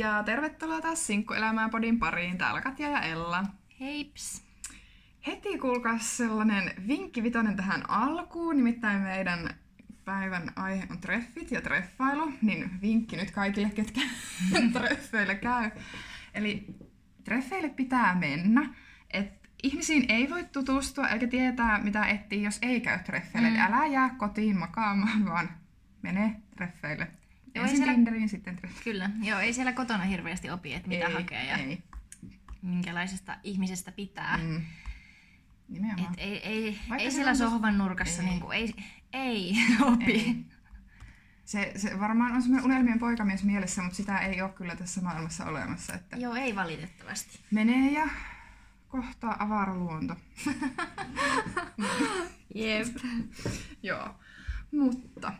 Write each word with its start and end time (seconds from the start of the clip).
Ja 0.00 0.22
tervetuloa 0.22 0.80
taas 0.80 1.06
Sinkkuelämää 1.06 1.68
podin 1.68 1.98
pariin. 1.98 2.38
Täällä 2.38 2.60
Katja 2.60 2.88
ja 2.88 3.00
Ella. 3.00 3.44
Heips! 3.80 4.42
Heti 5.26 5.58
kuulkaas 5.58 6.16
sellainen 6.16 6.72
vinkki 6.88 7.22
vitonen 7.22 7.56
tähän 7.56 7.90
alkuun. 7.90 8.56
Nimittäin 8.56 9.02
meidän 9.02 9.54
päivän 10.04 10.52
aihe 10.56 10.86
on 10.90 11.00
treffit 11.00 11.50
ja 11.50 11.60
treffailu. 11.60 12.32
Niin 12.42 12.70
vinkki 12.82 13.16
nyt 13.16 13.30
kaikille, 13.30 13.70
ketkä 13.70 14.00
treffeille 14.72 15.34
käy. 15.34 15.70
Eli 16.34 16.66
treffeille 17.24 17.68
pitää 17.68 18.14
mennä. 18.14 18.74
Et 19.10 19.48
ihmisiin 19.62 20.04
ei 20.08 20.30
voi 20.30 20.44
tutustua 20.44 21.08
eikä 21.08 21.26
tietää 21.26 21.78
mitä 21.82 22.06
etsii, 22.06 22.42
jos 22.42 22.58
ei 22.62 22.80
käy 22.80 22.98
treffeille. 22.98 23.48
Mm. 23.48 23.56
Eli 23.56 23.62
älä 23.62 23.86
jää 23.86 24.14
kotiin 24.18 24.58
makaamaan, 24.58 25.26
vaan 25.26 25.48
mene 26.02 26.42
treffeille. 26.56 27.19
Joo, 27.54 27.62
Ensin 27.64 27.76
siellä- 27.76 27.92
Tinderiin, 27.94 28.28
sitten 28.28 28.56
treffeille. 28.56 28.84
Kyllä, 28.84 29.10
joo, 29.28 29.40
ei 29.40 29.52
siellä 29.52 29.72
kotona 29.72 30.04
hirveästi 30.04 30.50
opi, 30.50 30.74
että 30.74 30.88
mitä 30.88 31.06
ei, 31.06 31.12
hakee 31.14 31.44
ja 31.46 31.56
Ei. 31.56 31.82
minkälaisesta 32.62 33.36
ihmisestä 33.42 33.92
pitää. 33.92 34.36
Mm. 34.36 34.60
Nimenomaan. 35.68 36.12
Et 36.14 36.20
ei, 36.20 36.36
ei, 36.48 36.78
Vaikka 36.88 37.04
ei 37.04 37.10
siellä 37.10 37.32
tos- 37.32 37.36
sohvan 37.38 37.78
nurkassa 37.78 38.22
ei. 38.22 38.28
ei, 38.28 38.32
niinku, 38.32 38.50
ei, 38.50 38.74
ei 39.12 39.54
opi. 39.92 40.12
Ei. 40.12 40.44
Se, 41.44 41.72
se 41.76 42.00
varmaan 42.00 42.32
on 42.32 42.42
semmoinen 42.42 42.64
unelmien 42.70 42.98
poikamies 42.98 43.44
mielessä, 43.44 43.82
mutta 43.82 43.96
sitä 43.96 44.18
ei 44.18 44.42
ole 44.42 44.50
kyllä 44.50 44.76
tässä 44.76 45.00
maailmassa 45.00 45.44
olemassa. 45.46 45.94
Että 45.94 46.16
Joo, 46.16 46.34
ei 46.34 46.56
valitettavasti. 46.56 47.40
menee 47.50 47.90
ja 47.92 48.08
kohtaa 48.88 49.36
avaraluonto. 49.44 50.16
Jep. 52.54 52.86
Joo. 53.82 54.14
Mutta 54.72 55.32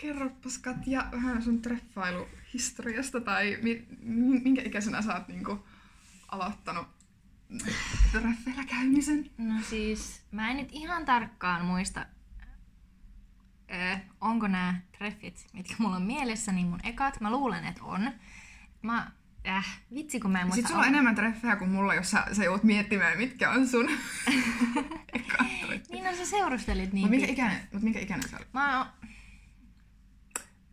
kerropas 0.00 0.58
Katja 0.58 1.06
vähän 1.12 1.42
sun 1.42 1.62
treffailuhistoriasta 1.62 3.20
tai 3.20 3.58
mi- 3.62 3.86
mi- 4.02 4.40
minkä 4.40 4.62
ikäisenä 4.62 5.02
sä 5.02 5.14
oot 5.14 5.28
niinku 5.28 5.66
aloittanut 6.28 6.86
treffeillä 8.12 8.64
käymisen? 8.64 9.30
No 9.38 9.54
siis, 9.70 10.22
mä 10.30 10.50
en 10.50 10.56
nyt 10.56 10.68
ihan 10.72 11.04
tarkkaan 11.04 11.64
muista, 11.64 12.06
öö, 13.72 13.96
onko 14.20 14.46
nämä 14.48 14.80
treffit, 14.98 15.46
mitkä 15.52 15.74
mulla 15.78 15.96
on 15.96 16.02
mielessä, 16.02 16.52
niin 16.52 16.66
mun 16.66 16.80
ekat. 16.84 17.20
Mä 17.20 17.30
luulen, 17.30 17.64
että 17.64 17.84
on. 17.84 18.10
Mä, 18.82 19.10
äh, 19.48 19.80
vitsi 19.94 20.20
kun 20.20 20.30
mä 20.30 20.40
en 20.40 20.46
muista. 20.46 20.54
Sitten 20.56 20.68
sulla 20.68 20.80
on 20.80 20.88
al- 20.88 20.92
enemmän 20.94 21.14
treffejä 21.14 21.56
kuin 21.56 21.70
mulla, 21.70 21.94
jos 21.94 22.10
sä, 22.10 22.26
sä 22.32 22.44
joudut 22.44 22.64
miettimään, 22.64 23.18
mitkä 23.18 23.50
on 23.50 23.68
sun 23.68 23.88
ekat 25.12 25.46
treffit. 25.66 25.88
Niin 25.90 26.04
no 26.04 26.16
sä 26.16 26.26
seurustelit 26.26 26.92
niin 26.92 27.02
Mut 27.04 27.10
minkä 27.10 27.26
ikäinen, 27.26 27.60
mut 27.72 27.82
minkä 27.82 28.00
ikäinen 28.00 28.28
sä 28.28 28.36
olit? 28.36 28.52
Mä 28.52 28.78
oon- 28.78 28.86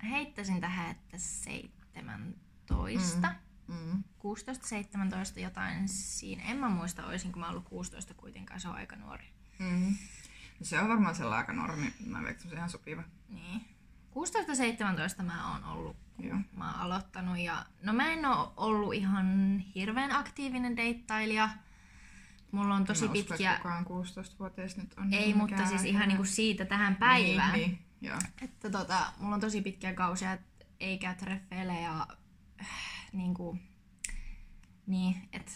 heittäisin 0.07 0.61
tähän, 0.61 0.91
että 0.91 1.17
17, 1.17 3.33
Mm. 3.67 4.03
16-17 4.03 5.39
jotain 5.39 5.89
siinä. 5.89 6.43
En 6.43 6.57
mä 6.57 6.69
muista, 6.69 7.05
olisin 7.05 7.31
kun 7.31 7.39
mä 7.39 7.49
ollut 7.49 7.65
16 7.65 8.13
kuitenkaan, 8.13 8.59
se 8.59 8.67
on 8.67 8.75
aika 8.75 8.95
nuori. 8.95 9.25
Mm. 9.59 9.95
No 10.59 10.65
se 10.65 10.79
on 10.79 10.89
varmaan 10.89 11.15
sellainen 11.15 11.37
aika 11.39 11.53
normi. 11.53 11.93
Mä 12.05 12.23
veikkaan, 12.23 12.49
se 12.49 12.55
ihan 12.55 12.69
sopiva. 12.69 13.03
Niin. 13.29 13.61
16-17 15.19 15.23
mä 15.23 15.51
oon 15.51 15.63
ollut, 15.63 15.97
kun 16.15 16.25
Joo. 16.25 16.37
mä 16.57 16.71
oon 16.71 16.79
aloittanut. 16.81 17.37
Ja, 17.37 17.65
no 17.83 17.93
mä 17.93 18.11
en 18.11 18.25
oo 18.25 18.53
ollut 18.57 18.93
ihan 18.93 19.59
hirveän 19.75 20.11
aktiivinen 20.11 20.77
deittailija. 20.77 21.49
Mulla 22.51 22.75
on 22.75 22.85
tosi 22.85 23.05
Mä 23.05 23.11
uskon, 23.11 23.27
pitkiä... 23.27 23.51
että 23.51 23.61
kukaan 23.61 23.85
16-vuotias 23.85 24.77
nyt 24.77 24.93
on. 24.97 25.13
Ei, 25.13 25.33
mutta 25.33 25.65
siis 25.65 25.83
ihan 25.85 26.07
niinku 26.07 26.25
siitä 26.25 26.65
tähän 26.65 26.95
päivään. 26.95 27.53
Niin, 27.53 27.69
niin. 27.69 27.79
Joo. 28.01 28.17
Että 28.41 28.69
tota, 28.69 29.13
mulla 29.19 29.35
on 29.35 29.41
tosi 29.41 29.61
pitkiä 29.61 29.93
kausia, 29.93 30.33
että 30.33 30.65
ei 30.79 30.97
käy 30.97 31.15
treffeille 31.15 31.81
ja 31.81 32.07
äh, 32.61 32.67
niinku, 33.13 33.57
niin, 34.87 35.29
että 35.33 35.51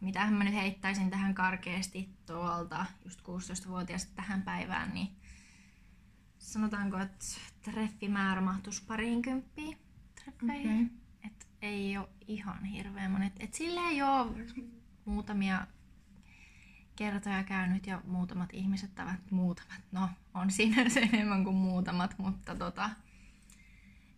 mitähän 0.00 0.34
mä 0.34 0.44
nyt 0.44 0.54
heittäisin 0.54 1.10
tähän 1.10 1.34
karkeasti 1.34 2.08
tuolta 2.26 2.86
just 3.04 3.20
16-vuotiaasta 3.20 4.12
tähän 4.14 4.42
päivään, 4.42 4.94
niin 4.94 5.16
sanotaanko, 6.38 6.98
että 6.98 7.24
treffimäärä 7.62 8.40
mahtuisi 8.40 8.84
pariinkymppiin 8.86 9.78
treffeihin. 10.24 10.70
Okei. 10.70 10.82
Okay. 10.82 11.04
Et 11.24 11.48
ei 11.62 11.98
ole 11.98 12.08
ihan 12.28 12.64
hirveän 12.64 13.10
monet. 13.10 13.32
Et 13.40 13.54
sille 13.54 13.80
ei 13.80 14.02
ole 14.02 14.32
muutamia 15.04 15.66
kertoja 16.96 17.44
käynyt 17.44 17.86
ja 17.86 18.00
muutamat 18.06 18.50
ihmiset 18.52 18.94
tavat 18.94 19.30
muutamat. 19.30 19.80
No, 19.92 20.08
on 20.34 20.50
siinä 20.50 20.88
se 20.90 21.00
enemmän 21.00 21.44
kuin 21.44 21.56
muutamat, 21.56 22.18
mutta 22.18 22.54
tota... 22.54 22.90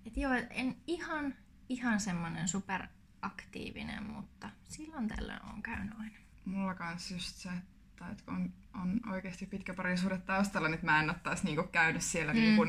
Et 0.06 0.16
joo, 0.16 0.32
en 0.50 0.76
ihan, 0.86 1.34
ihan 1.68 2.00
semmonen 2.00 2.48
superaktiivinen, 2.48 4.02
mutta 4.02 4.50
silloin 4.68 5.08
tällöin 5.08 5.42
on 5.54 5.62
käynyt 5.62 5.94
aina. 5.98 6.16
Mulla 6.44 6.74
kans 6.74 7.10
just 7.10 7.36
se, 7.36 7.48
että 7.90 8.10
et 8.10 8.22
kun 8.22 8.34
on, 8.34 8.52
on 8.74 9.00
oikeasti 9.12 9.46
pitkä 9.46 9.74
parisuhde 9.74 10.18
taustalla, 10.18 10.68
niin 10.68 10.80
mä 10.82 11.00
en 11.00 11.10
ottaisi 11.10 11.44
niinku 11.44 11.62
käydä 11.62 12.00
siellä 12.00 12.32
mm. 12.32 12.40
niinku 12.40 12.66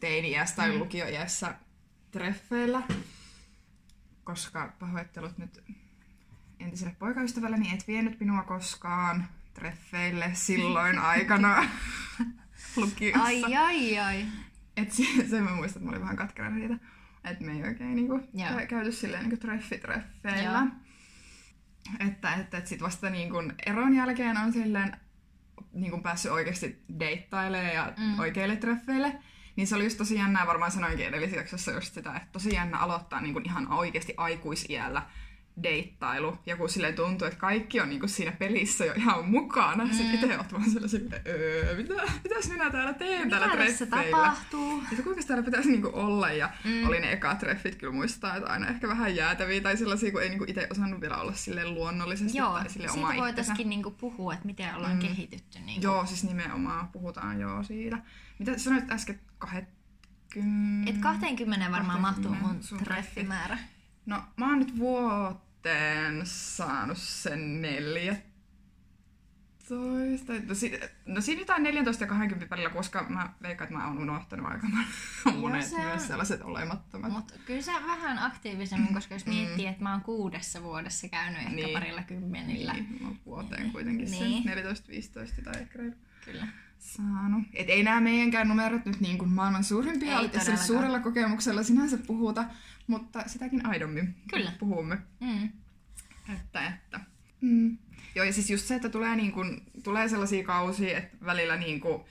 teini-iässä 0.00 0.56
tai 0.56 0.72
mm. 0.72 0.78
lukioiässä 0.78 1.54
treffeillä. 2.10 2.82
Koska 4.24 4.72
pahoittelut 4.78 5.38
nyt 5.38 5.64
entiselle 6.60 6.96
poikaystävälleni, 6.98 7.74
et 7.74 7.88
vienyt 7.88 8.20
minua 8.20 8.42
koskaan 8.42 9.26
treffeille 9.54 10.30
silloin 10.34 10.98
aikana 11.12 11.64
lukiossa. 12.76 13.22
Ai, 13.24 13.54
ai, 13.56 13.98
ai. 13.98 14.24
Et 14.76 14.92
se, 14.92 15.02
sen 15.30 15.44
mä 15.44 15.50
muistan, 15.50 15.80
että 15.80 15.84
mä 15.84 15.90
olin 15.90 16.00
vähän 16.02 16.16
katkera 16.16 16.54
siitä. 16.54 16.74
Että 17.24 17.44
me 17.44 17.52
ei 17.52 17.62
oikein 17.62 17.94
niinku 17.94 18.14
Joo. 18.34 18.48
kä- 18.50 18.66
käyty 18.66 18.92
silleen 18.92 19.22
niinku 19.22 19.36
treffitreffeillä. 19.36 20.66
Että, 22.00 22.34
että, 22.34 22.56
että 22.56 22.68
sit 22.68 22.82
vasta 22.82 23.10
niinku 23.10 23.36
eron 23.66 23.94
jälkeen 23.94 24.36
on 24.38 24.52
silleen 24.52 24.96
niinku 25.72 26.00
päässyt 26.00 26.30
oikeasti 26.32 26.84
deittailemaan 27.00 27.74
ja 27.74 27.92
Mm. 27.96 28.18
oikeille 28.18 28.56
treffeille. 28.56 29.18
Niin 29.56 29.66
se 29.66 29.74
oli 29.76 29.84
just 29.84 29.98
tosi 29.98 30.14
jännää, 30.14 30.46
varmaan 30.46 30.70
sanoinkin 30.70 31.06
edellisessä 31.06 31.36
jaksossa 31.40 31.72
just 31.72 31.94
sitä, 31.94 32.16
että 32.16 32.28
tosi 32.32 32.54
jännä 32.54 32.78
aloittaa 32.78 33.20
niinku 33.20 33.40
ihan 33.44 33.72
oikeasti 33.72 34.14
aikuisiällä 34.16 35.02
deittailu. 35.62 36.38
Ja 36.46 36.56
kun 36.56 36.68
silleen 36.68 36.94
tuntuu, 36.94 37.26
että 37.26 37.38
kaikki 37.40 37.80
on 37.80 37.88
niinku 37.88 38.08
siinä 38.08 38.32
pelissä 38.32 38.84
jo 38.84 38.92
ihan 38.96 39.28
mukana. 39.28 39.84
Mm. 39.84 39.90
Sitten 39.92 40.14
itse 40.14 40.36
oot 40.38 40.52
vaan 40.52 40.70
sellaisen, 40.70 41.08
öö, 41.26 41.76
mitä, 41.76 41.94
mitäs 42.24 42.48
minä 42.50 42.70
täällä 42.70 42.94
teen 42.94 43.30
täällä 43.30 43.46
Mitä 43.46 43.58
tässä 43.64 43.86
treffeillä? 43.86 44.16
tapahtuu? 44.18 44.82
Että 44.92 45.02
kuinka 45.04 45.22
täällä 45.26 45.44
pitäisi 45.44 45.70
niinku 45.70 45.90
olla 45.92 46.30
ja 46.32 46.50
Mm. 46.64 46.88
oli 46.88 47.00
ne 47.00 47.12
ekat 47.12 47.38
treffit 47.38 47.74
kyllä 47.74 47.92
muistaa, 47.92 48.36
että 48.36 48.50
aina 48.50 48.66
ehkä 48.68 48.88
vähän 48.88 49.16
jäätäviä 49.16 49.60
tai 49.60 49.76
sellaisia, 49.76 50.12
kun 50.12 50.22
ei 50.22 50.28
niinku 50.28 50.44
itse 50.48 50.66
osannut 50.70 51.00
vielä 51.00 51.16
olla 51.16 51.32
silleen 51.32 51.74
luonnollisesti 51.74 52.38
Joo, 52.38 52.52
tai 52.52 52.70
siitä 52.70 52.92
oma 52.92 53.00
itsensä. 53.08 53.22
voitaisiin 53.22 53.68
niinku 53.68 53.90
puhua, 53.90 54.34
että 54.34 54.46
miten 54.46 54.74
ollaan 54.74 54.92
Mm. 54.92 54.98
kehitytty. 55.00 55.58
Niinku. 55.58 55.82
Joo, 55.86 56.06
siis 56.06 56.24
nimenomaan 56.24 56.88
puhutaan 56.88 57.40
joo 57.40 57.62
siitä. 57.62 57.98
Mitä 58.38 58.58
sanoit 58.58 58.90
äsken 58.90 59.20
20? 59.38 60.90
Et 60.90 60.98
20 60.98 61.70
varmaan 61.70 62.00
mahtuu 62.00 62.22
20 62.24 62.54
mun 62.54 62.62
sun 62.62 62.78
treffimäärä. 62.78 63.58
No 64.06 64.22
mä 64.36 64.48
oon 64.48 64.58
nyt 64.58 64.78
vuoteen 65.64 66.20
saanut 66.24 66.98
sen 66.98 67.62
14. 67.62 68.22
No, 70.48 70.54
si- 70.54 70.80
no 71.06 71.20
siinä 71.20 71.40
jotain 71.40 71.62
14 71.62 72.04
ja 72.04 72.08
20 72.08 72.50
välillä, 72.50 72.70
koska 72.70 73.06
mä 73.08 73.32
veikkaan, 73.42 73.68
että 73.68 73.78
mä 73.78 73.86
oon 73.88 73.98
unohtanut 73.98 74.46
aika 74.46 74.66
monet 75.40 75.64
se 75.66 75.76
myös 75.82 76.06
sellaiset 76.06 76.42
olemattomat. 76.42 77.12
Mutta 77.12 77.34
kyllä 77.46 77.62
sä 77.62 77.72
vähän 77.72 78.18
aktiivisemmin, 78.18 78.94
koska 78.94 79.14
jos 79.14 79.26
miettii, 79.26 79.66
että 79.66 79.82
mä 79.82 79.92
oon 79.92 80.00
kuudessa 80.00 80.62
vuodessa 80.62 81.08
käynyt 81.08 81.38
ehkä 81.40 81.50
Niin. 81.52 81.72
parilla 81.72 82.02
kymmenillä. 82.02 82.72
Niin, 82.72 82.98
mä 83.00 83.06
oon 83.08 83.18
vuoteen 83.26 83.72
kuitenkin 83.72 84.10
Niin. 84.10 84.42
sen 84.42 84.52
14-15 85.40 85.42
tai 85.44 85.60
ehkä 85.62 85.78
Kyllä. 86.24 86.46
Saanut. 86.78 87.42
Et 87.54 87.70
ei 87.70 87.82
nämä 87.82 88.00
meidänkään 88.00 88.48
numerot 88.48 88.84
nyt 88.84 89.00
niin 89.00 89.18
kuin 89.18 89.30
maailman 89.30 89.64
suurimpia, 89.64 90.18
Ei 90.18 90.28
todellakaan. 90.28 90.58
suurella 90.58 91.00
kokemuksella 91.00 91.62
sinänsä 91.62 91.98
puhuta, 92.06 92.44
mutta 92.86 93.22
sitäkin 93.26 93.66
aidommin 93.66 94.14
Kyllä. 94.30 94.52
puhumme. 94.58 94.98
Mm. 95.20 95.48
Että, 96.34 96.66
että. 96.66 97.00
Mm. 97.40 97.78
Joo, 98.14 98.24
ja 98.24 98.32
siis 98.32 98.50
just 98.50 98.66
se, 98.66 98.74
että 98.74 98.88
tulee, 98.88 99.16
niin 99.16 99.32
kuin, 99.32 99.62
tulee 99.82 100.08
sellaisia 100.08 100.44
kausia, 100.44 100.98
että 100.98 101.16
välillä 101.24 101.56
niin 101.56 101.80
kuin, 101.80 102.02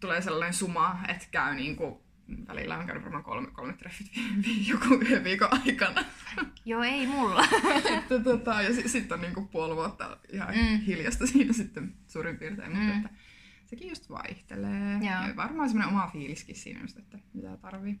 tulee 0.00 0.22
sellainen 0.22 0.54
suma, 0.54 0.98
että 1.08 1.26
käy 1.30 1.54
niin 1.54 1.76
kuin, 1.76 1.94
välillä 2.48 2.78
on 2.78 2.86
käynyt 2.86 3.04
varmaan 3.04 3.24
kolme, 3.24 3.48
kolme 3.52 3.72
treffit 3.72 4.10
joku 4.68 4.94
yhden 4.94 5.24
viikon 5.24 5.48
aikana. 5.66 6.04
Joo, 6.64 6.82
ei 6.82 7.06
mulla. 7.06 7.44
että, 7.98 8.18
tota, 8.24 8.62
ja 8.62 8.72
sitten 8.72 8.90
sit 8.90 9.12
on 9.12 9.20
niin 9.20 9.34
kuin 9.34 9.48
puoli 9.48 9.76
vuotta 9.76 10.16
ihan 10.32 10.54
mm. 10.54 10.78
hiljasta 10.80 11.26
siinä 11.26 11.52
sitten 11.52 11.94
suurin 12.08 12.36
piirtein, 12.38 12.72
Mm. 12.72 12.78
mutta 12.78 12.96
että 12.96 13.10
sekin 13.66 13.88
just 13.88 14.10
vaihtelee. 14.10 14.92
Joo. 14.92 15.02
Ja 15.02 15.36
varmaan 15.36 15.68
semmoinen 15.68 15.94
oma 15.94 16.10
fiiliskin 16.12 16.56
siinä 16.56 16.80
just, 16.80 16.98
että 16.98 17.18
mitä 17.34 17.56
tarvii. 17.56 18.00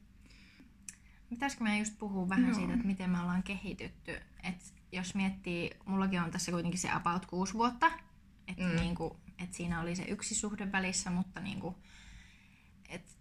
Pitäisikö 1.28 1.64
meidän 1.64 1.78
just 1.78 1.98
puhua 1.98 2.28
vähän 2.28 2.44
Joo. 2.48 2.54
siitä, 2.54 2.74
että 2.74 2.86
miten 2.86 3.10
me 3.10 3.20
ollaan 3.20 3.42
kehitytty? 3.42 4.20
Et 4.42 4.74
jos 4.92 5.14
miettii, 5.14 5.70
mullakin 5.86 6.20
on 6.20 6.30
tässä 6.30 6.52
kuitenkin 6.52 6.80
se 6.80 6.90
about 6.90 7.26
kuusi 7.26 7.54
vuotta, 7.54 7.90
että 8.48 8.64
Mm. 8.64 8.76
niinku, 8.76 9.20
et 9.38 9.54
siinä 9.54 9.80
oli 9.80 9.96
se 9.96 10.02
yksi 10.02 10.34
suhde 10.34 10.72
välissä, 10.72 11.10
mutta 11.10 11.40
niinku, 11.40 11.78
et, 12.88 13.18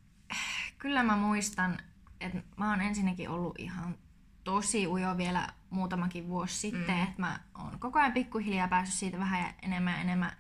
kyllä 0.78 1.04
mä 1.04 1.18
muistan, 1.18 1.78
että 2.20 2.44
mä 2.58 2.70
oon 2.70 2.82
ensinnäkin 2.82 3.30
ollut 3.30 3.60
ihan 3.60 3.98
tosi 4.44 4.88
ujo 4.88 5.18
vielä 5.18 5.48
muutamakin 5.70 6.28
vuosi 6.28 6.56
sitten, 6.56 6.96
mm. 6.96 7.04
että 7.04 7.22
mä 7.22 7.40
oon 7.56 7.80
koko 7.80 8.00
ajan 8.00 8.14
pikkuhiljaa 8.14 8.68
päässyt 8.68 9.00
siitä 9.00 9.20
vähän 9.20 9.54
enemmän 9.62 9.94
ja 9.94 10.02
enemmän 10.02 10.32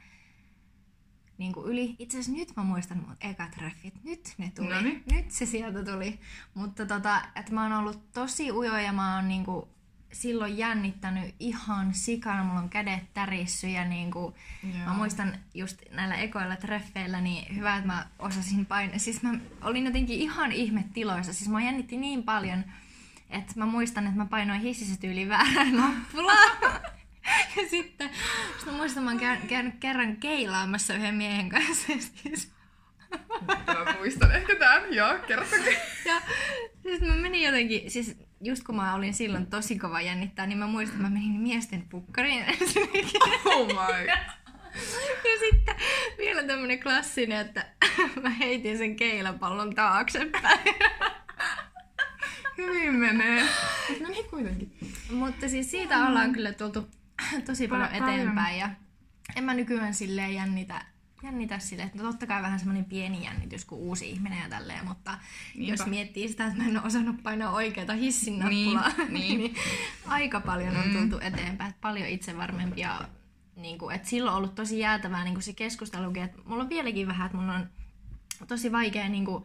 niin 1.38 1.54
kuin 1.54 1.72
yli. 1.72 1.96
Itse 2.00 2.18
asiassa 2.18 2.40
nyt 2.40 2.56
mä 2.56 2.64
muistan 2.64 2.98
mun 2.98 3.16
ekat 3.22 3.52
treffit. 3.52 4.04
Nyt 4.04 4.34
ne 4.38 4.52
tuli. 4.56 4.70
Noniin. 4.70 5.04
Nyt 5.12 5.32
se 5.32 5.46
sieltä 5.46 5.92
tuli. 5.92 6.20
Mutta 6.54 6.86
tota, 6.86 7.22
että 7.36 7.54
mä 7.54 7.64
oon 7.64 7.74
ollut 7.74 8.14
tosi 8.14 8.52
ujo 8.52 8.78
ja 8.78 8.94
mä 8.94 9.16
oon 9.16 9.28
niin 9.28 9.46
kuin 9.46 9.66
silloin 10.12 10.58
jännittänyt 10.58 11.36
ihan 11.40 11.94
sikana. 11.94 12.44
Mulla 12.44 12.60
on 12.60 12.70
kädet 12.70 13.14
tärissy 13.14 13.68
ja 13.68 13.86
niin 13.86 14.12
kuin, 14.12 14.36
Joo. 14.64 14.86
mä 14.86 14.94
muistan 14.94 15.38
just 15.54 15.82
näillä 15.92 16.16
ekoilla 16.16 16.56
treffeillä, 16.56 17.22
niin 17.22 17.56
hyvä, 17.56 17.76
että 17.76 17.88
mä 17.88 18.08
osasin 18.20 18.66
painaa. 18.66 18.98
Siis 18.98 19.24
mä 19.24 19.34
olin 19.62 19.86
jotenkin 19.86 20.20
ihan 20.20 20.52
ihmetiloissa. 20.52 21.34
Siis 21.34 21.50
mä 21.50 21.64
jännitti 21.64 21.98
niin 21.98 22.24
paljon, 22.24 22.64
että 23.30 23.54
mä 23.56 23.66
muistan, 23.66 24.06
että 24.08 24.18
mä 24.18 24.26
painoin 24.26 24.62
hississä 24.62 25.00
tyyliin 25.00 25.30
väärään 25.30 25.76
nappulaa. 25.82 26.80
Ja 27.56 27.70
sitten, 27.70 28.10
sitten 28.58 28.74
mä 28.74 28.78
muistan, 28.78 29.04
mä 29.04 29.10
oon 29.10 29.20
käy, 29.20 29.38
käynyt 29.48 29.76
kerran 29.80 30.18
keilaamassa 30.18 30.94
yhden 30.94 31.16
miehen 31.16 31.50
kanssa. 31.50 31.88
Siis, 31.88 32.56
Mä 33.68 33.96
muistan 33.98 34.36
ehkä 34.36 34.56
tämän, 34.56 34.94
joo, 34.94 35.20
kertokaa. 35.28 35.66
ja 36.06 36.22
siis 36.84 37.02
mä 37.02 37.16
menin 37.16 37.44
jotenkin, 37.44 37.92
siis 37.92 38.18
just 38.42 38.64
kun 38.64 38.76
mä 38.76 38.96
olin 38.96 39.14
silloin 39.14 39.48
tosi 39.48 39.80
kova 39.80 40.02
jännittää, 40.02 40.46
niin 40.46 40.58
mä 40.58 40.68
muistan, 40.68 40.96
että 40.98 41.10
mä 41.10 41.14
menin 41.14 41.42
miesten 41.42 41.82
pukkariin 41.90 42.44
ensinnäkin. 42.62 43.22
Oh 43.46 43.68
my. 43.68 44.06
Ja 45.24 45.40
sitten 45.40 45.76
vielä 46.18 46.44
tämmönen 46.44 46.80
klassinen, 46.80 47.40
että 47.40 47.66
mä 48.22 48.30
heitin 48.30 48.78
sen 48.78 48.96
keilapallon 48.96 49.76
taaksepäin. 49.76 50.76
Hyvin 52.58 52.96
menee. 52.96 53.44
No 54.02 54.10
niin 54.10 54.30
kuitenkin. 54.30 54.72
Mutta 55.12 55.50
siis 55.50 55.72
siitä 55.72 56.08
ollaan 56.08 56.34
kyllä 56.34 56.54
tultu 56.54 56.88
tosi 57.46 57.68
paljon 57.68 57.90
Paljon. 57.90 58.10
eteenpäin 58.10 58.60
ja 58.60 58.70
en 59.36 59.44
mä 59.44 59.54
nykyään 59.54 59.94
silleen 59.94 60.34
jännitä, 60.34 60.86
jännitä 61.24 61.60
silleen, 61.60 61.88
että 61.88 62.04
no 62.04 62.12
totta 62.12 62.28
kai 62.28 62.42
vähän 62.42 62.60
semmoinen 62.60 62.86
pieni 62.86 63.26
jännitys 63.26 63.66
kuin 63.66 63.82
uusi 63.82 64.10
ihminen 64.10 64.40
ja 64.44 64.50
tälleen, 64.50 64.86
mutta 64.88 65.18
Niinpä. 65.56 65.74
jos 65.74 65.86
miettii 65.86 66.28
sitä, 66.28 66.46
että 66.46 66.58
mä 66.64 66.70
en 66.70 66.78
ole 66.78 66.88
osannut 66.88 67.24
painaa 67.24 67.52
oikeata 67.52 67.94
hissin 67.94 68.40
nappulaa, 68.40 68.90
Niin, 68.98 69.14
niin. 69.20 69.38
niin 69.38 69.56
aika 70.08 70.40
paljon 70.40 70.78
on 70.78 70.92
tultu 70.94 71.20
eteenpäin, 71.20 71.70
että 71.70 71.82
paljon 71.82 72.08
itsevarmempia, 72.08 73.02
niin 73.56 73.78
kuin, 73.78 73.96
että 73.96 74.08
silloin 74.10 74.32
on 74.32 74.38
ollut 74.38 74.56
tosi 74.56 74.80
jäätävää 74.80 75.24
niin 75.24 75.34
kuin 75.34 75.44
se 75.44 75.54
keskustelukin, 75.54 76.24
että 76.24 76.38
mulla 76.46 76.64
on 76.64 76.70
vieläkin 76.70 77.08
vähän, 77.08 77.26
että 77.26 77.38
mun 77.38 77.50
on 77.50 77.70
tosi 78.48 78.72
vaikea 78.72 79.10
niin 79.10 79.26
kuin, 79.26 79.44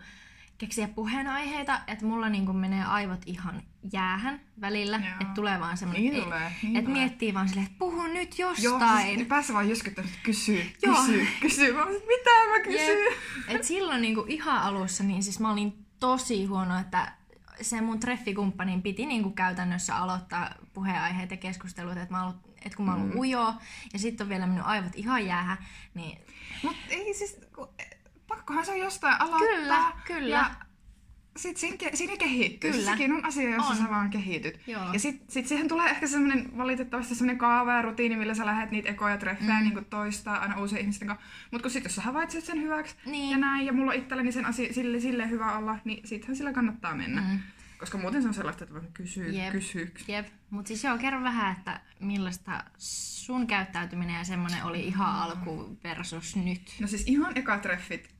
keksiä 0.61 0.89
puheenaiheita, 0.89 1.81
että 1.87 2.05
mulla 2.07 2.29
niin 2.29 2.47
kuin, 2.47 2.57
menee 2.57 2.85
aivot 2.85 3.21
ihan 3.27 3.62
jäähän 3.93 4.41
välillä, 4.61 4.97
Joo. 4.97 5.12
että 5.21 5.35
tulee 5.35 5.61
vaan 5.61 5.77
semmoinen, 5.77 6.12
Niin 6.12 6.25
tulee, 6.25 6.53
niin 6.62 6.77
että 6.77 6.91
miettii 6.91 7.35
vaan 7.35 7.49
silleen, 7.49 7.67
että 7.67 7.79
puhu 7.79 8.03
nyt 8.03 8.39
Joo, 8.39 8.55
jostain. 8.59 9.17
siis 9.17 9.29
päässä 9.29 9.55
vaan 9.55 9.69
jyskyttää, 9.69 10.05
että 10.05 10.19
kysyy, 10.23 10.73
Joo. 10.83 10.95
kysyy, 10.97 11.27
kysyy. 11.41 11.73
Mä 11.73 11.83
olisin, 11.83 12.07
mitä 12.07 12.31
mä 12.51 12.61
kysyn? 12.65 12.99
Et 13.49 13.65
silloin 13.65 14.03
niinku 14.03 14.25
ihan 14.29 14.62
alussa, 14.62 15.05
niin 15.05 15.23
siis 15.23 15.41
mä 15.41 15.53
olin 15.53 15.87
tosi 16.01 16.45
huono, 16.45 16.79
että 16.81 17.12
se 17.61 17.81
mun 17.81 18.01
treffikumppanin 18.01 18.83
piti 18.83 19.07
niinku 19.07 19.31
käytännössä 19.31 19.97
aloittaa 19.97 20.55
puheenaiheet 20.73 21.31
ja 21.31 21.37
keskustelut, 21.37 21.97
että 21.97 22.15
mä 22.15 22.23
ollut, 22.23 22.37
et 22.65 22.75
kun 22.75 22.87
mä 22.87 22.93
oon 22.93 23.01
ollut 23.03 23.17
ujo 23.17 23.55
ja 23.93 23.99
sitten 23.99 24.25
on 24.25 24.29
vielä 24.29 24.47
mennyt 24.47 24.67
aivot 24.67 24.93
ihan 24.95 25.27
jäähän, 25.27 25.59
niin 25.95 26.19
Mut 26.62 26.77
ei 26.89 27.15
siis, 27.15 27.41
kun, 27.55 27.69
pakkohan 28.31 28.67
se 28.67 28.73
on 28.73 28.79
jostain 28.79 29.21
aloittaa. 29.21 29.49
Kyllä, 29.56 29.93
kyllä. 30.06 30.29
Ja 30.37 30.50
sit 31.37 31.56
siinä, 31.56 31.77
ke- 31.82 31.97
siinä 31.97 32.17
kehittyy. 32.17 32.73
Kyllä. 32.73 32.91
Sekin 32.91 33.12
on 33.12 33.25
asia, 33.25 33.50
jossa 33.50 33.71
On. 33.71 33.77
sä 33.77 33.91
vaan 33.91 34.11
kehityt. 34.11 34.61
Joo. 34.67 34.93
Ja 34.93 34.99
sit, 34.99 35.31
sit 35.31 35.47
siihen 35.47 35.69
tulee 35.69 35.91
ehkä 35.91 36.06
semmoinen 36.06 36.56
valitettavasti 36.56 37.15
semmoinen 37.15 37.38
kaava 37.38 37.73
ja 37.73 37.82
rutiini, 37.82 38.17
millä 38.17 38.35
sä 38.35 38.47
lähdet 38.47 38.71
niitä 38.71 38.88
ekoja 38.88 39.17
treffejä 39.17 39.59
mm. 39.61 39.65
niin 39.69 39.85
toistaa 39.85 40.37
aina 40.38 40.61
uusien 40.61 40.81
ihmisten 40.81 41.09
kanssa. 41.09 41.27
Mut 41.50 41.62
kun 41.62 41.71
sit 41.71 41.85
jos 41.85 41.94
sä 41.94 42.03
havaitset 42.03 42.44
sen 42.44 42.62
hyväksi 42.62 42.97
Niin. 43.06 43.31
ja 43.31 43.38
näin, 43.38 43.67
ja 43.67 43.73
mulla 43.73 43.93
on 43.93 43.99
itselleni 43.99 44.33
sen 44.33 44.47
asia, 44.47 44.73
sille, 44.75 45.00
sille 45.00 45.31
hyvä 45.31 45.56
olla, 45.59 45.79
niin 45.85 46.09
sittenhän 46.09 46.37
sillä 46.37 46.53
kannattaa 46.53 46.94
mennä. 46.94 47.21
Mm. 47.21 47.38
Koska 47.79 47.99
muuten 47.99 48.23
se 48.23 48.29
on 48.29 48.35
sellaista, 48.35 48.65
että 48.65 48.75
vaan 48.75 48.87
kysyy, 48.94 49.31
Jep. 49.33 49.53
kysyy. 49.53 49.94
jep. 50.09 50.26
Mutta 50.50 50.69
siis 50.69 50.85
joo, 50.85 50.99
kerro 50.99 51.23
vähän, 51.23 51.56
että 51.56 51.81
millaista 52.00 52.65
sun 52.79 53.47
käyttäytyminen 53.47 54.15
ja 54.19 54.25
semmoinen 54.25 54.65
oli 54.65 54.81
ihan 54.87 55.15
alku 55.15 55.79
versus 55.85 56.37
nyt. 56.37 56.75
No 56.81 56.87
siis 56.87 57.05
ihan 57.06 57.33
eka 57.38 57.59
treffit 57.59 58.15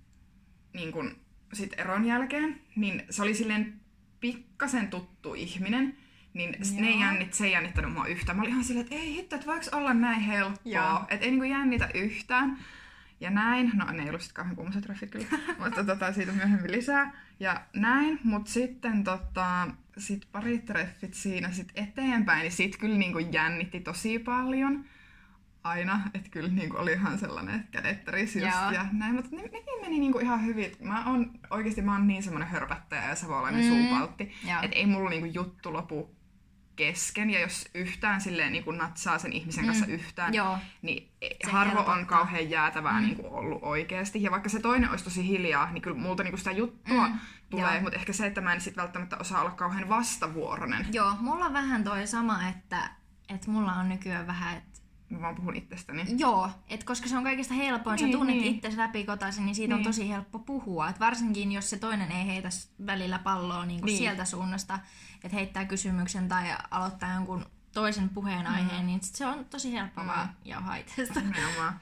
niin 0.73 0.93
kun 0.93 1.17
sit 1.53 1.73
eron 1.77 2.05
jälkeen, 2.05 2.61
niin 2.77 3.03
se 3.11 3.23
oli 3.23 3.35
silleen 3.35 3.81
pikkasen 4.21 4.89
tuttu 4.89 5.35
ihminen, 5.35 5.97
niin 6.35 6.57
s- 6.65 6.73
ne 6.75 6.87
ei 6.87 6.93
Joo. 6.93 7.01
jännit, 7.01 7.35
se 7.35 7.47
ei 7.47 7.53
jännittänyt 7.53 7.93
mua 7.93 8.07
yhtään. 8.07 8.37
Mä 8.37 8.43
olin 8.43 8.53
ihan 8.53 8.65
silleen, 8.65 8.85
että 8.85 8.97
ei 8.97 9.15
hitto, 9.15 9.35
että 9.37 9.47
voiko 9.47 9.65
olla 9.73 9.95
näin 9.95 10.21
Joo. 10.27 10.33
helppoa, 10.33 11.07
että 11.11 11.25
ei 11.25 11.31
niinku 11.31 11.45
jännitä 11.45 11.89
yhtään. 11.95 12.59
Ja 13.21 13.31
näin, 13.31 13.71
no 13.75 13.85
ne 13.93 14.03
ei 14.03 14.09
ollut 14.09 14.23
sit 14.23 14.33
kauhean 14.33 14.83
treffit 14.83 15.11
kyllä, 15.11 15.27
mutta 15.65 15.85
tota, 15.85 16.13
siitä 16.13 16.33
myöhemmin 16.33 16.73
lisää. 16.73 17.13
Ja 17.41 17.61
näin, 17.75 18.21
mutta 18.25 18.51
sitten 18.51 19.05
tota, 19.05 19.69
sit 19.99 20.27
pari 20.33 20.59
treffit 20.59 21.15
siinä 21.15 21.53
sit 21.53 21.73
eteenpäin, 21.75 22.41
niin 22.43 22.53
sit 22.53 22.77
kyllä 22.77 22.99
niinku 22.99 23.19
jännitti 23.19 23.81
tosi 23.81 24.19
paljon 24.19 24.85
aina, 25.65 26.01
että 26.15 26.29
kyllä 26.31 26.49
niinku 26.49 26.77
oli 26.77 26.93
ihan 26.93 27.19
sellainen, 27.19 27.55
että 27.55 27.71
kädet 27.83 28.05
just 28.23 28.35
Joo. 28.37 28.71
ja 28.71 28.87
näin, 28.93 29.15
mutta 29.15 29.37
ne, 29.37 29.43
nekin 29.43 29.81
meni 29.81 29.99
niinku 29.99 30.19
ihan 30.19 30.45
hyvin. 30.45 30.73
Mä 30.83 31.05
oon 31.11 31.31
oikeesti 31.51 31.83
mä 31.83 31.93
oon 31.93 32.07
niin 32.07 32.23
semmoinen 32.23 32.49
hörpättäjä 32.49 33.09
ja 33.09 33.15
savolainen 33.15 33.65
Mm. 33.65 33.69
suupaltti, 33.69 34.33
että 34.63 34.77
ei 34.77 34.87
mulla 34.87 35.11
niinku 35.11 35.27
juttu 35.35 35.73
lopu 35.73 36.17
kesken 36.77 37.31
ja 37.31 37.41
jos 37.41 37.69
yhtään 37.75 38.21
silleen 38.21 38.53
niinku 38.53 38.71
natsaa 38.71 39.19
sen 39.19 39.33
ihmisen 39.33 39.67
kanssa 39.67 39.87
Mm. 39.87 39.93
yhtään, 39.93 40.35
Joo. 40.35 40.59
niin 40.83 41.13
Se 41.45 41.51
harvo 41.51 41.71
helpottaa. 41.71 41.95
on 41.95 42.07
kauhean 42.07 42.51
jäätävää 42.51 43.01
mm. 43.01 43.07
niinku 43.07 43.27
ollut 43.37 43.59
oikeasti. 43.63 44.23
Ja 44.23 44.31
vaikka 44.31 44.49
se 44.49 44.61
toinen 44.61 44.91
olisi 44.91 45.05
tosi 45.05 45.29
hiljaa, 45.29 45.73
niin 45.73 45.83
kyllä 45.83 45.97
multa 45.99 46.23
niinku 46.23 46.37
sitä 46.37 46.51
juttua 46.53 47.09
Mm. 47.09 47.19
tulee, 47.51 47.73
Joo. 47.75 47.81
mutta 47.83 47.99
ehkä 47.99 48.13
se, 48.13 48.27
että 48.27 48.41
mä 48.41 48.53
en 48.53 48.61
sit 48.61 48.77
välttämättä 48.77 49.17
osaa 49.17 49.41
olla 49.41 49.51
kauhean 49.51 49.89
vastavuoroinen. 49.89 50.87
Joo, 50.93 51.15
mulla 51.21 51.47
on 51.47 51.53
vähän 51.53 51.85
toi 51.85 52.07
sama, 52.07 52.49
että, 52.49 52.91
että 53.29 53.51
mulla 53.51 53.73
on 53.73 53.89
nykyään 53.89 54.27
vähän, 54.27 54.57
että 54.57 54.70
Mä 55.11 55.21
vaan 55.21 55.35
puhun 55.35 55.57
itsestäni. 55.57 56.05
Joo, 56.17 56.51
et 56.69 56.85
koska 56.85 57.09
se 57.09 57.17
on 57.17 57.25
kaikista 57.25 57.55
helpoin, 57.55 57.97
niin, 57.97 58.13
sä 58.13 58.19
tunnet 58.19 58.37
niin. 58.37 58.55
itsesi 58.55 58.77
läpikotaisin, 58.77 59.47
niin 59.47 59.55
siitä 59.55 59.75
niin. 59.75 59.79
on 59.79 59.85
tosi 59.85 60.09
helppo 60.09 60.39
puhua. 60.39 60.89
Et 60.89 61.01
varsinkin 61.01 61.53
jos 61.53 61.71
se 61.71 61.79
toinen 61.79 62.13
ei 62.13 62.27
heitä 62.27 62.49
välillä 62.87 63.19
palloa 63.19 63.67
niin 63.67 63.85
niin. 63.85 63.99
Sieltä 63.99 64.25
suunnasta, 64.25 64.79
että 65.25 65.37
heittää 65.37 65.65
kysymyksen 65.65 66.29
tai 66.29 66.45
aloittaa 66.71 67.15
jonkun 67.15 67.47
toisen 67.73 68.09
puheenaiheen, 68.09 68.81
mm. 68.81 68.87
niin 68.87 69.01
sit 69.03 69.15
se 69.15 69.27
on 69.27 69.45
tosi 69.45 69.73
helppo 69.73 70.01
mm. 70.01 70.07
Vaan 70.07 70.29
jauhaa 70.45 70.77
itsestä. 70.77 71.21
Nimenomaan. 71.21 71.81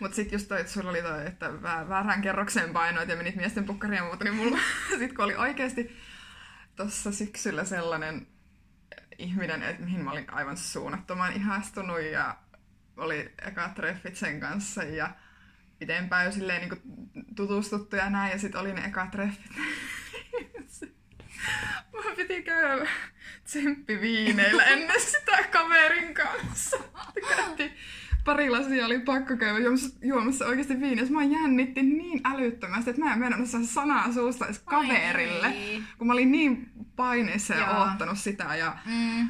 Mut 0.00 0.14
sit 0.14 0.32
just 0.32 0.48
toi, 0.48 0.60
että 0.60 0.72
sulla 0.72 0.90
oli 0.90 1.02
toi, 1.02 1.26
että 1.26 1.48
vä- 1.48 1.88
väärään 1.88 2.22
kerrokseen 2.22 2.72
painoit 2.72 3.08
ja 3.08 3.16
menit 3.16 3.36
miesten 3.36 3.64
pukkariin 3.64 3.96
ja 3.96 4.04
muuta, 4.04 4.24
niin 4.24 4.36
mulla 4.36 4.58
sit 4.98 5.12
kun 5.12 5.24
oli 5.24 5.36
oikeesti 5.36 5.96
tossa 6.76 7.12
syksyllä 7.12 7.64
sellainen 7.64 8.26
ihminen, 9.18 9.62
että 9.62 9.82
mihin 9.82 10.04
mä 10.04 10.10
olin 10.10 10.32
aivan 10.32 10.56
suunnattoman 10.56 11.32
ihastunut 11.32 12.00
ja 12.12 12.36
oli 12.96 13.32
eka 13.46 13.68
treffit 13.74 14.16
sen 14.16 14.40
kanssa 14.40 14.82
ja 14.82 15.10
pitempään 15.78 16.24
jo 16.26 16.32
silleen 16.32 16.68
niin 16.68 16.82
tutustuttu 17.36 17.96
ja 17.96 18.10
näin 18.10 18.32
ja 18.32 18.38
sit 18.38 18.54
oli 18.54 18.72
ne 18.72 18.84
eka 18.84 19.06
treffit. 19.06 19.52
Mä 21.92 22.14
piti 22.16 22.42
käydä 22.42 22.88
tsemppiviineillä 23.44 24.64
ennen 24.64 25.00
sitä 25.00 25.38
kaverin 25.50 26.14
kanssa. 26.14 26.76
Käytiin 27.36 27.72
pari 28.24 28.50
lasia 28.50 28.86
oli 28.86 29.00
pakko 29.00 29.36
käydä 29.36 29.58
juomassa, 29.58 29.98
juomassa 30.02 30.46
oikeasti 30.46 30.80
viiniä. 30.80 31.04
Mä 31.10 31.24
jännitti 31.24 31.82
niin 31.82 32.20
älyttömästi, 32.24 32.90
että 32.90 33.02
mä 33.02 33.12
en 33.12 33.18
mennä 33.18 33.46
saada 33.46 33.66
sanaa 33.66 34.12
suusta 34.12 34.44
edes 34.46 34.58
kaverille. 34.58 35.46
ei. 35.46 35.82
Kun 35.98 36.06
mä 36.06 36.12
olin 36.12 36.32
niin 36.32 36.70
paineissa 36.96 37.54
ja 37.54 37.60
Joo. 37.66 37.78
oottanut 37.80 38.18
sitä 38.18 38.56
ja 38.56 38.76
Mm. 38.86 39.28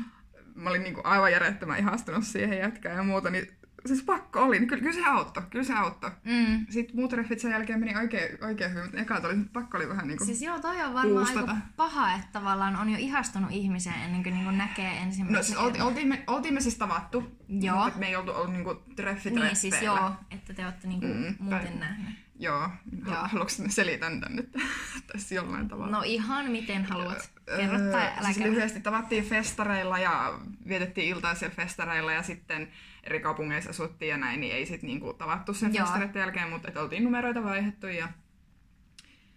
Mä 0.57 0.71
olin 0.71 0.83
niinku 0.83 1.01
aivan 1.05 1.33
järjettömän 1.33 1.79
ihastunut 1.79 2.25
siihen 2.25 2.59
jätkään 2.59 2.97
ja 2.97 3.03
muuta, 3.03 3.31
niin 3.31 3.47
siis 3.87 4.03
pakko 4.03 4.43
oli. 4.43 4.59
Niin 4.59 4.69
kyllä, 4.69 4.83
kyllä 4.83 4.95
se 4.95 5.05
auttoi, 5.05 5.43
kyllä 5.51 5.65
se 5.65 5.73
auttoi. 5.75 6.11
Mm. 6.25 6.67
Sitten 6.71 6.97
muut 6.97 7.11
treffit 7.11 7.41
sen 7.41 7.51
jälkeen 7.51 7.81
meni 7.81 7.97
oikein, 7.97 8.45
oikein 8.45 8.71
hyvin, 8.71 8.83
mutta 8.85 8.99
ekat 8.99 9.25
oli, 9.25 9.35
pakko 9.53 9.77
oli 9.79 9.89
vähän 9.89 10.09
niinku... 10.09 10.25
Siis 10.25 10.43
joo, 10.43 10.59
toi 10.59 10.83
on 10.83 10.95
varmaan 10.95 11.27
aika 11.27 11.33
Boostata. 11.41 11.57
paha, 11.77 12.15
että 12.15 12.27
tavallaan 12.33 12.77
on 12.77 12.89
jo 12.89 12.97
ihastunut 12.99 13.51
ihmiseen 13.53 14.03
ennen 14.03 14.23
kuin, 14.23 14.35
niin 14.35 14.45
kuin 14.45 14.59
näkee 14.59 14.91
ensimmäisen 14.97 15.37
No 15.37 15.43
siis 15.43 15.59
oltiin, 15.59 15.83
oltiin, 15.83 16.09
me, 16.09 16.25
oltiin 16.27 16.55
me 16.55 16.61
siis 16.61 16.77
tavattu, 16.79 17.37
Joo. 17.49 17.85
mutta 17.85 17.99
me 17.99 18.07
ei 18.09 18.17
oltu 18.17 18.33
ollut 18.33 18.53
niinku 18.53 18.75
treffitreffeillä. 18.75 19.45
Niin 19.47 19.57
siis 19.57 19.83
joo, 19.83 20.13
että 20.31 20.55
te 20.55 20.65
olette 20.65 20.89
niinku 20.89 21.07
Mm, 21.07 21.35
muuten 21.39 21.69
tai- 21.69 21.79
nähneet. 21.79 22.15
Joo. 22.39 22.71
Joo. 23.07 23.15
Haluatko 23.29 23.55
selitän 23.69 24.21
tän 24.21 24.37
nyt 24.37 24.51
tässä 25.13 25.35
jollain 25.35 25.69
tavalla? 25.69 25.93
No 25.97 26.03
ihan 26.05 26.51
miten 26.51 26.85
haluat. 26.85 27.31
Kerro 27.57 27.79
tai 27.79 28.03
Öö, 28.07 28.11
älä 28.19 28.33
siis 28.33 28.47
lyhyesti 28.47 28.81
tavattiin 28.81 29.25
festareilla 29.25 29.99
ja 29.99 30.41
vietettiin 30.69 31.09
iltaa 31.09 31.35
siellä 31.35 31.55
festareilla 31.57 32.13
ja 32.13 32.23
sitten 32.23 32.73
eri 33.05 33.21
kaupungeissa 33.21 33.71
asuttiin 33.71 34.09
ja 34.09 34.17
näin, 34.17 34.41
niin 34.41 34.55
ei 34.55 34.67
sit 34.67 34.83
niinku 34.83 35.13
tavattu 35.13 35.55
sen 35.55 35.75
Joo. 35.75 35.85
festareiden 35.87 36.21
jälkeen, 36.21 36.51
mutta 36.51 36.69
et 36.69 36.77
oltiin 36.77 37.05
numeroita 37.05 37.45
vaihdettu 37.45 37.87
ja 37.87 38.09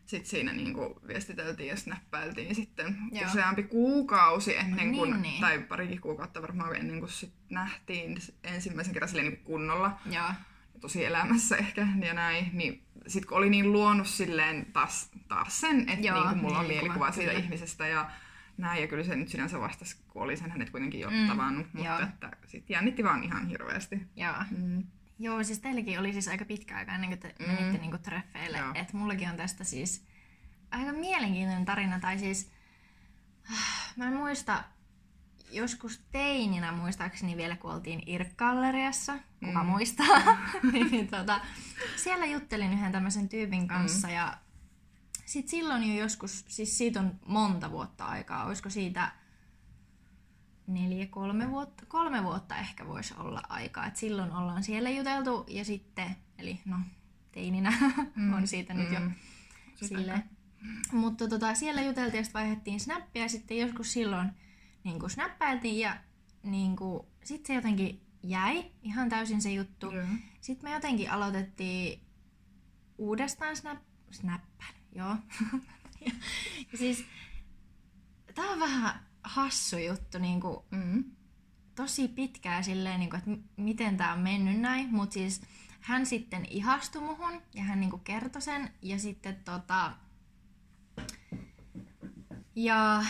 sitten 0.05 0.29
siinä 0.29 0.53
niinku 0.53 0.99
viestiteltiin 1.07 1.69
ja 1.69 1.75
snappailtiin 1.77 2.55
sitten 2.55 2.97
Joo. 3.11 3.25
useampi 3.29 3.63
kuukausi 3.63 4.55
ennen 4.57 4.95
kuin, 4.95 5.11
Niin, 5.11 5.21
niin. 5.21 5.41
tai 5.41 5.59
parikin 5.59 6.01
kuukautta 6.01 6.41
varmaan 6.41 6.75
ennen 6.75 6.99
kuin 6.99 7.11
sit 7.11 7.33
nähtiin 7.49 8.17
ensimmäisen 8.43 8.93
kerran 8.93 9.09
niinku 9.13 9.43
kunnolla 9.43 9.99
Joo. 10.11 10.29
tosi 10.79 11.05
elämässä 11.05 11.57
ehkä 11.57 11.87
ja 12.05 12.13
näin, 12.13 12.49
niin 12.53 12.83
sit 13.09 13.25
kun 13.25 13.37
oli 13.37 13.49
niin 13.49 13.71
luonut 13.71 14.07
silleen 14.07 14.65
taas, 14.73 15.09
taas 15.27 15.61
sen, 15.61 15.89
että 15.89 16.07
Joo, 16.07 16.29
niin 16.29 16.37
mulla 16.37 16.59
on 16.59 16.65
mielikuva, 16.65 16.81
mielikuva 16.81 17.11
siitä 17.11 17.31
kyllä. 17.31 17.43
ihmisestä 17.43 17.87
ja 17.87 18.09
näin, 18.57 18.81
ja 18.81 18.87
kyllä 18.87 19.03
se 19.03 19.15
nyt 19.15 19.29
sinänsä 19.29 19.59
vastasi, 19.59 19.97
kun 20.07 20.21
oli 20.23 20.37
sen 20.37 20.51
hänet 20.51 20.69
kuitenkin 20.69 20.99
jo 20.99 21.09
Mm, 21.09 21.27
tavannut, 21.27 21.67
mutta 21.73 21.87
joo. 21.87 21.99
että 21.99 22.31
sit 22.47 22.69
jännitti 22.69 23.03
vaan 23.03 23.23
ihan 23.23 23.47
hirveästi. 23.47 24.07
Joo. 24.15 24.33
Mm. 24.57 24.83
Joo, 25.19 25.43
siis 25.43 25.59
teilläkin 25.59 25.99
oli 25.99 26.13
siis 26.13 26.27
aika 26.27 26.45
pitkä 26.45 26.77
aika 26.77 26.93
ennen 26.95 27.09
kuin 27.09 27.19
te 27.19 27.35
Mm. 27.39 27.45
menitte 27.45 27.77
niinku 27.77 27.97
treffeille. 27.97 28.59
Että 28.75 28.97
mullakin 28.97 29.29
on 29.29 29.37
tästä 29.37 29.63
siis 29.63 30.05
aika 30.71 30.91
mielenkiintoinen 30.93 31.65
tarina. 31.65 31.99
Tai 31.99 32.19
siis, 32.19 32.51
mä 33.97 34.07
en 34.07 34.13
muista, 34.13 34.63
joskus 35.51 36.01
teininä 36.11 36.71
muistaakseni 36.71 37.37
vielä, 37.37 37.55
kun 37.55 37.71
oltiin 37.73 38.03
Irk-galleriassa, 38.05 39.19
kuka 39.45 39.63
Mm. 39.63 39.69
muistaa, 39.69 40.07
niin 40.71 41.07
tota, 41.07 41.39
siellä 41.95 42.25
juttelin 42.25 42.73
yhden 42.73 42.91
tämmöisen 42.91 43.29
tyypin 43.29 43.67
kanssa 43.67 44.07
Mm. 44.07 44.13
ja 44.13 44.37
sit 45.25 45.47
silloin 45.47 45.83
jo 45.95 46.01
joskus, 46.03 46.45
siis 46.47 46.77
siitä 46.77 46.99
on 46.99 47.11
monta 47.25 47.71
vuotta 47.71 48.05
aikaa, 48.05 48.45
olisiko 48.45 48.69
siitä 48.69 49.11
neljä, 50.67 51.05
kolme 51.07 51.49
vuotta, 51.51 51.85
kolme 51.85 52.23
vuotta 52.23 52.57
ehkä 52.57 52.87
voisi 52.87 53.13
olla 53.17 53.41
aikaa. 53.49 53.85
Et 53.85 53.95
silloin 53.95 54.31
ollaan 54.31 54.63
siellä 54.63 54.89
juteltu 54.89 55.45
ja 55.47 55.65
sitten, 55.65 56.15
eli 56.37 56.59
no 56.65 56.77
teininä 57.31 57.73
Mm, 58.15 58.33
on 58.33 58.47
siitä 58.47 58.73
nyt 58.73 58.91
jo 58.91 58.99
mm. 58.99 59.11
Sille. 59.75 60.23
Mutta 60.91 61.27
tota, 61.27 61.53
siellä 61.53 61.81
juteltiin 61.81 62.17
ja 62.17 62.23
sitten 62.23 62.41
vaihdettiin 62.41 62.79
snappia 62.79 63.21
ja 63.23 63.29
sitten 63.29 63.57
joskus 63.57 63.93
silloin 63.93 64.31
niin 64.83 64.99
kuin 64.99 65.09
snappailtiin 65.09 65.79
ja 65.79 65.97
niin 66.43 66.75
kuin, 66.75 67.07
sitten 67.23 67.47
se 67.47 67.53
jotenkin 67.53 68.01
jäi 68.23 68.71
ihan 68.83 69.09
täysin 69.09 69.41
se 69.41 69.51
juttu. 69.51 69.91
Joo. 69.91 70.05
Sitten 70.41 70.69
me 70.69 70.73
jotenkin 70.73 71.11
aloitettiin 71.11 72.01
uudestaan 72.97 73.55
snap, 73.55 73.79
snappail, 74.11 74.73
joo. 74.95 75.15
ja, 76.71 76.77
siis 76.77 77.05
tää 78.35 78.45
on 78.45 78.59
vähän 78.59 79.05
hassu 79.23 79.77
juttu, 79.77 80.17
niin 80.19 80.41
kuin, 80.41 80.57
Mm. 80.71 81.03
tosi 81.75 82.07
pitkää 82.07 82.61
silleen, 82.61 82.99
niin 82.99 83.09
kuin, 83.09 83.17
että 83.17 83.31
miten 83.57 83.97
tämä 83.97 84.13
on 84.13 84.19
mennyt 84.19 84.59
näin, 84.59 84.93
mutta 84.93 85.13
siis 85.13 85.41
hän 85.81 86.05
sitten 86.05 86.45
ihastui 86.49 87.01
muhun 87.01 87.41
ja 87.53 87.63
hän 87.63 87.79
niin 87.79 87.89
kuin 87.89 88.03
kertoi 88.03 88.41
sen 88.41 88.73
ja 88.81 88.99
sitten 88.99 89.35
tota... 89.35 89.93
Ja 92.55 93.03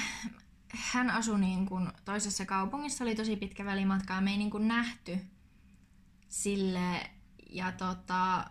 hän 0.69 1.09
asui 1.09 1.39
niin 1.39 1.65
kuin 1.65 1.87
toisessa 2.05 2.45
kaupungissa, 2.45 3.03
oli 3.03 3.15
tosi 3.15 3.35
pitkä 3.35 3.65
välimatka 3.65 4.13
ja 4.13 4.21
me 4.21 4.31
ei 4.31 4.37
niin 4.37 4.49
kuin 4.51 4.67
nähty 4.67 5.17
sille 6.29 7.09
ja 7.49 7.71
tota... 7.71 8.49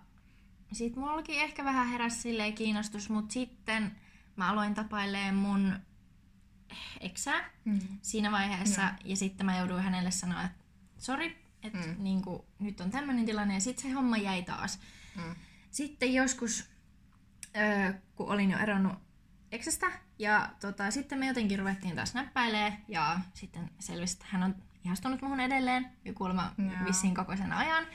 Sit 0.72 0.96
mullakin 0.96 1.40
ehkä 1.40 1.64
vähän 1.64 1.88
heräsi 1.88 2.20
silleen 2.20 2.54
kiinnostus, 2.54 3.10
mutta 3.10 3.32
sitten 3.32 3.96
mä 4.37 4.48
aloin 4.50 4.75
tapailemaan 4.75 5.34
mun 5.34 5.78
eksää 7.00 7.50
Mm. 7.64 7.80
siinä 8.02 8.32
vaiheessa. 8.32 8.82
Ja 9.04 9.16
sitten 9.16 9.46
mä 9.46 9.58
jouduin 9.58 9.82
hänelle 9.82 10.10
sanoa, 10.10 10.42
että 10.44 10.58
sori, 10.98 11.38
että 11.62 11.78
Mm. 11.78 11.88
mm. 11.96 12.02
niin 12.04 12.22
kuin, 12.22 12.42
nyt 12.58 12.80
on 12.80 12.90
tämmöinen 12.90 13.26
tilanne. 13.26 13.54
Ja 13.54 13.60
sitten 13.60 13.82
se 13.82 13.90
homma 13.90 14.16
jäi 14.16 14.42
taas. 14.42 14.80
Mm. 15.16 15.34
Sitten 15.70 16.14
joskus, 16.14 16.70
öö, 17.56 17.92
kun 18.14 18.28
olin 18.28 18.50
jo 18.50 18.58
eronnut 18.58 18.94
eksestä, 19.52 19.87
ja 20.18 20.50
tota, 20.60 20.90
sitten 20.90 21.18
me 21.18 21.26
jotenkin 21.26 21.58
ruvettiin 21.58 21.96
taas 21.96 22.14
näppäilee 22.14 22.76
ja 22.88 23.20
sitten 23.34 23.70
selvisi, 23.78 24.12
että 24.14 24.26
hän 24.28 24.42
on 24.42 24.54
ihastunut 24.84 25.22
muhun 25.22 25.40
edelleen, 25.40 25.90
ja 26.04 26.12
kuulemma 26.12 26.54
Joo. 26.58 26.84
vissiin 26.84 27.14
koko 27.14 27.37
sen 27.37 27.52
ajan. 27.52 27.87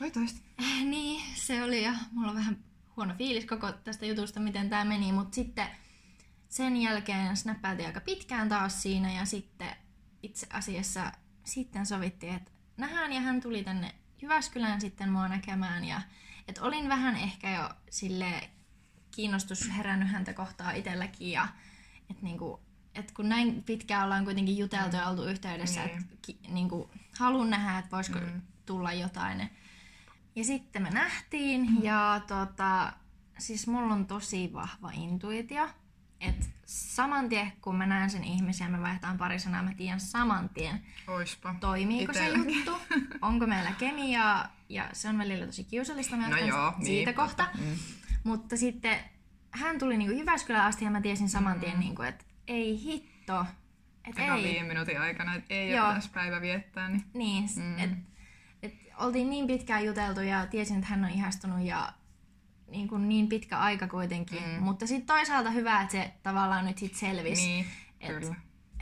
Voi 0.00 0.10
toista. 0.10 0.40
Eh, 0.58 0.84
Niin, 0.84 1.22
se 1.34 1.62
oli 1.62 1.84
ja 1.84 1.94
mulla 2.12 2.30
on 2.30 2.36
vähän 2.36 2.56
huono 2.96 3.14
fiilis 3.14 3.46
koko 3.46 3.72
tästä 3.72 4.06
jutusta, 4.06 4.40
miten 4.40 4.70
tämä 4.70 4.84
meni, 4.84 5.12
mutta 5.12 5.34
sitten 5.34 5.66
sen 6.48 6.76
jälkeen 6.76 7.36
snappailtiin 7.36 7.86
aika 7.86 8.00
pitkään 8.00 8.48
taas 8.48 8.82
siinä 8.82 9.12
ja 9.12 9.24
sitten 9.24 9.76
itse 10.22 10.46
asiassa 10.50 11.12
sitten 11.44 11.86
sovittiin, 11.86 12.34
että 12.34 12.50
nähdään 12.76 13.12
ja 13.12 13.20
hän 13.20 13.40
tuli 13.40 13.64
tänne 13.64 13.94
Jyväskylään 14.22 14.80
sitten 14.80 15.12
mua 15.12 15.28
näkemään 15.28 15.84
ja 15.84 16.00
että 16.48 16.62
olin 16.62 16.88
vähän 16.88 17.16
ehkä 17.16 17.50
jo 17.50 17.70
sille 17.90 18.50
kiinnostus 19.16 19.70
herännyt 19.76 20.10
häntä 20.10 20.32
kohtaa 20.32 20.70
itselläkin 20.72 21.30
ja 21.30 21.48
että 22.10 22.22
niinku, 22.22 22.60
et 22.94 23.12
kun 23.12 23.28
näin 23.28 23.62
pitkään 23.62 24.04
ollaan 24.04 24.24
kuitenkin 24.24 24.58
juteltu 24.58 24.96
ja 24.96 25.08
oltu 25.08 25.24
yhteydessä, 25.24 25.84
Niin. 25.84 25.98
että 26.00 26.16
ki, 26.22 26.38
niinku, 26.48 26.90
haluan 27.18 27.50
nähdä, 27.50 27.78
että 27.78 27.90
voisiko 27.96 28.18
Mm. 28.18 28.42
tulla 28.66 28.92
jotain. 28.92 29.50
Ja 30.36 30.44
sitten 30.44 30.82
me 30.82 30.90
nähtiin 30.90 31.82
ja 31.84 32.20
tota, 32.26 32.92
siis 33.38 33.66
mulla 33.66 33.94
on 33.94 34.06
tosi 34.06 34.50
vahva 34.52 34.90
intuitio. 34.94 35.68
Että 36.20 36.46
saman 36.66 37.28
tien 37.28 37.52
kun 37.60 37.76
mä 37.76 37.86
näen 37.86 38.10
sen 38.10 38.24
ihmisen 38.24 38.64
ja 38.64 38.70
me 38.70 38.80
vaihdetaan 38.82 39.18
pari 39.18 39.38
sanaa, 39.38 39.62
mä 39.62 39.74
tiedän 39.74 40.00
saman 40.00 40.48
tien, 40.48 40.82
Oispa. 41.08 41.54
toimiiko 41.60 42.12
se 42.12 42.26
Itelläkin. 42.28 42.54
juttu, 42.54 42.72
onko 43.22 43.46
meillä 43.46 43.72
kemiaa 43.72 44.56
ja 44.68 44.88
se 44.92 45.08
on 45.08 45.18
välillä 45.18 45.46
tosi 45.46 45.64
kiusallista, 45.64 46.16
mä 46.16 46.28
No 46.28 46.36
joo, 46.36 46.72
siitä 46.84 47.10
niin, 47.10 47.14
kohta. 47.14 47.46
Mm. 47.58 47.76
Mutta 48.24 48.56
sitten 48.56 48.98
hän 49.50 49.78
tuli 49.78 49.96
niinku 49.98 50.16
Jyväskylään 50.18 50.66
asti 50.66 50.84
ja 50.84 50.90
mä 50.90 51.00
tiesin 51.00 51.28
saman 51.28 51.60
tien, 51.60 51.80
niinku, 51.80 52.02
että 52.02 52.24
ei 52.48 52.82
hitto, 52.84 53.46
että 54.08 54.24
Eka 54.24 54.34
ei. 54.36 54.42
viiden 54.44 54.66
minuutin 54.66 55.00
aikana, 55.00 55.34
että 55.34 55.54
ei 55.54 55.70
Joo. 55.70 55.86
ole 55.86 55.94
tässä 55.94 56.10
päivä 56.14 56.40
viettää, 56.40 56.88
niin 56.88 57.04
Niin, 57.14 57.44
Mm. 57.56 57.62
mm. 57.62 57.78
että 57.78 57.96
et 58.62 58.74
oltiin 58.98 59.30
niin 59.30 59.46
pitkään 59.46 59.84
juteltu 59.84 60.20
ja 60.20 60.46
tiesin, 60.46 60.76
että 60.76 60.88
hän 60.88 61.04
on 61.04 61.10
ihastunut 61.10 61.60
ja 61.66 61.92
niin, 62.70 62.88
kuin 62.88 63.08
niin 63.08 63.28
pitkä 63.28 63.58
aika 63.58 63.88
kuitenkin. 63.88 64.42
Mm. 64.42 64.50
Mm. 64.54 64.62
Mutta 64.62 64.86
sitten 64.86 65.06
toisaalta 65.06 65.50
hyvä, 65.50 65.80
että 65.82 65.92
se 65.92 66.12
tavallaan 66.22 66.64
nyt 66.66 66.78
sit 66.78 66.94
selvisi, 66.94 67.46
niin, 67.46 67.66
Et- 68.00 68.08
kyllä. 68.20 68.34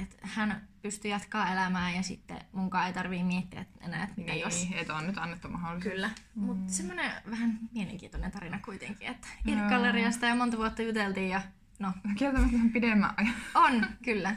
Että 0.02 0.16
hän 0.22 0.68
pystyy 0.82 1.10
jatkaa 1.10 1.52
elämää 1.52 1.90
ja 1.94 2.02
sitten 2.02 2.40
munkaan 2.52 2.86
ei 2.86 2.92
tarvii 2.92 3.24
miettiä 3.24 3.64
enää, 3.80 4.02
että 4.02 4.14
mitä 4.16 4.32
Niin, 4.32 4.40
jos. 4.40 4.68
että 4.74 4.94
on 4.94 5.06
nyt 5.06 5.18
annettu 5.18 5.48
mahdollisuus. 5.48 5.92
Kyllä, 5.94 6.10
mm. 6.34 6.42
mutta 6.44 6.72
semmoinen 6.72 7.12
vähän 7.30 7.58
mielenkiintoinen 7.72 8.30
tarina 8.30 8.58
kuitenkin, 8.64 9.08
että 9.08 9.28
Joo. 9.44 9.56
Irk-galleriasta 9.58 10.26
ja 10.26 10.34
monta 10.34 10.56
vuotta 10.56 10.82
juteltiin 10.82 11.28
ja 11.28 11.42
no 11.78 11.92
Kieltämättä 12.18 12.52
vähän 12.56 12.70
pidemmän 12.70 13.14
ajan. 13.16 13.34
on, 13.54 13.86
kyllä. 14.04 14.36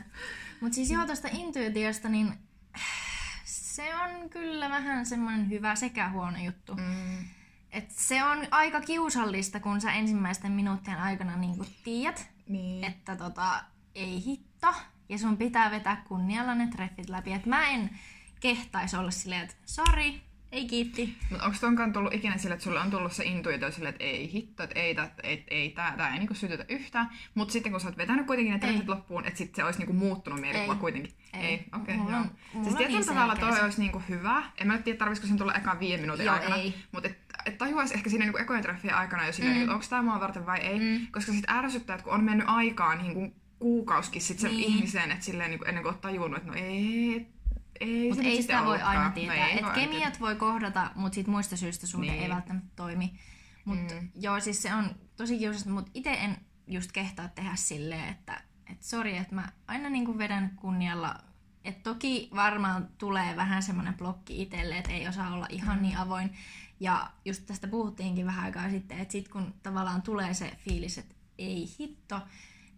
Mutta 0.61 0.75
siis 0.75 0.91
joo, 0.91 1.05
tuosta 1.05 1.27
intuitiosta, 1.31 2.09
niin 2.09 2.33
se 3.45 3.95
on 3.95 4.29
kyllä 4.29 4.69
vähän 4.69 5.05
semmoinen 5.05 5.49
hyvä 5.49 5.75
sekä 5.75 6.09
huono 6.09 6.37
juttu. 6.45 6.75
Mm. 6.75 7.17
Et 7.71 7.91
se 7.91 8.23
on 8.23 8.37
aika 8.51 8.81
kiusallista, 8.81 9.59
kun 9.59 9.81
sä 9.81 9.91
ensimmäisten 9.91 10.51
minuuttien 10.51 10.97
aikana 10.97 11.37
niin 11.37 11.55
tiedät, 11.83 12.29
Niin. 12.47 12.83
että 12.83 13.15
tota, 13.15 13.63
ei 13.95 14.23
hitto, 14.25 14.73
ja 15.13 15.17
sun 15.19 15.37
pitää 15.37 15.71
vetää 15.71 16.03
kunnialla 16.07 16.55
ne 16.55 16.67
treffit 16.67 17.09
läpi. 17.09 17.33
Et 17.33 17.45
mä 17.45 17.67
en 17.67 17.89
kehtaisi 18.39 18.95
olla 18.97 19.11
silleen, 19.11 19.41
että 19.43 19.55
sori, 19.65 20.21
ei 20.51 20.65
kiitti. 20.67 21.17
Mutta 21.29 21.45
onko 21.45 21.57
tonkaan 21.61 21.93
tullut 21.93 22.13
ikinä 22.13 22.37
sille, 22.37 22.53
että 22.53 22.63
sulle 22.63 22.79
on 22.79 22.91
tullut 22.91 23.11
se 23.11 23.23
intuitio 23.23 23.71
sille, 23.71 23.89
että 23.89 24.03
ei 24.03 24.31
hitto, 24.33 24.63
että 24.63 24.79
ei, 24.79 24.95
tää, 24.95 25.09
ei, 25.23 25.43
ei 25.47 25.69
tää, 25.69 25.97
tää 25.97 26.13
ei 26.13 26.19
niinku 26.19 26.33
sytytä 26.33 26.65
yhtään. 26.69 27.09
Mutta 27.35 27.51
sitten 27.51 27.71
kun 27.71 27.81
sä 27.81 27.87
oot 27.87 27.97
vetänyt 27.97 28.27
kuitenkin 28.27 28.53
ne 28.53 28.59
treffit 28.59 28.81
Ei. 28.81 28.87
loppuun, 28.87 29.25
että 29.25 29.37
sitten 29.37 29.55
se 29.55 29.63
olisi 29.63 29.79
niinku 29.79 29.93
muuttunut 29.93 30.41
mielikuva 30.41 30.73
Ei. 30.73 30.79
kuitenkin. 30.79 31.13
Ei. 31.33 31.65
okei. 31.81 31.97
Mulla 31.97 32.11
joo. 32.11 32.19
on- 32.21 32.31
mulla 32.53 32.63
siis 32.65 32.75
tietyllä 32.77 32.99
niin 32.99 33.07
tavalla 33.09 33.35
toi 33.35 33.61
olisi 33.61 33.79
niinku 33.81 34.01
hyvä. 34.09 34.43
En 34.57 34.67
mä 34.67 34.77
tiedä, 34.77 34.97
tarvitsisiko 34.97 35.27
sen 35.27 35.37
tulla 35.37 35.53
ekan 35.53 35.79
viiden 35.79 36.01
minuutin 36.01 36.25
Joo, 36.25 36.35
aikana. 36.35 36.55
ei. 36.55 36.75
Mutta 36.91 37.09
et, 37.09 37.17
et 37.45 37.57
tajuaisi 37.57 37.93
ehkä 37.93 38.09
siinä 38.09 38.25
niinku 38.25 38.37
ekojen 38.39 38.63
treffien 38.63 38.95
aikana 38.95 39.25
jo 39.25 39.33
silleen, 39.33 39.55
Mm. 39.57 39.61
että 39.61 39.73
onko 39.73 39.85
tämä 39.89 40.01
mua 40.01 40.19
varten 40.19 40.45
vai 40.45 40.59
ei. 40.59 40.79
Mm. 40.79 41.07
Koska 41.11 41.31
sitten 41.31 41.55
ärsyttää, 41.55 41.93
että 41.93 42.03
kun 42.03 42.13
on 42.13 42.23
mennyt 42.23 42.47
aikaa 42.49 42.95
niin 42.95 43.13
kuin 43.13 43.35
kuukauskin 43.63 44.21
sit 44.21 44.39
sen 44.39 44.51
Niin. 44.51 44.69
ihmiseen, 44.69 45.11
että 45.11 45.25
silleen 45.25 45.49
niin 45.49 45.59
kuin 45.59 45.69
ennen 45.69 45.83
kuin 45.83 45.91
oot 45.93 46.01
tajunnut, 46.01 46.37
että 46.37 46.49
no 46.51 46.55
ei, 46.57 47.27
ei 47.79 48.09
Mutta 48.09 48.23
ei 48.23 48.41
sitä 48.41 48.65
voi 48.65 48.81
aina 48.81 49.03
No 49.03 49.09
tietää. 49.15 49.47
ei 49.47 49.57
Et 49.57 49.61
voi 49.63 49.71
aina 49.71 49.85
kemiat 49.85 50.19
voi 50.19 50.35
kohdata, 50.35 50.91
mutta 50.95 51.15
sit 51.15 51.27
muista 51.27 51.57
syistä 51.57 51.87
suhde 51.87 52.11
Niin. 52.11 52.23
ei 52.23 52.29
välttämättä 52.29 52.69
toimi. 52.75 53.13
Mutta 53.65 53.93
Mm. 53.95 53.99
mm. 54.01 54.09
joo, 54.15 54.39
siis 54.39 54.61
se 54.61 54.73
on 54.73 54.95
tosi 55.17 55.37
kiusallista, 55.37 55.69
mutta 55.69 55.91
itse 55.93 56.11
en 56.13 56.37
just 56.67 56.91
kehtaa 56.91 57.27
tehdä 57.27 57.55
silleen, 57.55 58.09
että 58.09 58.41
et 58.71 58.83
sori, 58.83 59.17
että 59.17 59.35
mä 59.35 59.49
aina 59.67 59.89
niinku 59.89 60.17
vedän 60.17 60.51
kunnialla. 60.55 61.15
Et 61.65 61.83
toki 61.83 62.29
varmaan 62.35 62.87
tulee 62.97 63.35
vähän 63.35 63.63
semmoinen 63.63 63.93
blokki 63.93 64.41
itselle, 64.41 64.77
että 64.77 64.91
ei 64.91 65.07
osaa 65.07 65.33
olla 65.33 65.47
ihan 65.49 65.77
Mm. 65.77 65.81
niin 65.81 65.97
avoin. 65.97 66.33
Ja 66.79 67.11
just 67.25 67.45
tästä 67.45 67.67
puhuttiinkin 67.67 68.25
vähän 68.25 68.45
aikaa 68.45 68.69
sitten, 68.69 68.99
että 68.99 69.11
sit 69.11 69.27
kun 69.29 69.53
tavallaan 69.63 70.01
tulee 70.01 70.33
se 70.33 70.51
fiilis, 70.57 70.97
että 70.97 71.15
ei 71.37 71.67
hitto, 71.79 72.21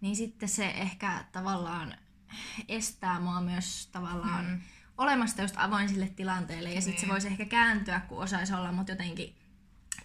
niin 0.05 0.15
sitten 0.15 0.49
se 0.49 0.65
ehkä 0.69 1.25
tavallaan 1.31 1.95
estää 2.67 3.19
mua 3.19 3.41
myös 3.41 3.87
tavallaan 3.91 4.45
Mm. 4.45 4.61
olemasta 4.97 5.41
just 5.41 5.55
avoin 5.57 5.89
sille 5.89 6.07
tilanteelle. 6.15 6.73
Ja 6.73 6.81
sitten 6.81 6.99
se 6.99 7.05
Niin. 7.05 7.11
voisi 7.11 7.27
ehkä 7.27 7.45
kääntyä, 7.45 7.99
kun 7.99 8.17
osaisi 8.23 8.53
olla, 8.53 8.71
mutta 8.71 8.91
jotenkin 8.91 9.35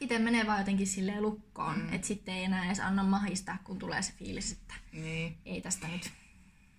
itse 0.01 0.19
menee 0.19 0.47
vaan 0.47 0.59
jotenkin 0.59 0.87
silleen 0.87 1.23
lukkoon, 1.23 1.79
mm. 1.79 1.93
että 1.93 2.07
sitten 2.07 2.35
ei 2.35 2.45
enää 2.45 2.67
edes 2.67 2.81
anna 2.81 3.03
mahista, 3.05 3.57
kun 3.65 3.79
tulee 3.79 4.03
se 4.03 4.13
fiilis, 4.13 4.53
että 4.53 4.75
Niin. 4.93 5.37
ei 5.45 5.61
tästä 5.61 5.89
nyt. 5.89 6.11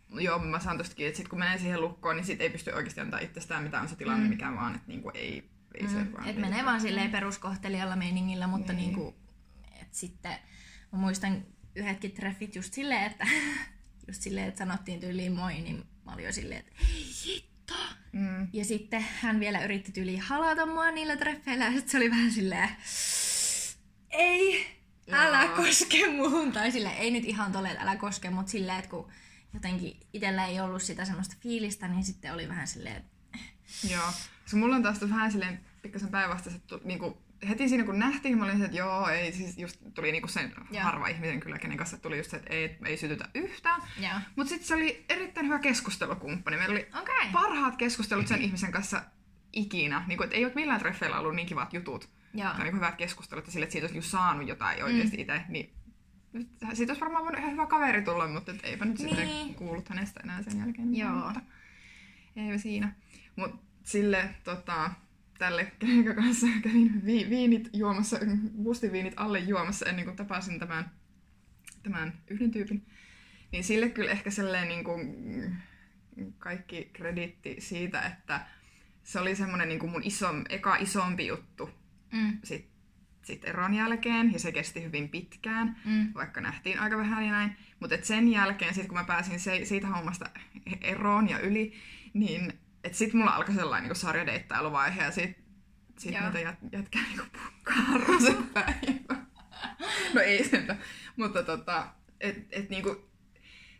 Joo, 0.09 0.39
mä 0.39 0.59
saan 0.59 0.77
tostakin, 0.77 1.07
että 1.07 1.17
sit 1.17 1.27
kun 1.27 1.39
menee 1.39 1.57
siihen 1.57 1.81
lukkoon, 1.81 2.15
niin 2.15 2.25
sit 2.25 2.41
ei 2.41 2.49
pysty 2.49 2.71
oikeasti 2.71 3.01
antaa 3.01 3.19
itsestään 3.19 3.63
mitään 3.63 3.83
on 3.83 3.89
se 3.89 3.95
tilanne, 3.95 4.23
mm. 4.23 4.29
mikä 4.29 4.55
vaan, 4.55 4.75
että 4.75 4.87
niinku 4.87 5.11
ei, 5.13 5.49
ei 5.75 5.87
se 5.87 6.03
Mm. 6.03 6.13
vaan... 6.13 6.27
Et 6.27 6.35
menee 6.37 6.59
se- 6.59 6.65
vaan 6.65 6.81
silleen 6.81 7.11
peruskohtelijalla 7.11 7.95
meiningillä, 7.95 8.47
mutta 8.47 8.73
niin. 8.73 8.85
niinku, 8.87 9.15
et 9.81 9.93
sitten 9.93 10.31
mä 10.91 10.99
muistan 10.99 11.45
yhdetkin 11.75 12.11
treffit 12.11 12.55
just 12.55 12.73
silleen, 12.73 13.03
että 13.03 13.27
just 14.07 14.21
silleen, 14.21 14.47
että 14.47 14.57
sanottiin 14.57 14.99
tyyliin 14.99 15.31
moi, 15.31 15.53
niin 15.53 15.83
mä 16.05 16.13
olin 16.13 16.25
jo 16.25 16.33
silleen, 16.33 16.59
että 16.59 16.71
ei 16.79 17.05
hitto. 17.25 17.73
Mm. 18.11 18.47
Ja 18.53 18.65
sitten 18.65 19.05
hän 19.21 19.39
vielä 19.39 19.63
yritti 19.63 19.91
tyyliin 19.91 20.21
halata 20.21 20.65
mua 20.65 20.91
niillä 20.91 21.17
treffeillä 21.17 21.65
ja 21.65 21.81
se 21.85 21.97
oli 21.97 22.09
vähän 22.09 22.31
silleen, 22.31 22.69
ei, 24.09 24.65
älä 25.11 25.43
Joo. 25.43 25.55
koske 25.55 26.11
muuhun. 26.11 26.51
Tai 26.51 26.71
silleen, 26.71 26.97
ei 26.97 27.11
nyt 27.11 27.25
ihan 27.25 27.51
tolle, 27.51 27.69
että 27.69 27.83
älä 27.83 27.95
koske, 27.95 28.29
mutta 28.29 28.51
silleen, 28.51 28.79
että 28.79 28.89
kun 28.91 29.11
jotenkin 29.53 29.99
itsellä 30.13 30.45
ei 30.45 30.59
ollut 30.59 30.81
sitä 30.81 31.05
semmoista 31.05 31.35
fiilistä, 31.39 31.87
niin 31.87 32.03
sitten 32.03 32.33
oli 32.33 32.47
vähän 32.47 32.67
silleen, 32.67 32.95
että 32.95 33.11
Joo. 33.89 34.11
Koska 34.43 34.57
mulla 34.57 34.75
on 34.75 34.83
taas 34.83 35.01
vähän 35.01 35.31
silleen 35.31 35.59
pikkasen 35.81 36.09
päinvastaiset, 36.09 36.61
niinku, 36.83 37.17
heti 37.50 37.69
siinä 37.69 37.83
kun 37.83 38.00
nähtiin, 38.00 38.38
mä 38.38 38.45
olin 38.45 38.57
se, 38.57 38.65
että 38.65 38.77
joo, 38.77 39.07
ei, 39.07 39.31
siis 39.31 39.57
just 39.57 39.81
tuli 39.93 40.12
niinku 40.12 40.27
sen 40.27 40.53
Joo. 40.71 40.83
harva 40.83 41.07
ihmisen 41.07 41.39
kyllä, 41.39 41.57
kenen 41.57 41.77
kanssa 41.77 41.98
tuli 41.98 42.17
just 42.17 42.31
se, 42.31 42.38
että 42.38 42.53
ei, 42.53 42.77
ei 42.86 42.98
sytytä 42.98 43.29
yhtään. 43.36 43.81
joo. 44.00 44.13
Mutta 44.36 44.50
sitten 44.50 44.67
se 44.67 44.75
oli 44.75 45.05
erittäin 45.10 45.45
hyvä 45.45 45.60
keskustelukumppani. 45.60 46.57
Meillä 46.57 46.74
oli. 46.74 46.88
Okay. 47.01 47.31
parhaat 47.33 47.75
keskustelut 47.75 48.27
sen 48.27 48.41
ihmisen 48.41 48.71
kanssa 48.71 49.03
ikinä. 49.53 50.03
Niinku, 50.07 50.24
et 50.24 50.33
ei 50.33 50.45
ole 50.45 50.53
millään 50.55 50.79
treffeillä 50.79 51.19
ollut 51.19 51.36
niin 51.36 51.48
kivat 51.48 51.74
jutut. 51.74 52.10
Joo. 52.33 52.50
Tai 52.50 52.60
niinku 52.60 52.75
hyvät 52.75 52.95
keskustelut 52.95 53.45
ja 53.45 53.51
sille, 53.51 53.63
että 53.63 53.71
siitä 53.71 53.88
olisi 53.93 54.10
saanut 54.10 54.48
jotain 54.48 54.83
oikeasti 54.83 55.17
mm. 55.17 55.21
itse. 55.21 55.41
Niin 55.50 55.74
siitä 56.74 56.91
olisi 56.91 57.01
varmaan 57.01 57.24
voinut 57.24 57.39
ihan 57.39 57.51
hyvä 57.51 57.65
kaveri 57.65 58.01
tulla, 58.01 58.27
mutta 58.27 58.51
et 58.51 58.60
eipä 58.63 58.86
nyt 58.86 59.00
niin. 59.00 59.15
Sitten 59.15 59.55
kuullut 59.55 59.89
hänestä 59.89 60.19
enää 60.24 60.43
sen 60.43 60.60
jälkeen. 60.60 60.95
Joo. 60.95 61.12
Mutta 61.12 61.41
ei 62.36 62.60
siinä. 62.60 62.93
Mutta 63.36 63.57
sille 63.83 64.36
tota, 64.43 64.91
tälle, 65.41 65.71
kenen 65.79 66.15
kanssa 66.15 66.48
kävin 66.63 67.05
vi- 67.05 67.29
viinit 67.29 67.69
juomassa, 67.74 68.19
bustiviinit 68.63 69.13
alle 69.15 69.39
juomassa 69.39 69.86
ennen 69.86 70.05
kuin 70.05 70.15
tapasin 70.17 70.60
tämän, 70.60 70.91
tämän 71.83 72.13
yhden 72.27 72.51
tyypin, 72.51 72.86
niin 73.51 73.63
sille 73.63 73.89
kyllä 73.89 74.12
ehkä 74.12 74.31
sellainen 74.31 74.67
niin 74.69 74.83
kuin, 74.83 75.15
kaikki 76.38 76.89
krediitti 76.93 77.55
siitä, 77.60 78.01
että 78.01 78.45
se 79.03 79.19
oli 79.19 79.36
semmoinen 79.36 79.67
niin 79.67 79.79
kuin 79.79 79.91
mun 79.91 80.03
iso, 80.03 80.27
eka 80.50 80.75
isompi 80.75 81.27
juttu 81.27 81.69
Mm. 82.13 82.38
sit, 82.43 82.69
sit 83.24 83.45
eron 83.45 83.74
jälkeen, 83.74 84.33
ja 84.33 84.39
se 84.39 84.51
kesti 84.51 84.83
hyvin 84.83 85.10
pitkään, 85.10 85.75
Mm. 85.86 86.13
vaikka 86.13 86.41
nähtiin 86.41 86.79
aika 86.79 86.98
vähän 86.98 87.25
ja 87.25 87.31
näin. 87.31 87.55
Mutta 87.79 87.95
sen 88.01 88.27
jälkeen, 88.31 88.74
sit 88.74 88.88
kun 88.88 88.98
mä 88.98 89.03
pääsin 89.03 89.39
se, 89.39 89.65
siitä 89.65 89.88
hommasta 89.88 90.29
eroon 90.81 91.29
ja 91.29 91.39
yli, 91.39 91.74
niin 92.13 92.53
et 92.83 92.95
sit 92.95 93.13
mulla 93.13 93.31
alkoi 93.31 93.55
sellainen 93.55 93.89
niin 93.89 93.95
sarjadeittailuvaihe, 93.95 95.03
ja 95.03 95.11
sit, 95.11 95.38
sit 95.97 96.11
Joo. 96.13 96.23
niitä 96.23 96.39
jät, 96.39 96.57
jätkää 96.71 97.01
niinku 97.01 97.23
pukkaa 97.33 98.19
se 98.25 98.35
päivä. 98.53 99.21
No 100.13 100.21
ei 100.21 100.43
sentä, 100.50 100.75
mutta 101.15 101.43
tota, 101.43 101.88
et, 102.19 102.47
et 102.51 102.69
niinku, 102.69 103.09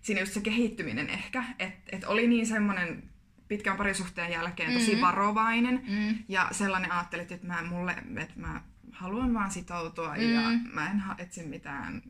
siinä 0.02 0.20
just 0.22 0.34
se 0.34 0.42
kehittyminen 0.42 1.10
ehkä, 1.10 1.44
että 1.60 1.96
et 1.96 2.04
oli 2.04 2.28
niin 2.28 2.48
semmoinen 2.48 3.10
pitkän 3.48 3.78
parisuhteen 3.78 4.32
jälkeen 4.32 4.74
tosi 4.74 4.92
Mhm. 4.94 5.02
varovainen, 5.02 5.82
Mm. 5.88 6.24
ja 6.28 6.48
sellainen 6.52 6.92
ajattelin, 6.92 7.28
että 7.34 7.48
mä, 7.48 7.64
mulle, 7.64 7.96
että 8.18 8.34
mä 8.40 8.62
haluan 8.92 9.34
vaan 9.34 9.52
sitoutua 9.52 10.16
Mm. 10.16 10.22
ja 10.34 10.42
mä 10.74 10.92
en 10.92 11.04
etsi 11.18 11.44
mitään 11.48 12.02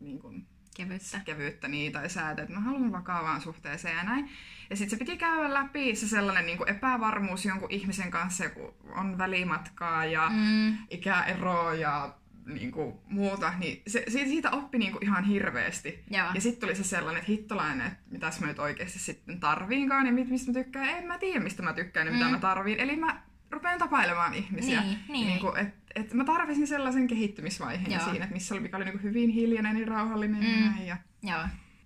niin 0.00 0.18
kuin, 0.18 0.46
Kevyttä. 0.76 1.20
kevyttä 1.24 1.68
niin, 1.68 1.92
tai 1.92 2.10
säätä, 2.10 2.42
että 2.42 2.54
mä 2.54 2.60
haluan 2.60 2.92
vakavaan 2.92 3.40
suhteeseen 3.40 3.96
ja 3.96 4.02
näin. 4.02 4.30
Ja 4.70 4.76
sitten 4.76 4.90
se 4.98 5.04
piti 5.04 5.16
käydä 5.16 5.54
läpi 5.54 5.94
se 5.94 6.08
sellainen 6.08 6.46
niin 6.46 6.58
kuin 6.58 6.68
epävarmuus 6.68 7.44
jonkun 7.44 7.70
ihmisen 7.70 8.10
kanssa, 8.10 8.48
kun 8.48 8.74
on 8.96 9.18
välimatkaa 9.18 10.04
ja 10.04 10.30
mm. 10.30 10.78
Ikäeroa 10.90 11.74
ja 11.74 12.14
niin 12.46 12.72
kuin, 12.72 12.94
muuta, 13.08 13.52
niin 13.58 13.82
se, 13.86 14.04
siitä, 14.08 14.28
siitä 14.28 14.50
oppi 14.50 14.78
niin 14.78 14.92
kuin 14.92 15.04
ihan 15.04 15.24
hirveästi. 15.24 16.04
Joo. 16.10 16.26
Ja 16.34 16.40
sitten 16.40 16.60
tuli 16.60 16.76
se 16.76 16.84
sellainen, 16.84 17.20
että 17.20 17.32
hittolainen, 17.32 17.86
että 17.86 17.98
mitäs 18.10 18.40
mä 18.40 18.46
nyt 18.46 18.58
oikeasti 18.58 18.98
sitten 18.98 19.40
tarviinkaan 19.40 20.06
ja 20.06 20.12
mistä 20.12 20.52
mä 20.52 20.64
tykkään. 20.64 20.88
En 20.88 21.06
mä 21.06 21.18
tiedä, 21.18 21.40
mistä 21.40 21.62
mä 21.62 21.72
tykkään 21.72 22.06
ja 22.06 22.12
mitä 22.12 22.24
Mm. 22.24 22.30
mä 22.30 22.38
tarviin. 22.38 22.80
Eli 22.80 22.96
mä 22.96 23.22
rupean 23.50 23.78
tapailemaan 23.78 24.34
ihmisiä. 24.34 24.80
Niin, 24.80 24.98
niin. 25.08 25.26
niin 25.26 25.40
kuin, 25.40 25.58
et, 25.58 25.74
et 25.94 26.14
mä 26.14 26.24
tarvisin 26.24 26.66
sellaisen 26.66 27.06
kehittymisvaiheen 27.06 27.92
Joo. 27.92 28.04
siinä, 28.04 28.24
että 28.24 28.34
missä 28.34 28.54
oli, 28.54 28.60
mikä 28.62 28.76
oli 28.76 28.84
niin 28.84 28.92
kuin 28.92 29.02
hyvin 29.02 29.30
hiljainen 29.30 29.76
ja 29.80 29.86
rauhallinen. 29.86 30.44
Mm. 30.44 30.64
Ja, 30.64 30.70
näin, 30.70 30.86
ja, 30.86 30.96
Joo. 31.22 31.42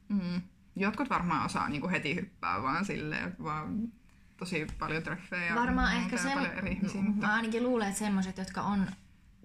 mm. 0.08 0.40
Jotkut 0.76 1.10
varmaan 1.10 1.44
osaa 1.46 1.68
niin 1.68 1.80
kuin 1.80 1.90
heti 1.90 2.14
hyppää 2.14 2.62
vaan 2.62 2.84
silleen, 2.84 3.28
että 3.28 3.42
vaan 3.42 3.88
tosi 4.36 4.66
paljon 4.78 5.02
treffejä 5.02 5.54
Varmaan 5.54 5.96
ehkä 5.96 6.16
ja 6.16 6.22
se, 6.22 6.28
paljon 6.34 6.52
eri 6.52 6.72
ihmisiä. 6.72 7.02
mä 7.02 7.08
Mutta... 7.08 7.26
ainakin 7.28 7.62
luulen, 7.62 7.88
että 7.88 7.98
semmoiset, 7.98 8.38
jotka 8.38 8.62
on 8.62 8.86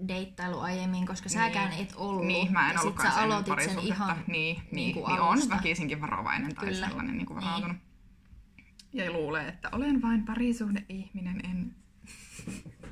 deittailu 0.07 0.59
aiemmin, 0.59 1.07
koska 1.07 1.29
säkään 1.29 1.73
et 1.73 1.93
ollut. 1.95 2.25
Niin, 2.25 2.51
mä 2.51 2.69
en 2.69 2.73
ja 2.73 2.81
sit 2.81 2.95
sä 3.01 3.11
sen 3.11 3.23
aloitit 3.23 3.61
sen 3.61 3.79
ihan 3.79 4.17
niin, 4.27 4.55
niin, 4.55 4.65
niin 4.71 4.93
kuin 4.93 5.05
niin 5.07 5.21
on 5.21 5.39
väkisinkin 5.49 6.01
varovainen 6.01 6.55
tai 6.55 6.65
Kyllä. 6.65 6.87
sellainen 6.87 7.17
niin 7.17 7.25
kuin 7.25 7.37
Niin. 7.37 7.45
varautunut. 7.45 7.77
Ja 8.93 9.11
luulee, 9.11 9.47
että 9.47 9.69
olen 9.71 10.01
vain 10.01 10.25
parisuhde-ihminen, 10.25 11.41
en 11.45 11.75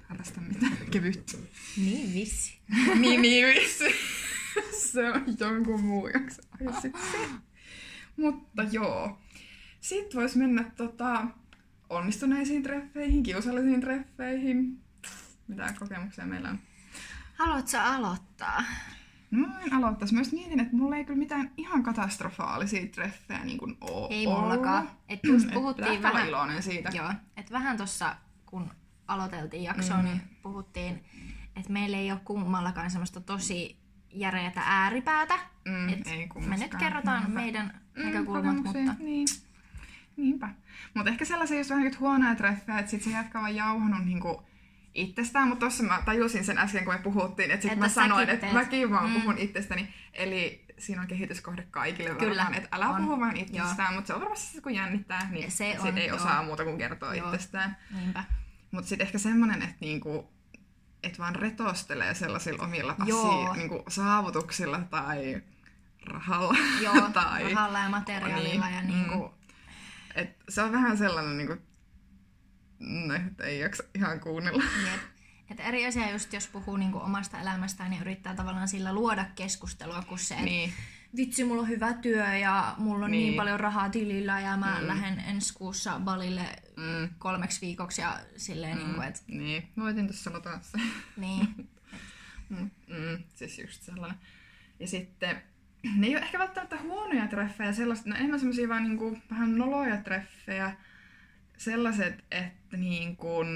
harrasta 0.09 0.41
mitään 0.41 0.77
kevyttä. 0.91 1.37
Niin 1.77 2.13
vissi. 2.13 2.59
niin, 3.01 3.21
niin 3.21 3.47
vissi. 3.47 3.95
se 4.91 5.09
on 5.09 5.23
jonkun 5.39 5.83
muu 5.83 6.07
jakso. 6.07 6.41
Mutta 8.17 8.63
joo. 8.71 9.19
Sitten 9.81 10.19
vois 10.19 10.35
mennä 10.35 10.71
tota, 10.75 11.27
onnistuneisiin 11.89 12.63
treffeihin, 12.63 13.23
kiusallisiin 13.23 13.81
treffeihin. 13.81 14.81
Mitä 15.47 15.73
kokemuksia 15.79 16.25
meillä 16.25 16.49
on? 16.49 16.59
Haluatko 17.33 17.77
aloittaa? 17.77 18.63
No 19.31 19.47
mä 19.47 19.59
en 19.59 19.73
aloittaisi. 19.73 20.15
Mä 20.15 20.21
mietin, 20.31 20.59
että 20.59 20.75
mulla 20.75 20.95
ei 20.95 21.05
kyllä 21.05 21.19
mitään 21.19 21.51
ihan 21.57 21.83
katastrofaalisia 21.83 22.87
treffejä 22.87 23.45
niin 23.45 23.57
kuin 23.57 23.77
oo 23.81 24.07
Ei 24.11 24.27
mullakaan. 24.27 24.89
Et 25.09 25.19
just 25.23 25.47
Et 25.49 25.53
puhuttiin 25.53 25.87
olla 25.87 26.01
vähän... 26.01 26.27
iloinen 26.27 26.63
siitä. 26.63 26.89
Joo, 26.93 27.11
että 27.37 27.51
vähän 27.51 27.77
tuossa 27.77 28.15
kun 28.45 28.71
aloiteltiin 29.09 29.63
jaksoa, 29.63 29.97
Mm. 29.97 30.03
niin 30.03 30.21
puhuttiin, 30.43 31.03
että 31.55 31.71
meillä 31.71 31.97
ei 31.97 32.11
ole 32.11 32.19
kummallakaan 32.25 32.91
semmoista 32.91 33.21
tosi 33.21 33.79
järeätä 34.11 34.61
ääripäätä. 34.65 35.33
Mm, 35.65 35.89
Et 35.89 36.07
ei 36.07 36.29
me 36.47 36.57
nyt 36.57 36.75
kerrotaan 36.75 37.23
Niinpä. 37.23 37.39
meidän 37.41 37.79
Mm, 37.95 38.03
näkökulmat, 38.05 38.55
mutta 38.55 38.93
Niin. 38.99 39.27
Niinpä. 40.17 40.49
Mutta 40.93 41.11
ehkä 41.11 41.25
sellaisia 41.25 41.57
just 41.57 41.69
vähän 41.69 41.83
nyt 41.83 41.99
huonoja 41.99 42.35
treffejä, 42.35 42.79
että 42.79 42.91
sit 42.91 43.01
se 43.03 43.09
jätkä 43.09 43.39
on 43.39 43.55
jauhanut 43.55 44.05
niinku 44.05 44.43
itsestään, 44.93 45.47
mutta 45.47 45.65
tossa 45.65 45.83
mä 45.83 46.01
tajusin 46.05 46.45
sen 46.45 46.57
äsken, 46.57 46.85
kun 46.85 46.93
me 46.93 46.99
puhuttiin, 46.99 47.51
että 47.51 47.61
sit 47.61 47.71
Että 47.71 47.85
mä 47.85 47.89
sanoin, 47.89 48.29
että 48.29 48.47
mäkin 48.53 48.89
vaan 48.89 49.09
Mm. 49.09 49.21
puhun 49.21 49.37
itsestäni. 49.37 49.93
Eli 50.13 50.65
siinä 50.77 51.01
on 51.01 51.07
kehityskohde 51.07 51.67
kaikille 51.71 52.09
Kyllä, 52.09 52.43
varmaan, 52.43 52.53
että 52.53 52.69
älä 52.71 52.89
on. 52.89 53.01
puhu 53.05 53.19
vain 53.19 53.37
itsestään, 53.37 53.93
mutta 53.93 54.07
se 54.07 54.13
on 54.13 54.21
varmasti 54.21 54.47
se, 54.55 54.61
kun 54.61 54.73
jännittää, 54.75 55.27
niin 55.31 55.51
Se 55.51 55.75
on, 55.79 55.97
ei 55.97 56.07
joo. 56.07 56.15
osaa 56.17 56.43
muuta 56.43 56.63
kuin 56.63 56.77
kertoa 56.77 57.15
Joo. 57.15 57.31
itsestään. 57.33 57.77
niinpä. 57.95 58.23
Mutta 58.71 58.89
sitten 58.89 59.05
ehkä 59.05 59.17
semmoinen, 59.17 59.61
että 59.61 59.75
niinku, 59.79 60.29
et 61.03 61.19
vaan 61.19 61.35
retostelee 61.35 62.13
sellaisilla 62.13 62.63
omilla 62.63 62.95
asio- 62.99 63.53
niinku, 63.53 63.83
saavutuksilla 63.87 64.79
tai 64.79 65.41
rahalla. 66.05 66.57
Joo, 66.81 67.09
tai, 67.13 67.53
rahalla 67.53 67.79
ja 67.79 67.89
materiaalilla 67.89 68.65
Niin, 68.65 68.75
ja 68.75 68.81
niinku, 68.81 69.33
Et 70.15 70.37
se 70.49 70.61
on 70.61 70.71
vähän 70.71 70.97
sellainen, 70.97 71.37
niinku, 71.37 71.57
no, 72.79 73.13
että 73.13 73.43
ei 73.43 73.59
jaksa 73.59 73.83
ihan 73.95 74.19
kuunnella. 74.19 74.63
jep. 74.91 75.01
Et 75.51 75.59
eri 75.59 75.85
asia 75.87 76.11
just, 76.11 76.33
jos 76.33 76.47
puhuu 76.47 76.77
niinku 76.77 76.97
omasta 76.97 77.39
elämästään, 77.41 77.89
niin 77.89 78.01
yrittää 78.01 78.35
tavallaan 78.35 78.67
sillä 78.67 78.93
luoda 78.93 79.25
keskustelua, 79.35 80.01
kun 80.01 80.19
se, 80.19 80.41
Niin, 80.41 80.73
vitsi, 81.15 81.43
mulla 81.43 81.61
on 81.61 81.67
hyvä 81.67 81.93
työ 81.93 82.33
ja 82.37 82.75
mulla 82.77 83.05
on 83.05 83.11
niin, 83.11 83.23
Niin. 83.23 83.35
paljon 83.35 83.59
rahaa 83.59 83.89
tilillä 83.89 84.39
ja 84.39 84.57
mä 84.57 84.77
Mm. 84.81 84.87
lähden 84.87 85.19
ensi 85.19 85.53
kuussa 85.53 85.99
balille 85.99 86.41
mm, 86.77 87.09
kolmeksi 87.17 87.61
viikoksi 87.61 88.01
ja 88.01 88.19
silleen, 88.37 88.77
mm. 88.77 88.83
niin 88.83 88.95
kuin, 88.95 89.07
että 89.07 89.21
niin. 89.27 89.67
Mä 89.75 89.83
voitin 89.83 90.07
tuossa 90.07 90.23
sanoa 90.23 90.59
niin, 91.17 91.69
Mm, 92.49 92.69
mm, 92.87 93.23
siis 93.35 93.59
just 93.59 93.81
sellainen. 93.81 94.17
Ja 94.79 94.87
sitten, 94.87 95.41
ne 95.95 96.07
ei 96.07 96.15
ole 96.15 96.25
ehkä 96.25 96.39
välttämättä 96.39 96.77
huonoja 96.81 97.27
treffejä, 97.27 97.73
sellaista, 97.73 98.09
ne 98.09 98.13
on 98.15 98.19
enemmän 98.19 98.39
semmosia 98.39 98.69
vaan 98.69 98.83
niinku, 98.83 99.17
vähän 99.31 99.57
noloja 99.57 99.97
treffejä. 99.97 100.73
Sellaiset, 101.57 102.23
että 102.31 102.77
niin 102.77 103.17
kuin, 103.17 103.47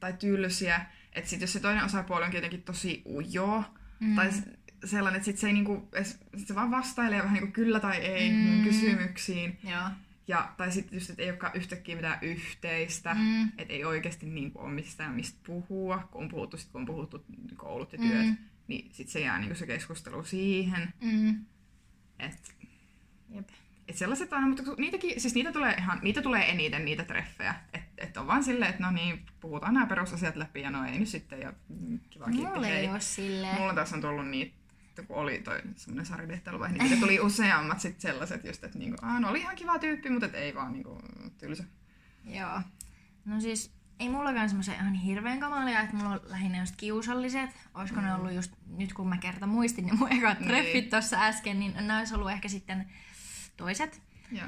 tai 0.00 0.12
tylsiä, 0.12 0.86
että 1.12 1.30
sit 1.30 1.40
jos 1.40 1.52
se 1.52 1.60
toinen 1.60 1.84
osapuoli 1.84 2.24
on 2.24 2.32
jotenkin 2.32 2.62
tosi 2.62 3.02
ujo, 3.06 3.64
mm. 4.00 4.14
tai 4.16 4.30
sellainen, 4.88 5.16
että 5.16 5.24
sit 5.24 5.38
se, 5.38 5.46
ei 5.46 5.52
niinku, 5.52 5.88
sit 6.36 6.46
se 6.48 6.54
vaan 6.54 6.70
vastailee 6.70 7.18
vähän 7.18 7.32
niinku 7.34 7.52
kyllä 7.52 7.80
tai 7.80 7.96
ei 7.96 8.30
mm. 8.30 8.36
mun 8.36 8.64
kysymyksiin. 8.64 9.58
joo. 9.64 9.88
Ja, 10.28 10.52
tai 10.56 10.72
sitten 10.72 10.96
just, 10.96 11.10
että 11.10 11.22
ei 11.22 11.30
olekaan 11.30 11.56
yhtäkkiä 11.56 11.96
mitään 11.96 12.18
yhteistä, 12.22 13.14
Mm. 13.14 13.48
että 13.58 13.72
ei 13.74 13.84
oikeasti 13.84 14.26
niin 14.26 14.50
kuin, 14.52 14.64
ole 14.64 14.72
mistään 14.74 15.14
mistä 15.14 15.38
puhua, 15.46 16.08
kun 16.10 16.22
on 16.22 16.28
puhuttu, 16.28 16.56
sit, 16.58 16.68
kun 16.72 16.80
on 16.80 16.86
puhuttu 16.86 17.24
koulut 17.56 17.92
ja 17.92 17.98
työt, 17.98 18.26
Mm. 18.26 18.36
niin 18.68 18.88
sitten 18.92 19.12
se 19.12 19.20
jää 19.20 19.38
niin 19.38 19.48
kuin 19.48 19.56
se 19.56 19.66
keskustelu 19.66 20.24
siihen, 20.24 20.92
Mm. 21.00 21.44
että 22.18 22.52
Jep. 23.34 23.48
et 23.88 23.96
sellaiset 23.96 24.32
aina, 24.32 24.46
mutta 24.46 24.62
niitäkin, 24.78 25.20
siis 25.20 25.34
niitä 25.34 25.52
tulee, 25.52 25.74
ihan, 25.78 25.98
niitä 26.02 26.22
tulee 26.22 26.50
eniten 26.50 26.84
niitä 26.84 27.04
treffejä. 27.04 27.54
Että 27.74 27.88
et 28.04 28.16
on 28.16 28.26
vaan 28.26 28.44
silleen, 28.44 28.70
että 28.70 28.82
no 28.82 28.90
niin, 28.90 29.22
puhutaan 29.40 29.74
nämä 29.74 29.86
perusasiat 29.86 30.36
läpi 30.36 30.60
ja 30.60 30.70
no 30.70 30.84
ei 30.84 30.98
nyt 30.98 31.08
sitten 31.08 31.40
ja 31.40 31.52
mm, 31.68 32.00
kiva 32.10 32.24
kiitti, 32.24 32.46
Mulla 32.46 32.66
hei. 32.66 32.76
ei 32.76 32.88
ole 32.88 33.00
silleen. 33.00 33.54
Mulla 33.60 33.74
taas 33.74 33.92
on 33.92 34.00
tullut 34.00 34.28
niitä, 34.28 34.54
kun 35.02 35.16
oli 35.16 35.38
toi 35.38 35.62
semmoinen 35.76 36.06
saridehteluvaihe, 36.06 36.72
niin 36.74 36.84
niitä 36.84 37.00
tuli 37.00 37.20
useammat 37.30 37.80
sit 37.80 38.00
sellaiset 38.00 38.44
just, 38.44 38.64
että 38.64 38.78
niinku, 38.78 38.96
aah, 39.02 39.20
no 39.20 39.28
oli 39.28 39.40
ihan 39.40 39.56
kiva 39.56 39.78
tyyppi, 39.78 40.10
mutta 40.10 40.26
et 40.26 40.34
ei 40.34 40.54
vaan 40.54 40.72
niinku, 40.72 41.02
tylsä. 41.38 41.64
Joo. 42.24 42.60
No 43.24 43.40
siis 43.40 43.76
ei 44.00 44.08
mullakaan 44.08 44.48
semmoisia 44.48 44.74
ihan 44.74 44.94
hirveän 44.94 45.40
kamalia, 45.40 45.80
että 45.80 45.96
mulla 45.96 46.10
on 46.10 46.20
lähinnä 46.24 46.58
just 46.58 46.74
kiusalliset. 46.76 47.50
Olisiko 47.74 48.00
ne 48.00 48.14
ollut 48.14 48.32
just, 48.32 48.52
nyt 48.66 48.92
kun 48.92 49.08
mä 49.08 49.16
kerta 49.16 49.46
muistin 49.46 49.86
ne 49.86 49.92
mun 49.92 50.12
ekat 50.12 50.38
Niin. 50.38 50.48
treffit 50.48 50.90
tossa 50.90 51.16
äsken, 51.20 51.60
niin 51.60 51.74
ne 51.86 51.96
olisi 51.98 52.14
ollut 52.14 52.30
ehkä 52.30 52.48
sitten 52.48 52.86
toiset. 53.56 54.02
Joo. 54.32 54.46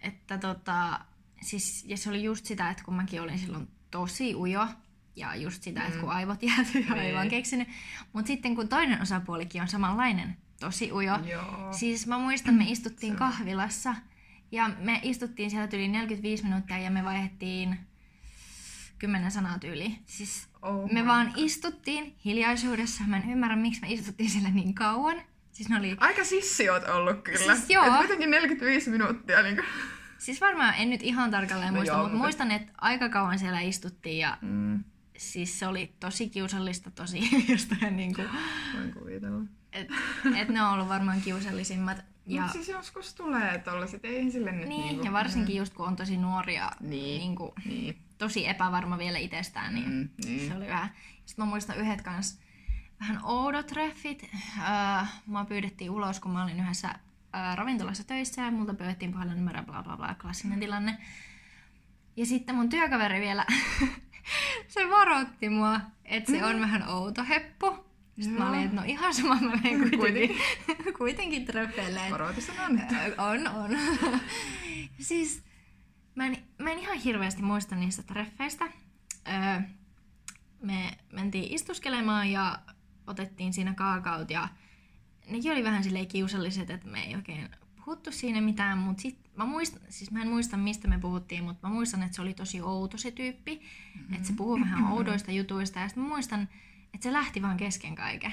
Että 0.00 0.38
tota, 0.38 1.00
siis, 1.42 1.84
ja 1.88 1.96
se 1.96 2.10
oli 2.10 2.22
just 2.22 2.46
sitä, 2.46 2.70
että 2.70 2.84
kun 2.84 2.94
mäkin 2.94 3.22
olin 3.22 3.38
silloin 3.38 3.68
tosi 3.90 4.34
ujo, 4.34 4.66
ja 5.16 5.34
just 5.36 5.62
sitä, 5.62 5.84
että 5.86 5.98
kun 6.00 6.10
aivot 6.10 6.42
jäätyy 6.42 6.80
ja 6.88 6.94
aivan 7.02 7.28
keksinyt. 7.28 7.68
Mutta 8.12 8.26
sitten 8.26 8.54
kun 8.56 8.68
toinen 8.68 9.02
osapuolikin 9.02 9.62
on 9.62 9.68
samanlainen, 9.68 10.36
tosi 10.60 10.92
ujo. 10.92 11.18
Joo. 11.30 11.72
Siis 11.72 12.06
mä 12.06 12.18
muistan, 12.18 12.54
me 12.54 12.64
istuttiin 12.68 13.16
kahvilassa, 13.16 13.94
ja 14.52 14.70
me 14.78 15.00
istuttiin 15.02 15.50
siellä 15.50 15.68
yli 15.72 15.88
45 15.88 16.44
minuuttia, 16.44 16.78
ja 16.78 16.90
me 16.90 17.04
vaihdettiin 17.04 17.78
kymmenen 18.98 19.30
sanaa 19.30 19.58
tyyli. 19.58 19.98
Siis 20.04 20.48
Oh 20.62 20.92
me 20.92 21.06
vaan 21.06 21.32
istuttiin 21.36 22.16
hiljaisuudessa. 22.24 23.04
Mä 23.06 23.16
en 23.16 23.30
ymmärrä, 23.30 23.56
miksi 23.56 23.80
me 23.80 23.88
istuttiin 23.92 24.30
siellä 24.30 24.50
niin 24.50 24.74
kauan. 24.74 25.22
Siis 25.52 25.68
ne 25.68 25.78
oli 25.78 25.96
Aika 26.00 26.24
sissi 26.24 26.70
oot 26.70 26.84
ollut 26.88 27.22
kyllä. 27.22 27.54
Siis 27.56 27.70
joo. 27.70 27.84
Et 27.84 27.96
kuitenkin 27.98 28.30
45 28.30 28.90
minuuttia. 28.90 29.42
Niin 29.42 29.56
kuin. 29.56 29.66
Siis 30.18 30.40
varmaan 30.40 30.74
en 30.78 30.90
nyt 30.90 31.02
ihan 31.02 31.30
tarkalleen 31.30 31.74
No 31.74 31.76
muista, 31.78 31.94
joo, 31.94 31.98
mutta 32.02 32.12
mutta- 32.12 32.24
muistan, 32.24 32.50
että 32.50 32.72
aika 32.78 33.08
kauan 33.08 33.38
siellä 33.38 33.60
istuttiin 33.60 34.18
ja 34.18 34.38
Mm, 34.42 34.84
siis 35.18 35.58
se 35.58 35.66
oli 35.66 35.94
tosi 36.00 36.28
kiusallista, 36.28 36.90
tosi 36.90 37.20
hiljaista 37.30 37.76
ja 37.80 37.90
niinku, 37.90 38.22
voin 38.76 38.92
kuvitella. 38.92 39.42
et, 39.72 39.88
et 40.36 40.48
ne 40.48 40.62
on 40.62 40.72
ollut 40.72 40.88
varmaan 40.88 41.20
kiusallisimmat. 41.20 42.04
Ja, 42.26 42.42
Mut 42.42 42.52
siis 42.52 42.68
joskus 42.68 43.14
tulee 43.14 43.58
tollaset, 43.58 44.04
ei 44.04 44.30
sille 44.30 44.52
nyt 44.52 44.68
niin, 44.68 44.80
niinku, 44.86 45.04
ja 45.04 45.12
varsinkin 45.12 45.56
just 45.56 45.74
kun 45.74 45.86
on 45.86 45.96
tosi 45.96 46.16
nuoria, 46.16 46.70
Niin. 46.80 47.18
niinku, 47.18 47.54
Niin. 47.64 47.98
tosi 48.18 48.48
epävarma 48.48 48.98
vielä 48.98 49.18
itsestään, 49.18 49.74
niin, 49.74 49.90
Mm, 49.90 50.08
niin. 50.24 50.48
se 50.48 50.56
oli 50.56 50.66
vähän. 50.66 50.90
Sitten 51.26 51.44
mä 51.44 51.48
muistan 51.50 51.76
yhdet 51.78 52.02
kans 52.02 52.38
vähän 53.00 53.20
oudot 53.24 53.66
treffit. 53.66 54.30
Äh, 54.58 55.12
mua 55.26 55.44
pyydettiin 55.44 55.90
ulos, 55.90 56.20
kun 56.20 56.32
mä 56.32 56.44
olin 56.44 56.60
yhdessä 56.60 56.88
äh, 56.88 57.56
ravintolassa 57.56 58.04
töissä 58.04 58.42
ja 58.42 58.50
multa 58.50 58.74
pyydettiin 58.74 59.12
puhelinnumero, 59.12 59.62
bla 59.62 59.82
bla 59.82 59.96
bla, 59.96 60.14
klassinen 60.20 60.60
tilanne. 60.60 60.98
Ja 62.16 62.26
sitten 62.26 62.54
mun 62.54 62.68
työkaveri 62.68 63.20
vielä, 63.20 63.46
se 64.68 64.90
varoitti 64.90 65.48
mua, 65.48 65.80
että 66.04 66.32
se 66.32 66.44
on 66.44 66.60
vähän 66.60 66.88
outo 66.88 67.24
heppu. 67.24 67.86
Sitten 68.20 68.38
mä 68.38 68.50
olin, 68.50 68.62
että 68.62 68.76
no 68.76 68.82
ihan 68.86 69.14
sama, 69.14 69.40
mä 69.40 69.56
menen 69.62 69.90
kuitenkin, 69.98 70.36
kuitenkin 70.98 71.44
treffeille. 71.44 72.00
Varoitus 72.10 72.50
on 72.50 72.58
annettu. 72.58 72.94
On, 73.18 73.48
on. 73.48 73.78
siis 74.98 75.42
mä 76.14 76.26
en, 76.26 76.36
mä 76.58 76.70
en 76.70 76.78
ihan 76.78 76.98
hirveästi 76.98 77.42
muista 77.42 77.74
niistä 77.74 78.02
treffeistä. 78.02 78.64
Öö, 79.28 79.60
me 80.62 80.98
mentiin 81.12 81.54
istuskelemaan 81.54 82.30
ja 82.30 82.58
otettiin 83.06 83.52
siinä 83.52 83.74
kaakaut 83.74 84.30
ja 84.30 84.48
nekin 85.28 85.52
oli 85.52 85.64
vähän 85.64 85.84
silleen 85.84 86.08
kiusalliset, 86.08 86.70
että 86.70 86.88
me 86.88 87.00
ei 87.04 87.14
oikein 87.14 87.50
puhuttu 87.86 88.12
siinä 88.12 88.40
mitään, 88.40 88.78
mutta 88.78 89.02
sit 89.02 89.18
mä 89.36 89.44
muistan, 89.44 89.82
siis 89.88 90.10
mä 90.10 90.22
en 90.22 90.28
muista 90.28 90.56
mistä 90.56 90.88
me 90.88 90.98
puhuttiin, 90.98 91.44
mutta 91.44 91.68
mä 91.68 91.74
muistan, 91.74 92.02
että 92.02 92.16
se 92.16 92.22
oli 92.22 92.34
tosi 92.34 92.60
outo 92.60 92.98
se 92.98 93.10
tyyppi, 93.10 93.54
mm-hmm. 93.54 94.14
että 94.14 94.28
se 94.28 94.34
puhui 94.36 94.60
vähän 94.60 94.84
oudoista 94.92 95.32
jutuista 95.32 95.78
ja 95.78 95.88
sitten 95.88 96.02
mä 96.02 96.08
muistan, 96.08 96.48
että 96.94 97.02
se 97.02 97.12
lähti 97.12 97.42
vaan 97.42 97.56
kesken 97.56 97.94
kaiken. 97.94 98.32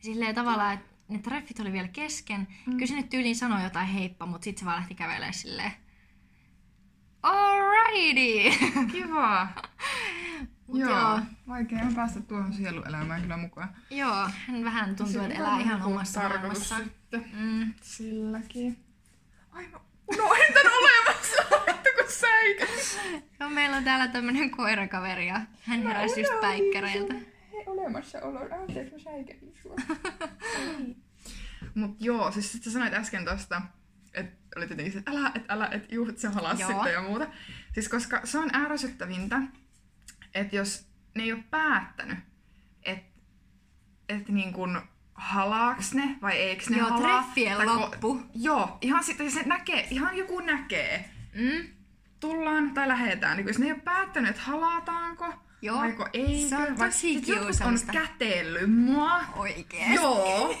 Silleen 0.00 0.34
tavallaan, 0.34 0.74
että 0.74 0.86
ne 1.08 1.18
treffit 1.18 1.60
oli 1.60 1.72
vielä 1.72 1.88
kesken. 1.88 2.48
Mm. 2.66 2.72
Kyllä 2.72 2.86
se 2.86 2.94
nyt 2.94 3.10
tyyliin 3.10 3.36
sanoi 3.36 3.62
jotain 3.62 3.88
heippa, 3.88 4.26
mutta 4.26 4.44
sitten 4.44 4.60
se 4.60 4.64
vaan 4.64 4.76
lähti 4.76 4.94
kävelemään 4.94 5.34
silleen. 5.34 5.72
Alrighty! 7.22 8.66
Kiva. 8.92 9.48
Joo. 10.74 10.90
joo. 10.90 11.20
Vaikea 11.48 11.82
on 11.82 11.94
päästä 11.94 12.20
tuohon 12.20 12.52
sieluelämään 12.52 13.22
kyllä 13.22 13.36
mukaan. 13.36 13.68
Joo, 13.90 14.28
hän 14.46 14.64
vähän 14.64 14.96
tuntuu, 14.96 15.06
Siinä 15.06 15.26
että 15.26 15.38
elää 15.38 15.58
joku 15.58 15.68
ihan 15.68 15.82
omassa 15.82 16.20
maailmassa. 16.20 16.76
Sitten. 17.10 17.30
Mm. 17.40 17.74
Silläkin. 17.82 18.84
Ai 19.50 19.68
mä 19.68 19.80
unohdin 20.06 20.54
tän 20.54 20.66
olemassa. 20.66 21.42
Kun 21.96 22.08
säikä. 22.08 22.66
Joo, 23.40 23.50
meillä 23.50 23.76
on 23.76 23.84
täällä 23.84 24.08
tämmönen 24.08 24.50
koirakaveri 24.50 25.26
ja 25.26 25.40
hän 25.62 25.82
heräsi 25.82 26.20
just 26.20 26.40
päikkäreiltä. 26.40 27.14
Hei, 27.14 27.64
olemassa 27.66 28.20
olo. 28.20 28.40
Anteeksi, 28.60 28.92
mä 28.92 28.98
säikäin 28.98 29.52
sua. 29.62 29.76
Mut 31.74 31.96
joo, 32.00 32.32
siis 32.32 32.52
sit 32.52 32.64
sä 32.64 32.70
sanoit 32.70 32.94
äsken 32.94 33.24
tosta, 33.24 33.62
että 34.14 34.36
oli 34.56 34.66
tietenkin 34.66 34.92
se, 34.92 34.98
että 34.98 35.10
älä, 35.10 35.32
et 35.34 35.44
älä, 35.48 35.68
et 35.72 35.92
juu, 35.92 36.08
et 36.08 36.18
sä 36.18 36.30
halas 36.30 36.60
Joo. 36.60 36.70
sitten 36.72 36.92
ja 36.92 37.02
muuta. 37.02 37.26
Siis 37.74 37.88
koska 37.88 38.20
se 38.24 38.38
on 38.38 38.54
ärsyttävintä, 38.54 39.40
että 40.34 40.56
jos 40.56 40.88
ne 41.14 41.22
ei 41.22 41.32
ole 41.32 41.44
päättänyt, 41.50 42.18
että 42.82 43.20
et 44.08 44.28
niin 44.28 44.52
kun 44.52 44.80
halaaks 45.18 45.94
ne 45.94 46.16
vai 46.22 46.32
eiks 46.36 46.70
ne 46.70 46.78
Joo, 46.78 46.88
halaa. 46.90 47.22
treffien 47.22 47.56
Tai 47.56 47.66
ko- 47.66 47.80
loppu. 47.80 48.22
Joo, 48.34 48.78
ihan 48.80 49.04
sitten 49.04 49.30
se 49.30 49.42
näkee, 49.42 49.86
ihan 49.90 50.16
joku 50.16 50.40
näkee. 50.40 51.10
Mm. 51.34 51.68
Tullaan 52.20 52.70
tai 52.74 52.88
lähetään, 52.88 53.36
niin 53.36 53.46
jos 53.46 53.58
ne 53.58 53.66
ei 53.66 53.72
ole 53.72 53.80
päättänyt, 53.80 54.30
että 54.30 54.42
halataanko, 54.42 55.34
Joo, 55.62 55.78
vaiko 55.78 56.08
ei. 56.12 56.46
se 56.48 56.56
on 56.56 56.76
tosi 56.76 57.22
on 57.66 57.78
kätellyt 57.92 58.76
mua. 58.76 59.20
Oikeesti. 59.36 59.94
Joo. 59.94 60.54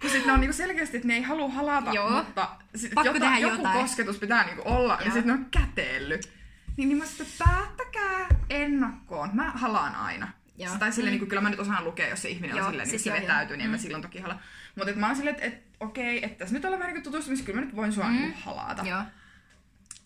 Kun 0.00 0.10
sit 0.10 0.26
ne 0.26 0.32
on 0.32 0.40
niinku 0.40 0.56
selkeästi, 0.56 0.96
että 0.96 1.08
ne 1.08 1.14
ei 1.14 1.22
halua 1.22 1.48
halata, 1.48 1.90
Joo. 1.90 2.10
mutta 2.10 2.48
sit, 2.74 2.94
Pakko 2.94 3.08
jota, 3.08 3.20
tehdä 3.20 3.38
joku 3.38 3.56
jotain. 3.56 3.78
kosketus 3.80 4.18
pitää 4.18 4.44
niinku 4.44 4.62
olla, 4.64 4.96
niin 4.96 5.06
Joo. 5.06 5.14
sit 5.14 5.24
ne 5.24 5.32
on 5.32 5.46
kätellyt. 5.50 6.32
Niin, 6.76 6.88
niin 6.88 6.98
mä 6.98 7.04
sitten 7.04 7.26
päättäkää 7.38 8.26
ennakkoon. 8.50 9.30
Mä 9.32 9.50
halaan 9.50 9.94
aina. 9.94 10.28
Joo. 10.58 10.78
Tai 10.78 10.92
silleen, 10.92 11.10
Mm. 11.10 11.12
niin 11.12 11.18
kuin, 11.20 11.28
kyllä 11.28 11.42
mä 11.42 11.50
nyt 11.50 11.60
osaan 11.60 11.84
lukea, 11.84 12.08
jos 12.08 12.22
se 12.22 12.28
ihminen 12.28 12.56
Joo, 12.56 12.66
on 12.66 12.72
silleen, 12.72 12.88
siis 12.88 13.04
niin 13.04 13.14
se 13.14 13.20
vetäytyy, 13.20 13.56
niin 13.56 13.64
en 13.64 13.70
mä 13.70 13.76
Mm. 13.76 13.80
silloin 13.80 14.02
toki 14.02 14.20
hala. 14.20 14.40
Mutta 14.76 14.92
mä 14.92 15.06
oon 15.06 15.16
silleen, 15.16 15.34
että 15.36 15.46
et, 15.46 15.62
okei, 15.80 16.24
että 16.24 16.38
tässä 16.38 16.54
nyt 16.54 16.64
ollaan 16.64 16.80
vähän 16.80 16.94
niin 16.94 17.02
tutustumissa, 17.02 17.44
kyllä 17.46 17.60
mä 17.60 17.66
nyt 17.66 17.76
voin 17.76 17.92
sua 17.92 18.08
Mm. 18.08 18.14
mm. 18.18 18.32
halata. 18.44 18.82
Joo. 18.86 19.02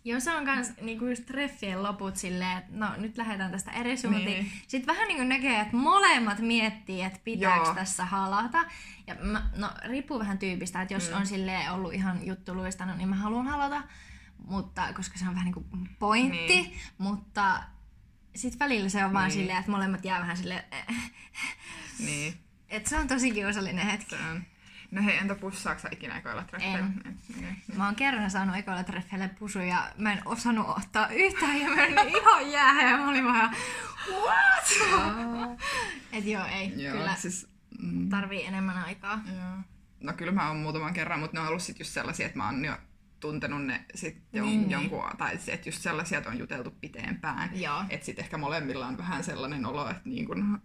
Joo, 0.05 0.21
se 0.21 0.33
on 0.35 0.45
kans 0.45 0.73
niinku 0.81 1.07
just 1.07 1.27
treffien 1.27 1.83
loput 1.83 2.17
silleen, 2.17 2.59
että 2.59 2.71
no 2.75 2.88
nyt 2.97 3.17
lähdetään 3.17 3.51
tästä 3.51 3.71
eri 3.71 3.97
suuntiin. 3.97 4.25
Niin. 4.27 4.53
Sitten 4.69 4.95
vähän 4.95 5.09
niinku 5.09 5.25
näkee, 5.25 5.61
että 5.61 5.77
molemmat 5.77 6.38
miettii, 6.38 7.03
että 7.03 7.19
pitääkö 7.25 7.65
Joo. 7.65 7.75
tässä 7.75 8.05
halata. 8.05 8.65
Ja 9.07 9.15
mä, 9.15 9.51
no 9.57 9.71
riippuu 9.85 10.19
vähän 10.19 10.38
tyypistä, 10.38 10.83
että 10.83 10.95
jos 10.95 11.11
Mm. 11.11 11.17
on 11.17 11.27
silleen 11.27 11.73
ollut 11.73 11.95
ihan 11.95 12.27
juttu 12.27 12.55
luistanut, 12.55 12.97
niin 12.97 13.09
mä 13.09 13.17
haluan 13.17 13.47
halata. 13.47 13.83
Mutta, 14.47 14.93
koska 14.93 15.19
se 15.19 15.25
on 15.29 15.35
vähän 15.35 15.45
niinku 15.45 15.67
pointti, 15.99 16.47
Niin. 16.62 16.73
mutta 16.99 17.62
sitten 18.35 18.59
välillä 18.59 18.88
se 18.88 19.05
on 19.05 19.12
vaan 19.12 19.29
Niin. 19.29 19.38
silleen, 19.38 19.59
että 19.59 19.71
molemmat 19.71 20.05
jää 20.05 20.21
vähän 20.21 20.37
silleen, 20.37 20.62
Niin. 21.99 22.35
että 22.68 22.88
se 22.90 22.97
on 22.99 23.09
tosi 23.09 23.31
kiusallinen 23.31 23.87
hetki. 23.87 24.16
Se 24.16 24.23
on. 24.31 24.42
No 24.90 25.03
hei, 25.03 25.16
entä 25.16 25.35
pussaaksa 25.35 25.88
ikinä 25.92 26.18
ekoilla 26.18 26.42
treffeillä? 26.45 26.79
En. 26.79 27.03
Et, 27.09 27.37
niin. 27.37 27.62
Mä 27.77 27.85
oon 27.87 27.95
kerran 27.97 28.31
saanut 28.31 28.57
ekoilla 28.57 28.85
treffeille 28.85 29.29
pusuja 29.38 29.64
ja 29.66 29.92
mä 29.99 30.12
en 30.12 30.23
osannut 30.25 30.68
ottaa 30.68 31.09
yhtään 31.09 31.61
ja 31.61 31.68
mä 31.68 31.75
menin 31.77 32.16
ihan 32.16 32.51
jäähän 32.51 32.90
ja 32.90 32.97
mä 32.97 33.09
olin 33.09 33.25
vaan 33.25 33.57
what? 34.11 35.59
Et 36.12 36.25
joo, 36.27 36.45
ei. 36.47 36.83
Joo, 36.83 36.97
kyllä 36.97 37.14
siis... 37.14 37.47
Mm, 37.79 38.09
tarvii 38.09 38.47
enemmän 38.47 38.77
aikaa. 38.85 39.21
joo. 39.27 39.57
No 40.01 40.12
kyllä 40.12 40.33
mä 40.33 40.49
oon 40.49 40.57
muutaman 40.57 40.95
kerran, 40.95 41.21
mutta 41.21 41.37
ne 41.37 41.40
on 41.40 41.49
ollut 41.49 41.62
sit 41.62 41.79
just 41.79 41.90
sellaisia, 41.92 42.27
että 42.27 42.38
mä 42.38 42.45
oon 42.47 42.64
jo 42.64 42.77
tuntenut 43.23 43.67
ne 43.67 43.85
sit 43.95 44.23
jon, 44.33 44.47
Niin, 44.47 44.71
jonkun, 44.71 45.03
tai 45.19 45.39
että 45.49 45.69
just 45.69 45.83
sellaisia, 45.83 46.19
että 46.19 46.31
on 46.31 46.39
juteltu 46.39 46.71
pitempään. 46.71 47.51
Että 47.91 48.07
sit 48.07 48.19
ehkä 48.19 48.39
molemmilla 48.39 48.87
on 48.87 48.99
vähän 48.99 49.25
sellainen 49.25 49.67
olo, 49.67 49.91
että 49.91 50.03
niin 50.05 50.27
kun, 50.27 50.61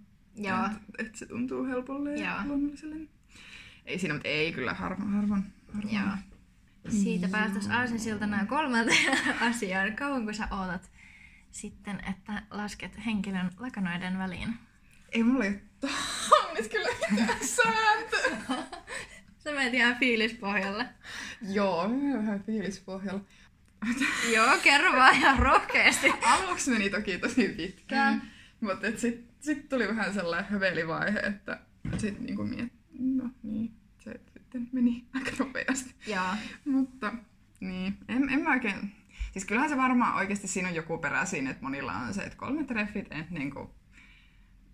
et, 0.99 1.07
et 1.07 1.15
se 1.15 1.25
tuntuu 1.25 1.65
helpolle 1.65 2.15
ja 2.15 2.35
Joo. 2.35 2.47
luonnolliselle. 2.47 2.95
Ei 3.85 3.99
siinä, 3.99 4.13
mutta 4.13 4.27
ei 4.29 4.53
kyllä 4.53 4.73
harvoin, 4.73 5.09
harvoin. 5.11 5.43
harvoin. 5.73 5.95
Joo. 5.95 6.09
Siitä 6.89 7.27
päästäisiin 7.27 7.73
aasinsiltana 7.73 8.45
kolmanteen 8.45 9.17
asiaan. 9.49 9.95
Kauanko 9.95 10.33
sä 10.33 10.47
ootat 10.51 10.91
sitten, 11.51 11.99
että 12.09 12.43
lasket 12.51 13.05
henkilön 13.05 13.51
lakanoiden 13.57 14.17
väliin? 14.17 14.53
Ei 15.11 15.23
mulla 15.23 15.45
ei 15.45 15.61
ole 15.81 16.67
kyllä 16.71 16.89
mitään 17.11 17.39
sääntöä. 17.47 18.37
Sä 19.47 19.53
menet 19.53 19.73
ihan 19.73 19.95
fiilispohjalle. 19.95 20.85
Joo, 21.49 21.89
vähän 22.13 22.43
fiilispohjalla. 22.43 23.21
Joo, 24.33 24.57
kerro 24.63 24.91
vaan 24.91 25.15
ihan 25.15 25.39
rohkeasti. 25.39 26.13
Aluksi 26.21 26.71
meni 26.71 26.89
toki 26.89 27.17
tosi 27.17 27.47
pitkään, 27.47 28.13
mm. 28.13 28.67
mutta 28.67 28.87
sitten 28.95 29.23
sit 29.39 29.69
tuli 29.69 29.87
vähän 29.87 30.13
sellainen 30.13 30.51
hövelivaihe, 30.51 31.19
että 31.19 31.59
sitten 31.97 32.25
niinku 32.25 32.43
miet... 32.43 32.73
No 32.99 33.29
niin, 33.43 33.71
se 33.99 34.19
sitten 34.33 34.69
meni 34.71 35.05
aika 35.13 35.31
nopeasti. 35.39 35.95
Joo. 36.07 36.35
mutta 36.65 37.13
niin, 37.59 37.97
en, 38.07 38.29
en 38.29 38.41
mä 38.41 38.49
oikein... 38.49 38.91
Siis 39.31 39.45
kyllähän 39.45 39.69
se 39.69 39.77
varmaan 39.77 40.15
oikeasti 40.15 40.47
siinä 40.47 40.69
on 40.69 40.75
joku 40.75 40.97
perä 40.97 41.25
siinä, 41.25 41.49
että 41.49 41.63
monilla 41.63 41.93
on 41.93 42.13
se, 42.13 42.21
että 42.21 42.37
kolme 42.37 42.63
treffit 42.63 43.11
ennen 43.11 43.49
kuin 43.51 43.69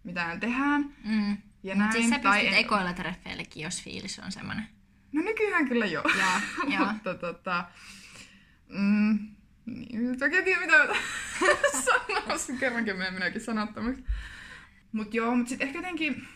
mitään 0.04 0.40
tehdään. 0.40 0.96
Mm. 1.04 1.38
Ja 1.64 1.76
Mut 1.76 1.80
näin, 1.80 1.92
siis 1.94 2.10
sä 2.10 2.20
tai 2.20 2.40
pystyt 2.40 2.54
en- 2.54 2.60
ekoilla 2.66 2.94
treffeillekin, 2.94 3.64
jos 3.64 3.84
fiilis 3.84 4.20
on 4.20 4.32
semmoinen. 4.32 4.68
No 5.12 5.22
nykyään 5.22 5.68
kyllä 5.68 5.86
joo. 5.86 6.04
Joo, 6.18 6.40
joo. 6.80 6.94
Mutta 6.94 7.14
tota... 7.16 7.66
Mm, 8.70 9.20
niin, 9.66 10.12
nyt 10.12 10.22
oikein 10.22 10.44
tiedä 10.44 10.62
mitä 10.62 10.78
sanoisin. 11.86 12.58
Kerrankin 12.58 12.98
menen 12.98 13.14
minäkin 13.14 13.42
sanottomaksi. 13.42 14.04
Mut 14.92 15.14
joo, 15.14 15.36
mut 15.36 15.48
sit 15.48 15.62
ehkä 15.62 15.78
jotenkin 15.78 16.28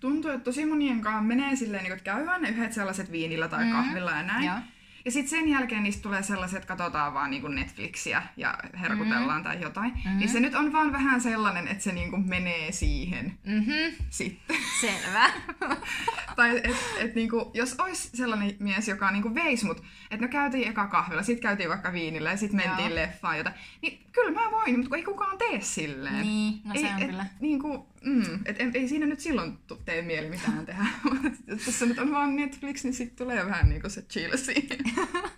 tuntuu, 0.00 0.30
että 0.30 0.44
tosi 0.44 0.64
monien 0.66 1.00
kanssa 1.00 1.22
menee 1.22 1.56
silleen, 1.56 1.82
niin 1.82 1.92
että 1.92 2.04
käydään 2.04 2.42
ne 2.42 2.48
yhdet 2.48 2.72
sellaiset 2.72 3.12
viinillä 3.12 3.48
tai 3.48 3.64
Mm. 3.64 3.70
kahvilla 3.72 4.10
ja 4.10 4.22
näin. 4.22 4.44
Joo. 4.44 4.56
Ja 5.04 5.10
sitten 5.10 5.30
sen 5.30 5.48
jälkeen 5.48 5.82
niistä 5.82 6.02
tulee 6.02 6.22
sellaiset, 6.22 6.56
että 6.56 6.68
katsotaan 6.76 7.14
vaan 7.14 7.30
niinku 7.30 7.48
Netflixiä 7.48 8.22
ja 8.36 8.58
herkutellaan 8.80 9.42
tai 9.42 9.60
jotain. 9.60 9.92
Mm. 10.04 10.18
Niin 10.18 10.28
se 10.28 10.40
nyt 10.40 10.54
on 10.54 10.72
vaan 10.72 10.92
vähän 10.92 11.20
sellainen, 11.20 11.68
että 11.68 11.84
se 11.84 11.92
niinku 11.92 12.16
menee 12.16 12.72
siihen 12.72 13.38
Mhm, 13.46 13.94
sitten. 14.10 14.56
selvä. 14.80 15.30
tai 16.36 16.56
et, 16.64 16.76
et 16.98 17.14
niinku, 17.14 17.50
jos 17.54 17.74
olisi 17.78 18.10
sellainen 18.16 18.56
mies, 18.58 18.88
joka 18.88 19.10
niinku 19.10 19.34
veisi 19.34 19.66
mut, 19.66 19.82
että 20.10 20.26
no 20.26 20.32
käytiin 20.32 20.68
eka 20.68 20.86
kahvilla, 20.86 21.22
sitten 21.22 21.42
käytiin 21.42 21.68
vaikka 21.68 21.92
viinillä 21.92 22.30
ja 22.30 22.36
sitten 22.36 22.56
mentiin 22.66 22.88
Joo. 22.88 22.94
leffaan 22.94 23.38
jotain, 23.38 23.56
niin 23.82 24.06
kyllä 24.12 24.40
mä 24.40 24.50
voin, 24.50 24.76
mutta 24.76 24.88
kun 24.88 24.98
ei 24.98 25.04
kukaan 25.04 25.38
tee 25.38 25.60
silleen. 25.60 26.22
Niin, 26.22 26.60
no 26.64 26.74
se 26.74 26.80
ei, 26.86 26.92
on 26.94 27.02
et, 27.02 27.06
kyllä. 27.08 27.26
Niinku, 27.40 27.88
mm, 28.04 28.40
et, 28.46 28.60
ei, 28.60 28.70
ei 28.74 28.88
siinä 28.88 29.06
nyt 29.06 29.20
silloin 29.20 29.58
tee 29.84 30.02
mieli 30.02 30.28
mitään 30.28 30.66
tehdä. 30.66 30.86
Jos 31.46 31.64
tässä 31.64 31.86
nyt 31.86 31.98
on 31.98 32.10
vaan 32.10 32.36
Netflix, 32.36 32.84
niin 32.84 32.94
sitten 32.94 33.16
tulee 33.26 33.46
vähän 33.46 33.68
niinku 33.68 33.88
se 33.88 34.02
chill 34.02 34.36
siihen. 34.36 34.78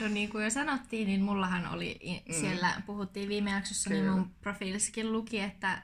No 0.00 0.08
niin 0.08 0.28
kuin 0.28 0.44
jo 0.44 0.50
sanottiin, 0.50 1.06
niin 1.06 1.22
mullahan 1.22 1.66
oli 1.66 2.00
Mm. 2.28 2.34
siellä, 2.34 2.82
puhuttiin 2.86 3.28
viime 3.28 3.50
jaksossa, 3.50 3.90
niin 3.90 4.10
mun 4.10 4.30
profiilissakin 4.40 5.12
luki, 5.12 5.40
että 5.40 5.82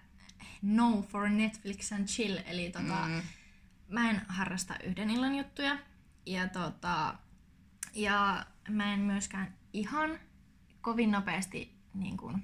no 0.62 1.02
for 1.02 1.28
Netflix 1.28 1.92
and 1.92 2.06
chill, 2.08 2.38
eli 2.46 2.70
tota, 2.70 3.06
Mm. 3.08 3.22
mä 3.88 4.10
en 4.10 4.22
harrasta 4.28 4.74
yhden 4.84 5.10
illan 5.10 5.34
juttuja, 5.34 5.78
ja, 6.26 6.48
tota, 6.48 7.14
ja 7.94 8.46
mä 8.70 8.94
en 8.94 9.00
myöskään 9.00 9.54
ihan 9.72 10.18
kovin 10.80 11.10
nopeasti 11.10 11.74
niin 11.94 12.16
kuin, 12.16 12.42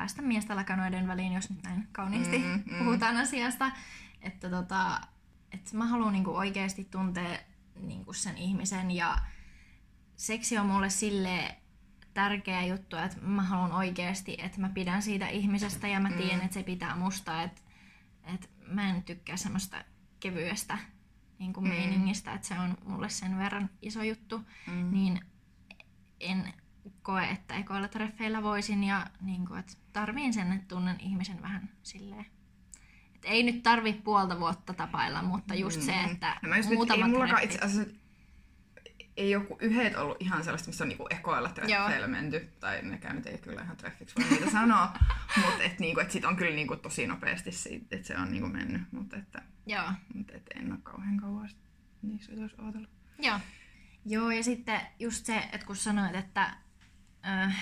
päästä 0.00 0.22
miestä 0.22 0.56
lakanoiden 0.56 1.08
väliin, 1.08 1.32
jos 1.32 1.50
nyt 1.50 1.62
näin 1.62 1.88
kauniisti 1.92 2.38
Mm, 2.38 2.44
mm, 2.44 2.62
mm. 2.72 2.84
puhutaan 2.84 3.16
asiasta. 3.16 3.70
Että 4.22 4.50
tota, 4.50 5.00
että 5.52 5.76
mä 5.76 5.86
haluan 5.86 6.12
niinku 6.12 6.36
oikeasti 6.36 6.84
tuntea 6.84 7.38
niinku 7.82 8.12
sen 8.12 8.38
ihmisen 8.38 8.90
ja 8.90 9.18
seksi 10.16 10.58
on 10.58 10.66
mulle 10.66 10.90
sille 10.90 11.56
tärkeä 12.14 12.62
juttu, 12.66 12.96
että 12.96 13.16
mä 13.20 13.42
haluan 13.42 13.72
oikeasti, 13.72 14.36
että 14.38 14.60
mä 14.60 14.68
pidän 14.68 15.02
siitä 15.02 15.28
ihmisestä 15.28 15.88
ja 15.88 16.00
mä 16.00 16.10
tiedän, 16.12 16.40
että 16.40 16.54
se 16.54 16.62
pitää 16.62 16.96
musta, 16.96 17.42
että, 17.42 17.60
että 18.34 18.48
mä 18.66 18.90
en 18.90 19.02
tykkää 19.02 19.36
semmoista 19.36 19.84
kevyestä 20.20 20.78
niin 21.38 21.52
kuin 21.52 21.64
Mm. 21.64 21.70
meiningistä, 21.70 22.32
että 22.34 22.46
se 22.46 22.58
on 22.58 22.78
mulle 22.84 23.08
sen 23.08 23.38
verran 23.38 23.70
iso 23.82 24.02
juttu, 24.02 24.40
Mm. 24.66 24.90
niin 24.90 25.20
en 26.20 26.52
koe, 27.10 27.24
että 27.24 27.54
ekoilla 27.54 27.88
treffeillä 27.88 28.42
voisin 28.42 28.84
ja 28.84 29.06
niin 29.20 29.46
kuin, 29.46 29.60
että 29.60 29.72
tarviin 29.92 30.34
sen, 30.34 30.52
että 30.52 30.68
tunnen 30.68 31.00
ihmisen 31.00 31.42
vähän 31.42 31.70
silleen. 31.82 32.26
Et 33.14 33.22
ei 33.24 33.42
nyt 33.42 33.62
tarvi 33.62 33.92
puolta 33.92 34.40
vuotta 34.40 34.74
tapailla, 34.74 35.22
mutta 35.22 35.54
just 35.54 35.80
se, 35.80 35.92
että 36.12 36.36
no 36.42 36.48
mä 36.48 36.56
just 36.56 36.70
nyt, 36.70 36.90
ei 36.90 37.04
mullakaan 37.04 37.42
itse 37.42 37.58
asiassa 37.58 37.92
ei 39.16 39.30
joku 39.30 39.58
yhdet 39.60 39.96
ollut 39.96 40.16
ihan 40.20 40.44
sellaista, 40.44 40.68
missä 40.68 40.84
on 40.84 40.88
niinku 40.88 41.06
ekoilla 41.10 41.48
treffeillä 41.48 42.06
menty. 42.06 42.52
Tai 42.60 42.82
nekään 42.82 43.16
nyt 43.16 43.26
ei 43.26 43.38
kyllä 43.38 43.62
ihan 43.62 43.76
treffiksi 43.76 44.14
voi 44.16 44.30
niitä 44.30 44.50
sanoa. 44.50 44.92
Mutta 45.44 45.62
et, 45.62 45.78
niinku, 45.78 46.00
et 46.00 46.10
sit 46.10 46.24
on 46.24 46.36
kyllä 46.36 46.54
niinku 46.54 46.76
tosi 46.76 47.06
nopeasti 47.06 47.52
siitä, 47.52 47.96
että 47.96 48.06
se 48.06 48.18
on 48.18 48.30
niinku 48.30 48.48
mennyt. 48.48 48.82
Mutta 48.92 49.16
että, 49.16 49.42
Joo. 49.66 49.92
mut 50.14 50.30
et 50.30 50.46
en 50.54 50.72
ole 50.72 50.80
kauhean 50.82 51.16
kauan 51.16 51.48
niissä 52.02 52.32
jutuissa 52.32 52.62
ootellut. 52.62 52.90
Joo. 53.18 53.38
Joo, 54.06 54.30
ja 54.30 54.42
sitten 54.42 54.80
just 54.98 55.26
se, 55.26 55.38
että 55.52 55.66
kun 55.66 55.76
sanoit, 55.76 56.14
että 56.14 56.56
äh, 57.26 57.56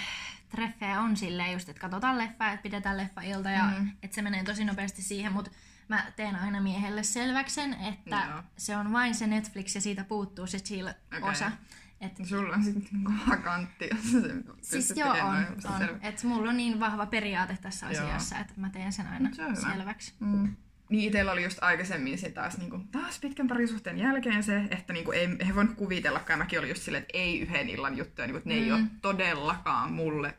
treffejä 0.49 1.01
on 1.01 1.17
silleen 1.17 1.53
just, 1.53 1.69
että 1.69 1.81
katsotaan 1.81 2.19
leffa, 2.19 2.49
että 2.49 2.63
pidetään 2.63 2.97
leffa-ilta 2.97 3.51
ja 3.51 3.65
mm. 3.79 3.91
että 4.03 4.15
se 4.15 4.23
menee 4.23 4.45
tosi 4.45 4.65
nopeasti 4.65 5.03
siihen, 5.03 5.33
mutta 5.33 5.51
mä 5.89 6.05
teen 6.17 6.37
aina 6.37 6.61
miehelle 6.61 7.03
selväksen, 7.03 7.75
että 7.75 8.27
Joo. 8.31 8.43
se 8.57 8.77
on 8.77 8.93
vain 8.93 9.15
se 9.15 9.27
Netflix 9.27 9.75
ja 9.75 9.81
siitä 9.81 10.05
puuttuu 10.05 10.47
se 10.47 10.59
chill-osa. 10.59 11.47
Okei. 11.47 11.59
Et, 12.01 12.27
sulla 12.27 12.55
on 12.55 12.65
sitten 12.65 12.89
niinku 12.93 13.13
vakantti, 13.31 13.89
jos 13.95 14.13
sä 14.13 14.21
sen 14.21 14.45
siis 14.63 14.93
joo, 14.97 15.11
on, 15.11 15.47
on. 15.65 15.79
selvä. 15.79 15.99
Et 16.03 16.23
mulla 16.25 16.51
on 16.51 16.57
niin 16.57 16.81
vahva 16.81 17.07
periaate 17.07 17.59
tässä 17.63 17.87
Joo. 17.87 18.05
asiassa, 18.05 18.39
että 18.39 18.53
mä 18.57 18.71
teen 18.71 18.93
sen 18.93 19.07
aina 19.07 19.31
se 19.33 19.61
selväksi. 19.61 20.15
Mm. 20.21 20.57
Niin 20.89 21.05
itsellä 21.05 21.33
oli 21.33 21.43
just 21.43 21.59
aikaisemmin 21.63 22.19
se 22.19 22.31
taas, 22.31 22.59
niinku, 22.59 22.81
taas 22.93 23.21
pitkän 23.21 23.49
parisuhteen 23.49 23.99
jälkeen 23.99 24.43
se, 24.43 24.63
että 24.71 24.93
niinku, 24.93 25.13
ei, 25.13 25.29
ei 25.39 25.55
voinut 25.55 25.77
kuvitellakaan. 25.77 26.39
Mäkin 26.39 26.59
oli 26.59 26.69
just 26.69 26.83
silleen, 26.83 27.03
että 27.03 27.19
ei 27.19 27.41
yhden 27.41 27.69
illan 27.69 27.99
juttuja, 27.99 28.27
niinku, 28.27 28.39
että 28.39 28.49
ne 28.49 28.55
mm. 28.55 28.63
ei 28.63 28.73
ole 28.73 28.83
todellakaan 29.03 29.93
mulle 29.93 30.39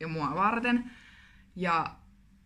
ja 0.00 0.08
mua 0.08 0.34
varten. 0.34 0.90
Ja 1.56 1.96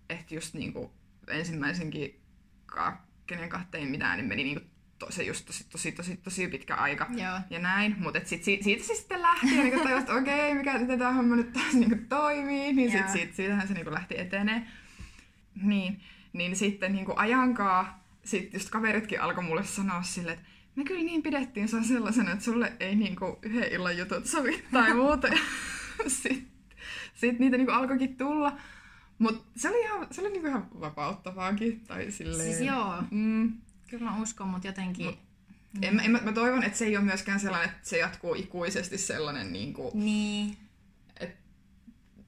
että 0.09 0.35
just 0.35 0.55
niinku, 0.55 0.93
ensimmäisenkin, 1.29 2.21
ka- 2.67 3.07
kenen 3.27 3.49
kahteen 3.49 3.89
mitään, 3.89 4.19
niin 4.19 4.29
meni 4.29 4.45
niinku, 4.45 4.65
to, 4.99 5.07
se 5.11 5.23
just 5.23 5.47
tosi, 5.47 5.65
tosi, 5.65 5.93
tosi, 5.93 6.17
tosi 6.17 6.49
pitkä 6.49 6.75
aika. 6.75 7.07
Joo. 7.17 7.41
Ja 7.51 7.59
näin, 7.59 7.97
mutta 7.99 8.21
sit, 8.25 8.45
siitä, 8.45 8.65
siitä 8.65 8.85
se 8.85 8.95
sitten 8.95 9.23
lähti 9.23 9.57
ja 9.57 9.63
niinku 9.63 9.81
tajus, 9.81 10.01
että 10.01 10.15
okei, 10.15 10.55
mikä 10.55 10.79
miten 10.79 10.99
tämä 10.99 11.13
homma 11.13 11.37
nyt 11.37 11.53
taas 11.53 11.73
niinku 11.73 11.97
toimii, 12.09 12.73
niin 12.73 12.91
sit, 12.91 13.01
Joo. 13.01 13.13
siitä, 13.13 13.35
siitähän 13.35 13.69
se 13.69 13.75
niinku 13.75 13.93
lähti 13.93 14.19
etenee. 14.19 14.67
Niin, 15.63 16.01
niin 16.37 16.57
sitten 16.57 16.93
niinku 16.93 17.13
ajankaa, 17.17 18.05
sit 18.25 18.53
just 18.55 18.71
kaveritkin 18.71 19.21
alkoi 19.21 19.45
mulle 19.45 19.65
sanoa 19.65 20.03
silleen, 20.03 20.39
että 20.39 20.49
me 20.77 20.85
kyllä 20.85 21.05
niin 21.05 21.23
pidettiin 21.23 21.69
sen 21.69 21.85
sellaisena, 21.85 22.33
että 22.33 22.45
sulle 22.45 22.73
ei 22.81 22.95
niinku 22.95 23.39
yhden 23.43 23.73
illan 23.73 23.99
jutut 23.99 24.27
sovi 24.27 24.65
tai 24.73 24.95
muuta. 25.05 25.29
sitten 26.23 26.47
sit 27.15 27.39
niitä 27.39 27.57
niinku 27.57 27.73
alkoikin 27.73 28.17
tulla. 28.17 28.57
Mutta 29.19 29.45
se 29.57 29.69
oli, 29.69 29.81
ihan, 29.81 30.07
se 30.11 30.21
oli 30.21 30.31
niinku 30.31 30.49
ihan 30.49 30.69
vapauttavaakin. 30.81 31.81
Tai 31.81 32.11
silleen, 32.11 32.49
Siis 32.55 32.69
joo, 32.69 32.95
Mm, 33.11 33.53
kyllä 33.91 34.05
mä 34.05 34.23
uskon, 34.23 34.49
mutta 34.49 34.67
jotenkin... 34.67 35.07
Mut- 35.07 35.19
en, 35.83 36.01
en, 36.01 36.11
mä, 36.11 36.19
mä 36.19 36.33
toivon, 36.33 36.63
että 36.63 36.79
se 36.79 36.85
ei 36.85 36.97
ole 36.97 37.05
myöskään 37.05 37.41
sellainen, 37.41 37.71
että 37.71 37.89
se 37.89 37.99
jatkuu 37.99 38.35
ikuisesti 38.35 38.99
sellainen, 38.99 39.53
niin 39.53 39.75
kuin, 39.75 39.91
Niin, 39.95 40.57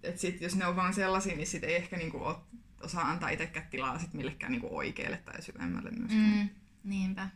että 0.03 0.21
sit, 0.21 0.41
jos 0.41 0.57
ne 0.57 0.67
on 0.67 0.77
vaan 0.77 0.95
sellaisia, 0.95 1.37
niin 1.37 1.47
sit 1.47 1.65
ei 1.65 1.77
ehkä 1.77 1.97
niin 1.97 2.11
kuin, 2.11 2.37
osaa 2.81 3.11
antaa 3.11 3.29
itsekään 3.29 3.67
tilaa 3.71 3.99
sit 3.99 4.15
millekään 4.15 4.53
niin 4.53 4.61
kuin 4.61 4.73
oikealle 4.73 5.17
tai 5.17 5.43
syvemmälle 5.43 5.91
myöskään. 5.91 6.31
Mm. 6.31 6.49
niinpä. 6.85 7.29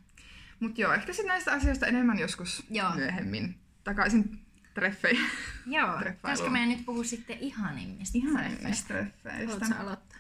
Mutta 0.61 0.81
joo, 0.81 0.93
ehkä 0.93 1.13
sitten 1.13 1.29
näistä 1.29 1.53
asioista 1.53 1.87
enemmän 1.87 2.19
joskus 2.19 2.65
Joo. 2.71 2.95
myöhemmin. 2.95 3.55
Takaisin 3.85 4.41
treffeihin. 4.75 5.27
Joo, 5.67 5.99
pitäisikö 6.17 6.51
meidän 6.51 6.69
nyt 6.69 6.87
puhua 6.87 7.05
sitten 7.05 7.39
ihanimmista 7.41 8.19
Ihan 8.19 8.37
treffeistä? 8.37 8.65
näistä 8.65 8.95
treffeistä. 8.95 9.47
Haluatko 9.47 9.83
aloittaa? 9.83 10.19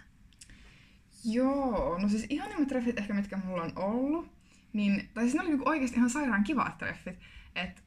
Joo, 1.24 1.98
no 1.98 2.08
siis 2.08 2.26
ihanimmat 2.28 2.68
treffit 2.68 2.98
ehkä 2.98 3.14
mitkä 3.14 3.37
mulla 3.37 3.62
on 3.62 3.72
ollut, 3.76 4.32
niin, 4.72 5.08
tai 5.14 5.24
siis 5.24 5.35
ne 5.35 5.40
oli 5.40 5.48
niinku 5.48 5.68
oikeasti 5.68 5.96
ihan 5.96 6.11
sairaan 6.11 6.44
kivat 6.44 6.78
treffit. 6.78 7.18
Et 7.54 7.82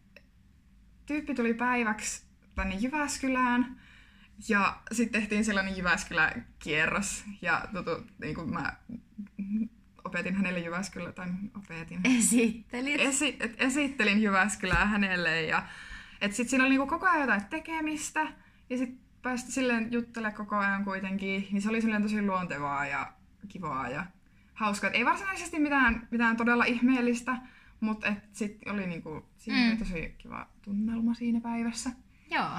tyyppi 1.06 1.36
tuli 1.36 1.54
päiväksi 1.54 2.24
tänne 2.56 2.76
Jyväskylään, 2.76 3.82
ja 4.50 4.78
sitten 4.92 5.22
tehtiin 5.22 5.46
sellainen 5.46 5.78
Jyväskylä-kierros, 5.78 7.26
ja 7.42 7.68
tutu, 7.74 8.08
niin 8.22 8.36
kuin 8.36 8.54
mä 8.54 8.74
opetin 10.04 10.36
hänelle 10.36 10.60
Jyväskylä, 10.60 11.12
tai 11.12 11.28
opetin, 11.58 12.00
Esittelit. 12.04 13.02
esi, 13.02 13.38
et 13.40 13.56
esittelin 13.62 14.22
Jyväskylää 14.22 14.86
hänelle, 14.86 15.42
ja 15.42 15.64
et 16.22 16.36
sit 16.36 16.50
siinä 16.50 16.64
oli 16.64 16.70
niinku 16.70 16.88
koko 16.88 17.06
ajan 17.06 17.22
jotain 17.22 17.46
tekemistä, 17.46 18.28
ja 18.70 18.78
sitten 18.78 19.00
päästä 19.22 19.52
silleen 19.52 19.92
juttelemaan 19.92 20.36
koko 20.38 20.56
ajan 20.56 20.84
kuitenkin, 20.84 21.48
niin 21.52 21.62
se 21.62 21.70
oli 21.70 21.82
silleen 21.82 22.02
tosi 22.02 22.22
luontevaa 22.22 22.86
ja 22.88 23.14
kivaa 23.48 23.90
ja 23.90 24.06
hauskaa. 24.54 24.88
Et 24.90 24.96
ei 24.96 25.06
varsinaisesti 25.06 25.60
mitään, 25.60 26.08
mitään 26.12 26.38
todella 26.38 26.66
ihmeellistä, 26.66 27.38
mutta 27.80 28.14
sitten 28.34 28.74
oli 28.74 28.88
niinku, 28.88 29.26
siinä 29.38 29.60
Mm. 29.60 29.70
oli 29.70 29.78
tosi 29.78 30.16
kiva 30.18 30.48
tunnelma 30.62 31.14
siinä 31.14 31.42
päivässä. 31.42 31.90
Joo. 32.32 32.50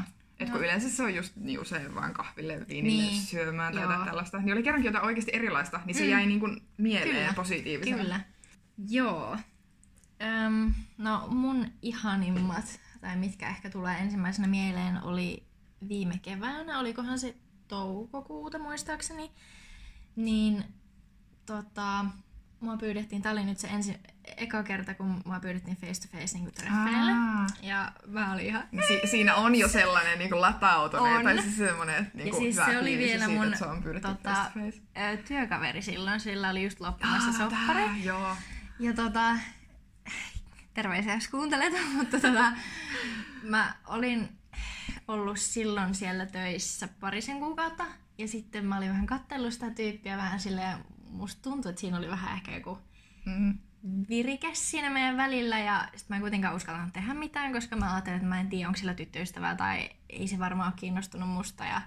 Et 0.40 0.49
No. 0.49 0.53
kun 0.55 0.64
yleensä 0.64 0.90
se 0.90 1.03
on 1.03 1.14
just 1.14 1.37
niin 1.37 1.61
usein 1.61 1.94
vaan 1.94 2.12
kahville, 2.14 2.66
viinille 2.68 3.03
Niin, 3.03 3.22
syömään 3.22 3.72
tai 3.72 3.83
joo. 3.83 3.90
jotain 3.92 4.09
tällaista, 4.09 4.38
niin 4.38 4.53
oli 4.53 4.62
kerrankin 4.62 4.88
jotain 4.88 5.05
oikeasti 5.05 5.31
erilaista, 5.35 5.81
niin 5.85 5.94
se 5.94 6.05
Mm. 6.05 6.11
jäi 6.11 6.27
niinku 6.27 6.49
mieleen 6.77 7.16
Kyllä, 7.16 7.33
positiivisena. 7.37 8.03
Kyllä. 8.03 8.20
Joo. 8.88 9.37
Öm, 10.22 10.75
no 10.99 11.27
mun 11.31 11.66
ihanimmat 11.83 12.81
tai 13.01 13.16
mitkä 13.16 13.49
ehkä 13.49 13.70
tulee 13.70 13.96
ensimmäisenä 13.99 14.49
mieleen, 14.49 15.03
oli 15.03 15.42
viime 15.88 16.18
keväänä, 16.22 16.79
olikohan 16.79 17.18
se 17.18 17.35
toukokuuta 17.68 18.59
muistaakseni, 18.59 19.31
niin 20.16 20.64
tota, 21.46 22.05
mua 22.61 22.77
pyydettiin, 22.77 23.22
tää 23.22 23.33
oli 23.33 23.44
nyt 23.44 23.59
se 23.59 23.68
ensi, 23.68 23.94
eka 24.36 24.62
kerta, 24.62 24.94
kun 24.94 25.22
mua 25.24 25.40
pyydettiin 25.40 25.76
face 25.76 26.08
to 26.08 26.18
face 26.18 26.38
niin 26.38 26.52
treffeille. 26.52 27.12
Aa. 27.12 27.46
Ja 27.62 27.92
mä 28.06 28.32
olin 28.32 28.46
ihan... 28.46 28.62
Niin 28.72 28.84
Si- 28.88 29.06
siinä 29.10 29.34
on 29.34 29.54
jo 29.54 29.68
sellainen 29.68 30.18
niin 30.18 30.40
latautunut, 30.40 31.22
tai 31.22 31.42
siis 31.42 31.56
semmoinen, 31.56 32.10
niin 32.14 32.28
ja 32.28 32.34
siis 32.34 32.56
se 32.56 32.78
oli 32.78 32.98
vielä 32.98 33.28
mun 33.28 33.44
että 33.44 33.58
se 33.58 33.64
on 33.64 33.82
pyydetty 33.82 34.08
tota, 34.08 34.34
face 34.34 34.50
to 34.52 34.60
face. 34.60 35.22
työkaveri 35.28 35.82
silloin, 35.82 36.20
sillä 36.20 36.48
oli 36.50 36.64
just 36.64 36.80
loppumassa 36.80 37.30
Aa, 37.30 37.50
soppari. 37.50 37.84
tää, 37.84 37.96
Joo. 38.04 38.36
Ja 38.80 38.92
tota, 38.92 39.36
terveisiä 40.74 41.14
jos 41.14 41.28
kuuntelet, 41.28 41.72
mutta 41.96 42.20
tota, 42.20 42.52
mä 43.42 43.74
olin 43.86 44.28
ollut 45.08 45.38
silloin 45.38 45.94
siellä 45.94 46.26
töissä 46.26 46.88
parisen 47.00 47.38
kuukautta. 47.38 47.84
Ja 48.18 48.28
sitten 48.28 48.64
mä 48.66 48.76
olin 48.76 48.88
vähän 48.90 49.06
kattellut 49.06 49.52
sitä 49.52 49.70
tyyppiä 49.70 50.16
vähän 50.16 50.40
silleen, 50.40 50.78
musta 51.10 51.42
tuntui, 51.42 51.70
että 51.70 51.80
siinä 51.80 51.96
oli 51.98 52.08
vähän 52.08 52.34
ehkä 52.36 52.52
joku 52.54 52.78
Mm. 53.26 53.58
Virike 54.09 54.49
siinä 54.53 54.90
meidän 54.90 55.16
välillä 55.16 55.59
ja 55.59 55.81
sitten 55.96 56.07
mä 56.09 56.16
en 56.16 56.20
kuitenkaan 56.22 56.57
uskaltanut 56.57 56.92
tehdä 56.92 57.14
mitään, 57.14 57.53
koska 57.53 57.77
mä 57.77 57.92
ajattelin, 57.92 58.16
että 58.16 58.29
mä 58.29 58.40
en 58.40 58.49
tiedä, 58.49 58.68
onko 58.68 58.79
sillä 58.79 58.94
tyttöystävää 58.94 59.55
tai 59.55 59.90
ei 60.11 60.29
se 60.29 60.38
varmaan 60.38 60.72
ole 60.72 60.81
kiinnostunut 60.81 61.29
musta. 61.29 61.64
Ja 61.64 61.83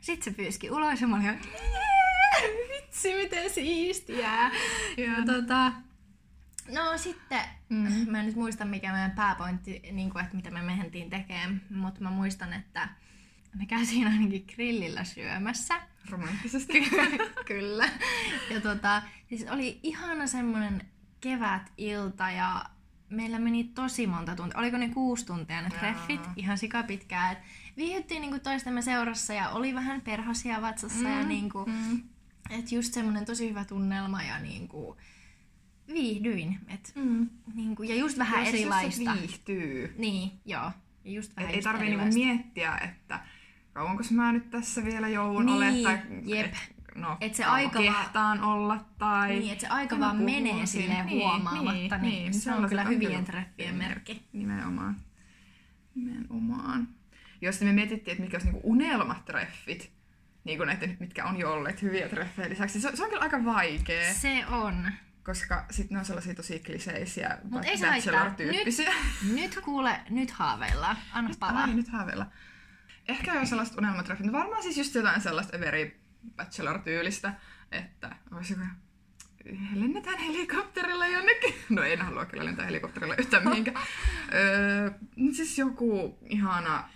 sitten 0.00 0.24
se 0.32 0.36
pyyski 0.36 0.70
ulos 0.70 1.00
ja 1.00 1.06
mä 1.06 1.16
olin 1.16 1.24
ihan, 1.26 1.38
"Jee, 1.52 2.68
vitsi 2.76 3.14
miten 3.14 3.50
siistiä. 3.50 4.50
Ja 4.96 5.24
tota, 5.26 5.72
no 6.74 6.98
sitten, 6.98 7.40
Mm. 7.68 8.10
mä 8.10 8.20
en 8.20 8.26
nyt 8.26 8.36
muista 8.36 8.64
mikä 8.64 8.92
meidän 8.92 9.10
pääpointti, 9.10 9.82
niin 9.92 10.10
kuin, 10.10 10.24
että 10.24 10.36
mitä 10.36 10.50
me 10.50 10.62
mentiin 10.62 11.10
tekemään, 11.10 11.62
mutta 11.70 12.00
mä 12.00 12.10
muistan, 12.10 12.52
että 12.52 12.88
me 13.54 13.66
käytiin 13.66 14.06
ainakin 14.06 14.44
grillillä 14.54 15.04
syömässä. 15.04 15.74
Romanttisesti. 16.10 16.90
Kyllä. 17.46 17.88
Ja 18.50 18.60
tota, 18.60 19.02
siis 19.28 19.46
oli 19.50 19.80
ihana 19.82 20.26
semmoinen 20.26 20.82
kevätilta 21.30 22.30
ja 22.30 22.62
meillä 23.10 23.38
meni 23.38 23.64
tosi 23.64 24.06
monta 24.06 24.36
tuntia. 24.36 24.58
Oliko 24.60 24.76
ne 24.76 24.88
kuusi 24.88 25.26
tuntia 25.26 25.62
ne 25.62 25.68
treffit? 25.70 26.20
Jaa. 26.24 26.32
Ihan 26.36 26.58
sikapitkää. 26.58 27.30
Et 27.32 27.38
viihyttiin 27.76 28.20
niinku 28.20 28.38
toistemme 28.38 28.82
seurassa 28.82 29.34
ja 29.34 29.50
oli 29.50 29.74
vähän 29.74 30.00
perhosia 30.00 30.62
vatsassa 30.62 31.08
ja 31.08 31.24
niinku, 31.24 31.64
Mm. 31.66 32.02
et 32.50 32.72
just 32.72 32.92
semmoinen 32.94 33.24
tosi 33.24 33.48
hyvä 33.50 33.64
tunnelma 33.64 34.22
ja 34.22 34.38
niinku, 34.38 34.96
viihdyin. 35.92 36.58
Et, 36.68 36.92
Mm. 36.94 37.28
niinku, 37.54 37.82
ja 37.82 37.94
just 37.94 38.18
vähän 38.18 38.44
Joo, 38.44 38.50
siis 38.50 38.62
jos 38.62 38.70
se 38.74 38.80
erilaista. 38.82 39.12
viihtyy. 39.20 39.94
Niin, 39.98 40.30
joo. 40.44 40.70
Ja 41.04 41.10
just 41.12 41.30
Et 41.30 41.36
vähän 41.36 41.50
ei 41.50 41.56
just 41.56 41.64
tarvii 41.64 41.88
niinku 41.88 42.04
erilaista. 42.06 42.24
miettiä, 42.34 42.76
että 42.76 43.20
kauanko 43.72 44.02
mä 44.10 44.32
nyt 44.32 44.50
tässä 44.50 44.84
vielä 44.84 45.08
joudun 45.08 45.46
Niin, 45.46 45.56
olemaan. 45.56 45.82
Tai, 45.98 46.20
jep. 46.24 46.46
Et, 46.46 46.75
no, 46.96 47.16
Et 47.20 47.34
se 47.34 47.42
kauan 47.42 47.56
aika 47.56 47.78
vaan- 47.82 47.94
kehtaan 48.04 48.42
olla 48.42 48.84
tai... 48.98 49.28
Niin, 49.38 49.52
että 49.52 49.60
se 49.66 49.68
aika 49.68 50.00
vaan 50.00 50.16
menee 50.16 50.66
silleen 50.66 51.06
Niin, 51.06 51.18
huomaamatta, 51.22 51.72
niin, 51.72 51.90
niin, 51.90 52.02
niin, 52.02 52.34
se 52.34 52.38
on 52.50 52.54
sellaiset 52.54 52.68
kyllä 52.68 52.82
on 52.82 52.88
hyvien 52.88 53.24
treffien 53.24 53.74
merkki. 53.74 54.28
Nimenomaan. 54.32 54.96
Nimenomaan. 55.94 56.88
Jos 57.40 57.60
me 57.60 57.72
mietittiin, 57.72 58.12
että 58.12 58.22
mitkä 58.22 58.36
olisi 58.36 58.46
niinku 58.52 58.70
unelmatreffit, 58.70 59.90
niin 60.44 60.58
kuin 60.58 60.66
näitä, 60.66 60.88
mitkä 61.00 61.24
on 61.24 61.36
jo 61.38 61.52
olleet 61.52 61.82
hyviä 61.82 62.08
treffejä 62.08 62.48
lisäksi, 62.48 62.80
se, 62.80 62.96
se 62.96 63.02
on 63.04 63.10
kyllä 63.10 63.22
aika 63.22 63.44
vaikea, 63.44 64.14
Se 64.14 64.46
on. 64.46 64.90
koska 65.24 65.64
sitten 65.70 65.94
ne 65.94 65.98
on 65.98 66.04
sellaisia 66.04 66.34
tosi 66.34 66.58
kliseisiä, 66.58 67.38
Mut 67.50 67.64
ei 67.64 67.78
se 67.78 67.86
bachelor-tyyppisiä. 67.86 68.92
Nyt 69.34 69.60
kuule, 69.64 70.00
nyt 70.10 70.30
haaveillaan. 70.30 70.96
Anna 71.12 71.30
palaa. 71.40 71.64
Ai, 71.64 71.74
nyt 71.74 71.88
haaveilla. 71.88 72.26
Ehkä 73.08 73.34
jo 73.34 73.46
sellaista 73.46 73.78
unelmatreffit. 73.78 74.32
Varmaan 74.32 74.62
siis 74.62 74.78
just 74.78 74.94
jotain 74.94 75.20
sellaista 75.20 75.60
veri 75.60 76.00
bachelor-tyylistä, 76.36 77.32
että 77.72 78.16
olisi 78.32 78.52
joku 78.52 78.64
lennetään 79.74 80.18
helikopterilla 80.18 81.06
jonnekin. 81.06 81.54
No 81.68 81.82
en 81.82 82.02
halua 82.02 82.24
kyllä 82.24 82.44
lentää 82.44 82.66
helikopterilla 82.66 83.14
yhtään 83.18 83.48
mihinkään. 83.48 83.86
öö, 84.34 84.90
siis 85.32 85.58
joku 85.58 86.18
ihana 86.28 86.88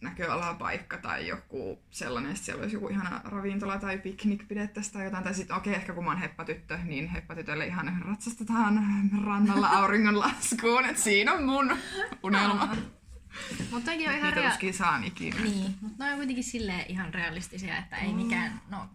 näköalapaikka 0.00 0.98
tai 0.98 1.28
joku 1.28 1.82
sellainen, 1.90 2.32
että 2.32 2.44
siellä 2.44 2.62
olisi 2.62 2.76
joku 2.76 2.88
ihana 2.88 3.20
ravintola 3.24 3.78
tai 3.78 3.98
piknik 3.98 4.48
pidettäisiin 4.48 4.92
tai 4.92 5.04
jotain. 5.04 5.24
Tai 5.24 5.34
sitten 5.34 5.56
okei, 5.56 5.70
okay, 5.70 5.80
ehkä 5.80 5.92
kun 5.92 6.04
mä 6.04 6.10
oon 6.10 6.20
heppatyttö, 6.20 6.78
niin 6.84 7.08
heppatytölle 7.08 7.66
ihan 7.66 8.02
ratsastetaan 8.08 8.84
rannalla 9.24 9.68
auringonlaskuun. 9.68 10.84
Että 10.84 11.02
siinä 11.02 11.32
on 11.32 11.44
mun 11.44 11.76
unelma. 12.22 12.76
Mutta 13.70 13.90
on 13.90 14.00
ihan 14.00 14.14
Niitä 14.14 14.30
rea- 14.30 14.48
tuskin 14.50 14.74
ikinä. 15.06 15.40
Niin, 15.40 15.74
mutta 15.80 16.04
ne 16.04 16.10
on 16.10 16.16
kuitenkin 16.16 16.44
silleen 16.44 16.84
ihan 16.88 17.14
realistisia, 17.14 17.78
että 17.78 17.96
ei 17.96 18.12
mikään, 18.12 18.60
no, 18.68 18.88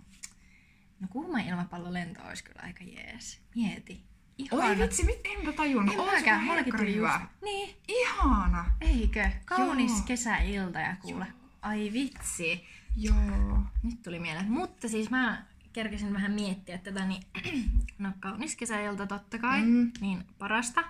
no 1.00 1.08
kuuma 1.10 1.40
ilmapallolento 1.40 2.22
olisi 2.28 2.44
kyllä 2.44 2.62
aika 2.64 2.84
jees. 2.84 3.42
Mieti. 3.56 4.04
Ihana. 4.38 4.64
Oi 4.66 4.78
vitsi, 4.78 5.04
mit, 5.06 5.20
enpä 5.24 5.52
tajunnut. 5.54 5.96
En 6.00 6.06
mäkään, 6.06 6.44
mullakin 6.44 6.78
tuli 6.78 6.96
just. 6.96 7.14
Niin, 7.44 7.76
Ihana. 7.88 8.66
eikö? 8.82 9.30
Kaunis 9.46 9.92
Joo. 9.92 10.02
kesäilta 10.06 10.80
ja 10.80 10.96
kuule. 11.02 11.28
Ai 11.62 11.90
vitsi. 11.94 12.66
Joo. 12.98 13.64
Nyt 13.84 14.02
tuli 14.04 14.20
mieleen. 14.20 14.52
Mutta 14.52 14.90
siis 14.90 15.10
mä 15.10 15.46
kerkesin 15.74 16.14
vähän 16.14 16.32
miettiä 16.32 16.78
tätä, 16.78 17.06
niin 17.06 17.24
no 18.00 18.12
kaunis 18.20 18.56
kesäilta 18.56 19.08
totta 19.08 19.40
kai, 19.40 19.62
Mm. 19.62 19.92
niin 20.02 20.24
parasta. 20.40 20.84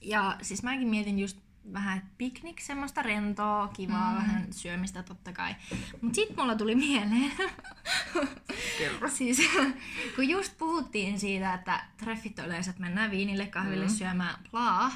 Ja 0.00 0.36
siis 0.42 0.62
mäkin 0.62 0.88
mietin 0.88 1.18
just 1.18 1.38
vähän 1.72 2.10
piknik, 2.18 2.60
semmoista 2.60 3.02
rentoa, 3.02 3.68
kivaa, 3.68 4.10
Mm. 4.10 4.16
vähän 4.16 4.52
syömistä 4.52 5.02
totta 5.02 5.32
kai. 5.32 5.54
Mut 6.02 6.14
sit 6.14 6.36
mulla 6.36 6.54
tuli 6.56 6.74
mieleen, 6.74 7.32
Kerro. 8.78 9.08
siis 9.18 9.50
kun 10.16 10.28
just 10.28 10.58
puhuttiin 10.58 11.20
siitä, 11.20 11.54
että 11.54 11.84
treffit 11.96 12.38
yleensä, 12.38 12.70
että 12.70 12.82
mennään 12.82 13.10
viinille, 13.10 13.46
kahville 13.46 13.84
Mm. 13.86 13.90
syömään 13.90 14.34
plaa, 14.50 14.90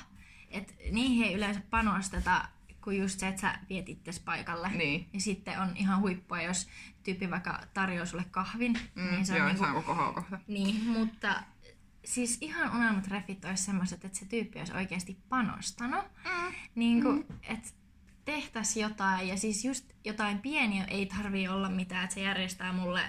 että 0.51 0.73
niihin 0.91 1.27
ei 1.27 1.35
yleensä 1.35 1.61
panosteta, 1.71 2.49
kun 2.85 2.97
just 2.97 3.21
se, 3.21 3.29
että 3.29 3.41
sä 3.41 3.59
viet 3.69 3.89
itses 3.89 4.21
paikalle. 4.21 4.69
Niin. 4.69 5.09
Ja 5.13 5.21
sitten 5.21 5.61
on 5.61 5.77
ihan 5.77 6.01
huippua, 6.01 6.43
jos 6.43 6.69
tyyppi 7.03 7.31
vaikka 7.31 7.61
tarjoaa 7.75 8.07
sulle 8.07 8.25
kahvin, 8.31 8.79
Mm, 8.95 9.11
niin 9.11 9.27
se 9.27 9.33
on 9.33 9.39
joo, 9.39 9.47
niinku, 9.49 9.65
se 9.65 9.69
on 9.71 9.75
koko 9.75 9.95
haukohta. 9.95 10.39
niin, 10.49 10.85
mutta 10.85 11.43
siis 12.05 12.39
ihan 12.41 12.77
unelmatreffit 12.77 13.45
olisi 13.45 13.63
semmoiset, 13.65 14.05
että 14.05 14.19
se 14.19 14.27
tyyppi 14.27 14.59
olisi 14.59 14.73
oikeasti 14.73 15.17
panostanut. 15.29 16.05
Mm. 16.25 16.53
Niin 16.75 17.03
kuin, 17.03 17.27
että 17.43 17.69
tehtäisiin 18.25 18.83
jotain, 18.83 19.29
ja 19.29 19.37
siis 19.37 19.65
just 19.65 19.93
jotain 20.05 20.39
pieniä 20.39 20.85
ei 20.85 21.07
tarvii 21.07 21.49
olla 21.49 21.69
mitään, 21.69 22.05
että 22.05 22.15
se 22.15 22.21
järjestää 22.21 22.73
mulle 22.73 23.01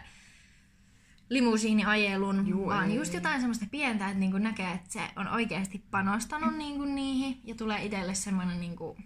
limusiiniajelun, 1.29 2.47
Juu, 2.47 2.65
vaan 2.65 2.89
ei, 2.89 2.95
just 2.95 3.13
jotain 3.13 3.39
semmoista 3.39 3.65
pientä, 3.71 4.05
että 4.07 4.19
niinku 4.19 4.37
näkee, 4.37 4.71
että 4.71 4.93
se 4.93 4.99
on 5.15 5.27
oikeasti 5.27 5.83
panostanut 5.91 6.57
niinku 6.57 6.85
niihin, 6.85 7.41
ja 7.43 7.55
tulee 7.55 7.85
itselle 7.85 8.15
semmoinen 8.15 8.59
niinku 8.59 8.97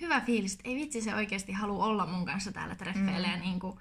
hyvä 0.00 0.20
fiilis, 0.20 0.52
että 0.54 0.68
ei 0.68 0.74
vitsi 0.76 1.00
se 1.00 1.14
oikeasti 1.14 1.52
halua 1.52 1.84
olla 1.84 2.06
mun 2.06 2.26
kanssa 2.26 2.52
täällä 2.52 2.74
treffeillä, 2.74 3.26
Mm. 3.28 3.32
ja 3.34 3.40
niinku 3.40 3.80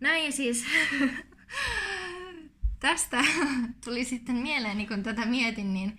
näin, 0.00 0.24
ja 0.24 0.32
siis 0.32 0.64
tästä 2.80 3.24
tuli 3.84 4.04
sitten 4.04 4.36
mieleeni, 4.36 4.86
kun 4.86 5.02
tätä 5.02 5.26
mietin, 5.26 5.74
niin 5.74 5.98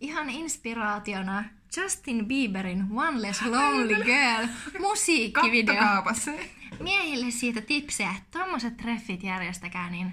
ihan 0.00 0.30
inspiraationa 0.30 1.44
Justin 1.76 2.26
Bieberin 2.26 2.86
One 2.92 3.22
Less 3.22 3.42
Lonely 3.42 4.04
Girl 4.04 4.48
musiikkivideo. 4.88 5.74
Kattokaapa 5.74 6.14
se. 6.14 6.50
Miehille 6.80 7.30
siitä 7.30 7.60
tipsejä, 7.60 8.10
että 8.10 8.38
tommoset 8.38 8.76
treffit 8.76 9.22
järjestäkää, 9.22 9.90
niin 9.90 10.12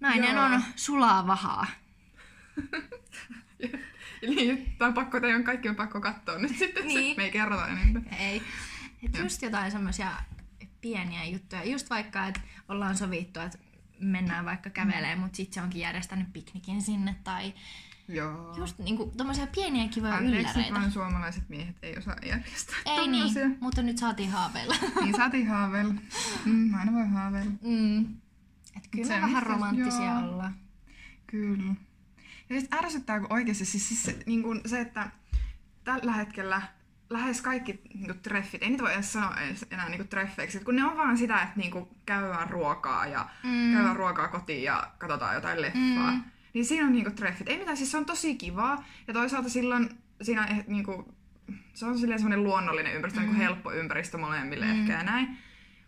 nainen 0.00 0.34
Joo. 0.34 0.44
on 0.44 0.62
sulaa 0.76 1.26
vahaa. 1.26 1.66
Niin, 4.28 4.74
tää 4.78 4.88
on 4.88 4.94
pakko, 4.94 5.20
teidän 5.20 5.38
on 5.38 5.44
kaikki 5.44 5.68
on 5.68 5.76
pakko 5.76 6.00
katsoa 6.00 6.38
nyt 6.38 6.58
sitten. 6.58 6.86
Niin. 6.86 6.98
Niin. 6.98 7.16
Me 7.16 7.24
ei 7.24 7.30
kerrota 7.30 7.68
enempää. 7.68 8.16
Ei. 8.18 8.42
Et 9.02 9.18
just 9.18 9.42
jotain 9.42 9.70
semmoisia 9.72 10.12
pieniä 10.80 11.24
juttuja. 11.24 11.64
Just 11.64 11.90
vaikka, 11.90 12.26
että 12.26 12.40
ollaan 12.68 12.96
sovittu, 12.96 13.40
että 13.40 13.58
mennään 14.00 14.44
vaikka 14.44 14.70
kävelemään, 14.70 15.18
mutta 15.18 15.36
sitten 15.36 15.54
se 15.54 15.60
onkin 15.62 15.80
järjestänyt 15.80 16.32
piknikin 16.32 16.82
sinne. 16.82 17.16
Tai 17.24 17.54
Joo. 18.08 18.54
just 18.56 18.78
niinku 18.78 19.12
tommosia 19.16 19.46
pieniä 19.46 19.88
kivoja 19.88 20.14
Anteeksi, 20.14 20.40
ylläreitä. 20.40 20.74
vaan 20.80 20.92
suomalaiset 20.92 21.48
miehet 21.48 21.76
ei 21.82 21.98
osaa 21.98 22.16
järjestää 22.26 22.76
Ei 22.86 22.96
tommosia. 22.96 23.48
niin, 23.48 23.58
mutta 23.60 23.82
nyt 23.82 23.98
saatiin 23.98 24.30
haaveilla. 24.30 24.74
Niin 25.02 25.16
saatiin 25.16 25.48
haaveilla. 25.48 25.94
Mm, 26.44 26.74
aina 26.74 26.92
voi 26.92 27.08
haaveilla. 27.08 27.52
mm. 27.62 28.00
Et 28.76 28.88
kyllä 28.90 29.06
Se 29.08 29.20
vähän 29.20 29.42
romanttisia 29.42 30.04
joo. 30.04 30.18
ollaan. 30.32 30.54
Kyllä. 31.26 31.74
Ja 32.50 32.60
sitten 32.60 32.78
ärsyttää, 32.84 33.20
kun 33.20 33.32
oikeasti 33.32 33.64
siis, 33.64 33.88
siis 33.88 34.02
se, 34.02 34.18
niin 34.26 34.42
kun 34.42 34.60
se, 34.66 34.80
että 34.80 35.10
tällä 35.84 36.12
hetkellä 36.12 36.62
lähes 37.12 37.42
kaikki 37.42 37.80
niin 37.94 38.06
kuin, 38.06 38.18
treffit, 38.18 38.62
ei 38.62 38.70
niitä 38.70 38.82
voi 38.82 38.94
edes 38.94 39.12
sanoa 39.12 39.36
edes 39.36 39.66
enää 39.70 39.88
niin 39.88 39.98
kuin, 39.98 40.08
treffeiksi, 40.08 40.58
Et 40.58 40.64
kun 40.64 40.76
ne 40.76 40.84
on 40.84 40.96
vaan 40.96 41.18
sitä, 41.18 41.42
että 41.42 41.56
niin 41.56 41.70
kuin, 41.70 41.88
käydään 42.06 42.50
ruokaa 42.50 43.06
ja 43.06 43.28
Mm. 43.42 43.72
käydään 43.74 43.96
ruokaa 43.96 44.28
kotiin 44.28 44.62
ja 44.62 44.90
katsotaan 44.98 45.34
jotain 45.34 45.62
leffaa. 45.62 46.10
Mm. 46.10 46.22
Niin 46.54 46.64
siinä 46.64 46.86
on 46.86 46.92
niinku 46.92 47.10
treffit. 47.10 47.48
Ei 47.48 47.58
mitään, 47.58 47.76
siis 47.76 47.90
se 47.90 47.96
on 47.96 48.06
tosi 48.06 48.34
kivaa. 48.34 48.84
Ja 49.08 49.14
toisaalta 49.14 49.48
silloin 49.48 49.88
siinä 50.22 50.46
eh, 50.46 50.64
niinku, 50.66 51.14
se 51.74 51.86
on 51.86 51.98
silleen 51.98 52.20
semmoinen 52.20 52.44
luonnollinen 52.44 52.94
ympäristö, 52.94 53.20
mm. 53.20 53.26
niin 53.26 53.36
helppo 53.36 53.72
ympäristö 53.72 54.18
molemmille 54.18 54.64
mm. 54.66 54.80
ehkä 54.80 54.92
ja 54.92 55.02
näin. 55.02 55.38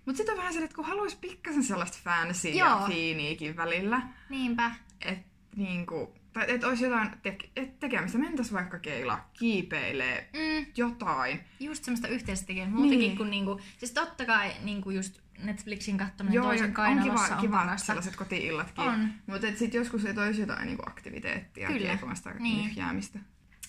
Mutta 0.07 0.17
sitten 0.17 0.33
on 0.33 0.39
vähän 0.39 0.53
silleen, 0.53 0.65
että 0.65 0.77
kun 0.77 0.85
haluaisi 0.85 1.19
pikkasen 1.21 1.63
sellaista 1.65 1.99
fancy 2.05 2.49
ja 2.49 2.83
fiiniikin 2.87 3.57
välillä. 3.57 4.03
Niinpä. 4.29 4.71
Että 5.01 5.25
niinku, 5.57 6.15
tai 6.35 6.45
että 6.49 6.67
olisi 6.67 6.85
jotain 6.85 7.11
te- 7.23 7.39
et 7.57 7.79
tekemistä. 7.81 8.19
Mentäis 8.19 8.53
vaikka 8.53 8.79
keila, 8.79 9.25
kiipeilee, 9.33 10.31
mm. 10.33 10.67
jotain. 10.77 11.41
Just 11.61 11.85
semmoista 11.85 12.09
yhteistä 12.09 12.47
tekemistä. 12.47 12.77
Muutenkin 12.77 12.99
niin. 12.99 13.17
kuin 13.17 13.31
niinku, 13.31 13.61
siis 13.79 13.93
totta 13.93 14.25
kai 14.25 14.53
niinku 14.63 14.91
just 14.91 15.21
Netflixin 15.39 15.99
katsominen 15.99 16.35
Joo, 16.35 16.45
toisen 16.45 16.73
kainalossa 16.73 17.35
on, 17.35 17.41
kiva, 17.41 17.61
on 17.61 17.67
kiva 17.67 17.77
sellaiset 17.77 18.17
kotiillatkin. 18.17 18.85
On. 18.85 19.09
Mutta 19.27 19.47
sitten 19.47 19.79
joskus 19.79 20.05
ei 20.05 20.15
toisi 20.15 20.41
jotain 20.41 20.67
niinku 20.67 20.83
aktiviteettia, 20.87 21.69
kiekomasta 21.69 22.31
niin. 22.31 22.65
nyhjäämistä. 22.65 23.19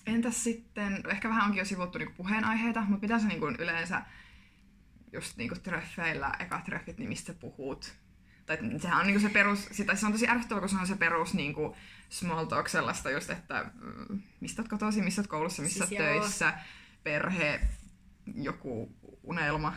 Entäs 0.05 0.43
sitten, 0.43 1.03
ehkä 1.11 1.29
vähän 1.29 1.45
onkin 1.45 1.59
jo 1.59 1.65
sivuttu 1.65 1.97
niinku 1.97 2.13
puheenaiheita, 2.17 2.81
mutta 2.81 3.01
mitä 3.01 3.19
sä 3.19 3.27
niinku 3.27 3.47
yleensä 3.47 4.01
just 5.13 5.37
niinku 5.37 5.55
treffeillä, 5.63 6.31
eka 6.39 6.61
treffit, 6.65 6.97
niin 6.97 7.09
mistä 7.09 7.33
puhut? 7.33 7.95
Tai 8.45 8.57
sehän 8.77 8.99
on 8.99 9.07
niinku 9.07 9.21
se 9.21 9.29
perus, 9.29 9.69
sitä, 9.71 9.95
se 9.95 10.05
on 10.05 10.11
tosi 10.11 10.27
ärsyttävä, 10.27 10.59
kun 10.59 10.69
se 10.69 10.77
on 10.77 10.87
se 10.87 10.95
perus 10.95 11.33
niinku 11.33 11.75
small 12.09 12.45
talk 12.45 12.67
sellaista 12.67 13.11
just, 13.11 13.29
että 13.29 13.71
mm, 13.81 14.21
mistä 14.39 14.61
oot 14.61 14.69
kotoisin, 14.69 15.03
missä 15.03 15.21
oot 15.21 15.27
koulussa, 15.27 15.61
missä 15.61 15.85
siis 15.85 15.97
töissä, 15.97 16.45
joo. 16.45 16.55
perhe, 17.03 17.61
joku 18.35 18.95
unelma, 19.23 19.73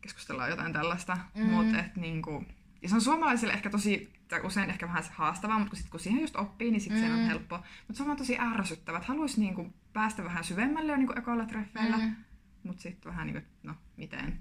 keskustellaan 0.00 0.50
jotain 0.50 0.72
tällaista. 0.72 1.18
Mm. 1.34 1.44
Mut, 1.44 1.74
et, 1.74 1.96
niinku, 1.96 2.44
ja 2.82 2.88
se 2.88 2.94
on 2.94 3.00
suomalaisille 3.00 3.52
ehkä 3.52 3.70
tosi, 3.70 4.12
tai 4.28 4.40
usein 4.40 4.70
ehkä 4.70 4.86
vähän 4.86 5.04
haastavaa, 5.12 5.58
mutta 5.58 5.70
kun, 5.70 5.78
sit, 5.78 5.90
kun 5.90 6.00
siihen 6.00 6.20
just 6.20 6.36
oppii, 6.36 6.70
niin 6.70 6.80
sitten 6.80 7.02
mm. 7.02 7.06
se 7.06 7.14
on 7.14 7.26
helppo. 7.26 7.56
Mutta 7.88 8.04
se 8.04 8.10
on 8.10 8.16
tosi 8.16 8.38
ärsyttävää, 8.38 8.98
että 8.98 9.08
haluaisi 9.08 9.40
niinku 9.40 9.74
päästä 9.92 10.24
vähän 10.24 10.44
syvemmälle 10.44 10.92
jo 10.92 10.96
niinku 10.96 11.14
ekoilla 11.16 11.46
treffeillä, 11.46 11.96
mm. 11.96 12.14
mutta 12.62 12.82
sitten 12.82 13.12
vähän 13.12 13.26
niinku, 13.26 13.48
no 13.62 13.74
miten? 13.96 14.40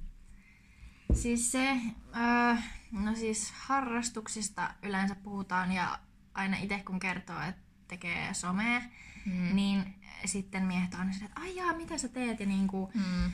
Siis 1.13 1.51
se, 1.51 1.69
äh, 2.17 2.63
no 2.91 3.15
siis 3.15 3.51
harrastuksista 3.51 4.73
yleensä 4.83 5.15
puhutaan 5.15 5.71
ja 5.71 5.99
aina 6.33 6.57
itse 6.57 6.79
kun 6.79 6.99
kertoo, 6.99 7.41
että 7.41 7.61
tekee 7.87 8.33
somea, 8.33 8.81
mm. 9.25 9.55
niin 9.55 9.95
sitten 10.25 10.63
miehet 10.63 10.93
on 10.93 11.09
että 11.09 11.41
ai 11.41 11.55
jaa, 11.55 11.73
mitä 11.73 11.97
sä 11.97 12.07
teet? 12.07 12.39
Ja 12.39 12.45
niinku, 12.45 12.91
mm. 12.93 13.31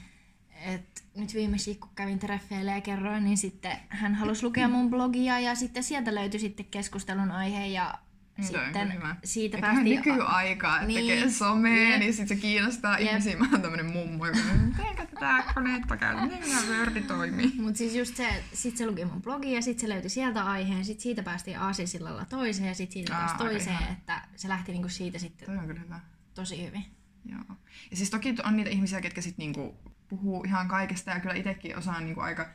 et 0.65 1.03
nyt 1.15 1.33
viimeksi 1.33 1.75
kun 1.75 1.89
kävin 1.95 2.19
treffeille 2.19 2.71
ja 2.71 2.81
kerroin, 2.81 3.23
niin 3.23 3.37
sitten 3.37 3.77
hän 3.89 4.15
halusi 4.15 4.43
lukea 4.43 4.67
mun 4.67 4.89
blogia 4.89 5.39
ja 5.39 5.55
sitten 5.55 5.83
sieltä 5.83 6.15
löytyi 6.15 6.39
sitten 6.39 6.65
keskustelun 6.65 7.31
aihe 7.31 7.65
ja 7.65 7.99
sitten 8.43 8.93
hyvä. 8.93 9.15
siitä 9.23 9.57
Eikä 9.57 9.67
päästiin... 9.67 9.95
nykyaikaa, 9.95 10.75
että 10.75 10.87
niin, 10.87 11.07
tekee 11.07 11.29
somea, 11.29 11.89
yep. 11.89 11.99
niin 11.99 12.13
sitten 12.13 12.37
se 12.37 12.41
kiinnostaa 12.41 12.99
yep. 12.99 13.09
ihmisiä. 13.09 13.37
Mä 13.37 13.47
oon 13.51 13.61
tämmönen 13.61 13.85
mummo, 13.85 14.25
joka 14.25 14.39
teenkö 14.77 15.05
tätä 15.05 15.43
koneetta 15.53 15.97
käydä, 15.97 16.21
miten 16.21 16.69
Wordi 16.69 17.01
toimii. 17.01 17.53
Mut 17.59 17.75
siis 17.75 17.95
just 17.95 18.15
se, 18.15 18.43
sit 18.53 18.77
se 18.77 18.87
luki 18.87 19.05
mun 19.05 19.21
blogia 19.21 19.55
ja 19.55 19.61
sitten 19.61 19.81
se 19.81 19.93
löytyi 19.93 20.09
sieltä 20.09 20.43
aiheen, 20.43 20.85
sitten 20.85 21.03
siitä 21.03 21.23
päästiin 21.23 21.59
aasisillalla 21.59 22.25
toiseen 22.25 22.67
ja 22.67 22.75
sitten 22.75 22.93
siitä 22.93 23.13
taas 23.13 23.33
toiseen, 23.33 23.75
okay, 23.75 23.91
että 23.91 24.21
se 24.35 24.47
lähti 24.47 24.71
niinku 24.71 24.89
siitä 24.89 25.19
sitten 25.19 25.45
Toi 25.45 25.57
on 25.57 25.67
kyllä 25.67 25.79
hyvä. 25.79 25.99
tosi 26.33 26.65
hyvin. 26.67 26.85
Joo. 27.25 27.57
Ja 27.91 27.97
siis 27.97 28.09
toki 28.09 28.35
on 28.43 28.57
niitä 28.57 28.69
ihmisiä, 28.69 29.01
ketkä 29.01 29.21
sitten 29.21 29.43
niinku 29.43 29.77
puhuu 30.07 30.43
ihan 30.43 30.67
kaikesta 30.67 31.11
ja 31.11 31.19
kyllä 31.19 31.35
itsekin 31.35 31.77
osaan 31.77 32.05
niinku 32.05 32.21
aika 32.21 32.49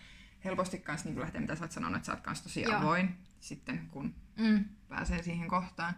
helposti 0.44 0.78
kanssa 0.78 1.08
niin 1.08 1.20
lähteä, 1.20 1.40
mitä 1.40 1.56
sä 1.56 1.64
oot 1.64 1.72
sanonut, 1.72 1.96
että 1.96 2.06
sä 2.06 2.12
oot 2.12 2.20
kanssa 2.20 2.44
tosi 2.44 2.62
Joo. 2.62 2.76
avoin 2.76 3.14
sitten, 3.40 3.88
kun 3.90 4.14
mm. 4.36 4.64
Pääsee 5.04 5.22
siihen 5.22 5.48
kohtaan. 5.48 5.94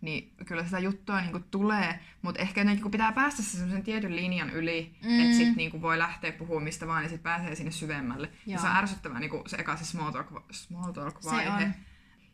Niin 0.00 0.32
kyllä 0.46 0.64
sitä 0.64 0.78
juttua 0.78 1.20
niin 1.20 1.32
kuin 1.32 1.44
tulee, 1.44 2.00
mutta 2.22 2.42
ehkä 2.42 2.64
niin 2.64 2.80
kuin 2.80 2.92
pitää 2.92 3.12
päästä 3.12 3.42
sen 3.42 3.82
tietyn 3.82 4.16
linjan 4.16 4.50
yli, 4.50 4.96
mm. 5.04 5.20
että 5.20 5.36
sitten 5.36 5.56
niin 5.56 5.82
voi 5.82 5.98
lähteä 5.98 6.32
puhumaan 6.32 6.64
mistä 6.64 6.86
vaan, 6.86 7.02
niin 7.02 7.10
sitten 7.10 7.22
pääsee 7.22 7.54
sinne 7.54 7.70
syvemmälle. 7.70 8.26
Joo. 8.26 8.34
Ja 8.46 8.58
se 8.58 8.66
on 8.66 8.76
ärsyttävää 8.76 9.20
niin 9.20 9.30
kuin 9.30 9.48
se 9.48 9.56
eka 9.56 9.76
se 9.76 9.84
small 9.84 10.10
talk, 10.10 10.26
small 10.50 10.92
talk 10.92 11.24
vaihe. 11.24 11.74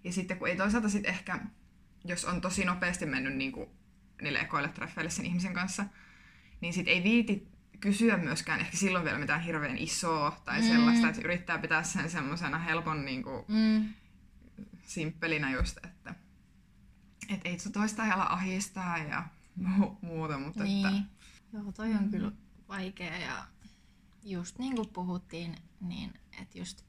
Ja 0.04 0.12
sitten 0.12 0.38
kun 0.38 0.48
ei 0.48 0.56
toisaalta 0.56 0.88
sitten 0.88 1.14
ehkä, 1.14 1.40
jos 2.04 2.24
on 2.24 2.40
tosi 2.40 2.64
nopeasti 2.64 3.06
mennyt 3.06 3.34
niin 3.34 3.52
kuin 3.52 3.68
niille 4.22 4.38
ekoille 4.38 4.68
treffeille 4.68 5.10
sen 5.10 5.26
ihmisen 5.26 5.54
kanssa, 5.54 5.84
niin 6.60 6.72
sitten 6.72 6.94
ei 6.94 7.04
viiti 7.04 7.48
kysyä 7.80 8.16
myöskään 8.16 8.60
ehkä 8.60 8.76
silloin 8.76 9.04
vielä 9.04 9.18
mitään 9.18 9.40
hirveän 9.40 9.78
isoa 9.78 10.42
tai 10.44 10.60
mm. 10.60 10.66
sellaista, 10.66 11.08
että 11.08 11.20
yrittää 11.20 11.58
pitää 11.58 11.82
sen 11.82 12.10
semmoisena 12.10 12.58
helpon 12.58 13.04
niin 13.04 13.22
kuin, 13.22 13.44
mm. 13.48 13.88
Simppelinä 14.84 15.50
just, 15.50 15.76
että 15.84 16.14
et 17.28 17.40
ei 17.44 17.58
se 17.58 17.70
toista 17.70 18.02
ajalla 18.02 18.24
ahistaa 18.24 18.98
ja 18.98 19.28
mu- 19.60 19.96
muuta, 20.02 20.38
mutta 20.38 20.64
niin. 20.64 20.86
että... 20.86 21.00
Joo, 21.52 21.72
toi 21.72 21.94
on 21.94 22.10
kyllä 22.10 22.32
vaikea 22.68 23.18
ja 23.18 23.46
just 24.22 24.58
niin 24.58 24.76
kuin 24.76 24.88
puhuttiin, 24.88 25.56
niin 25.80 26.14
että 26.40 26.58
just 26.58 26.84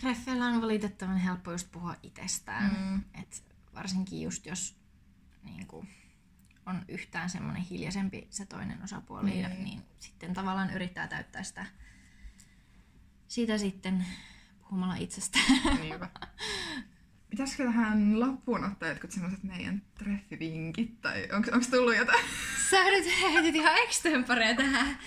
treffeillä 0.00 0.46
on 0.46 0.62
valitettavan 0.62 1.16
helppo 1.16 1.52
just 1.52 1.72
puhua 1.72 1.96
itsestään. 2.02 2.76
Mm. 2.80 3.20
Et 3.22 3.44
varsinkin 3.74 4.22
just 4.22 4.46
jos 4.46 4.76
niin 5.42 5.66
kuin, 5.66 5.88
on 6.66 6.84
yhtään 6.88 7.30
semmoinen 7.30 7.62
hiljaisempi 7.62 8.26
se 8.30 8.46
toinen 8.46 8.82
osapuoli, 8.82 9.42
mm. 9.42 9.64
niin 9.64 9.82
sitten 9.98 10.34
tavallaan 10.34 10.70
yrittää 10.70 11.08
täyttää 11.08 11.42
sitä, 11.42 11.66
sitä 13.28 13.58
sitten 13.58 14.06
puhumalla 14.72 14.96
itsestään. 14.96 15.44
Niinpä. 15.80 16.08
Pitäisikö 17.30 17.64
tähän 17.64 18.20
loppuun 18.20 18.64
ottaa 18.64 18.88
jotkut 18.88 19.10
semmoiset 19.10 19.42
meidän 19.42 19.82
treffivinkit, 19.98 21.00
tai 21.00 21.28
onko 21.32 21.66
tullut 21.70 21.96
jotain? 21.96 22.24
Sä 22.70 22.84
nyt 22.84 23.20
heitit 23.20 23.54
ihan 23.54 23.74
extemporea 23.84 24.54
tähän 24.54 24.98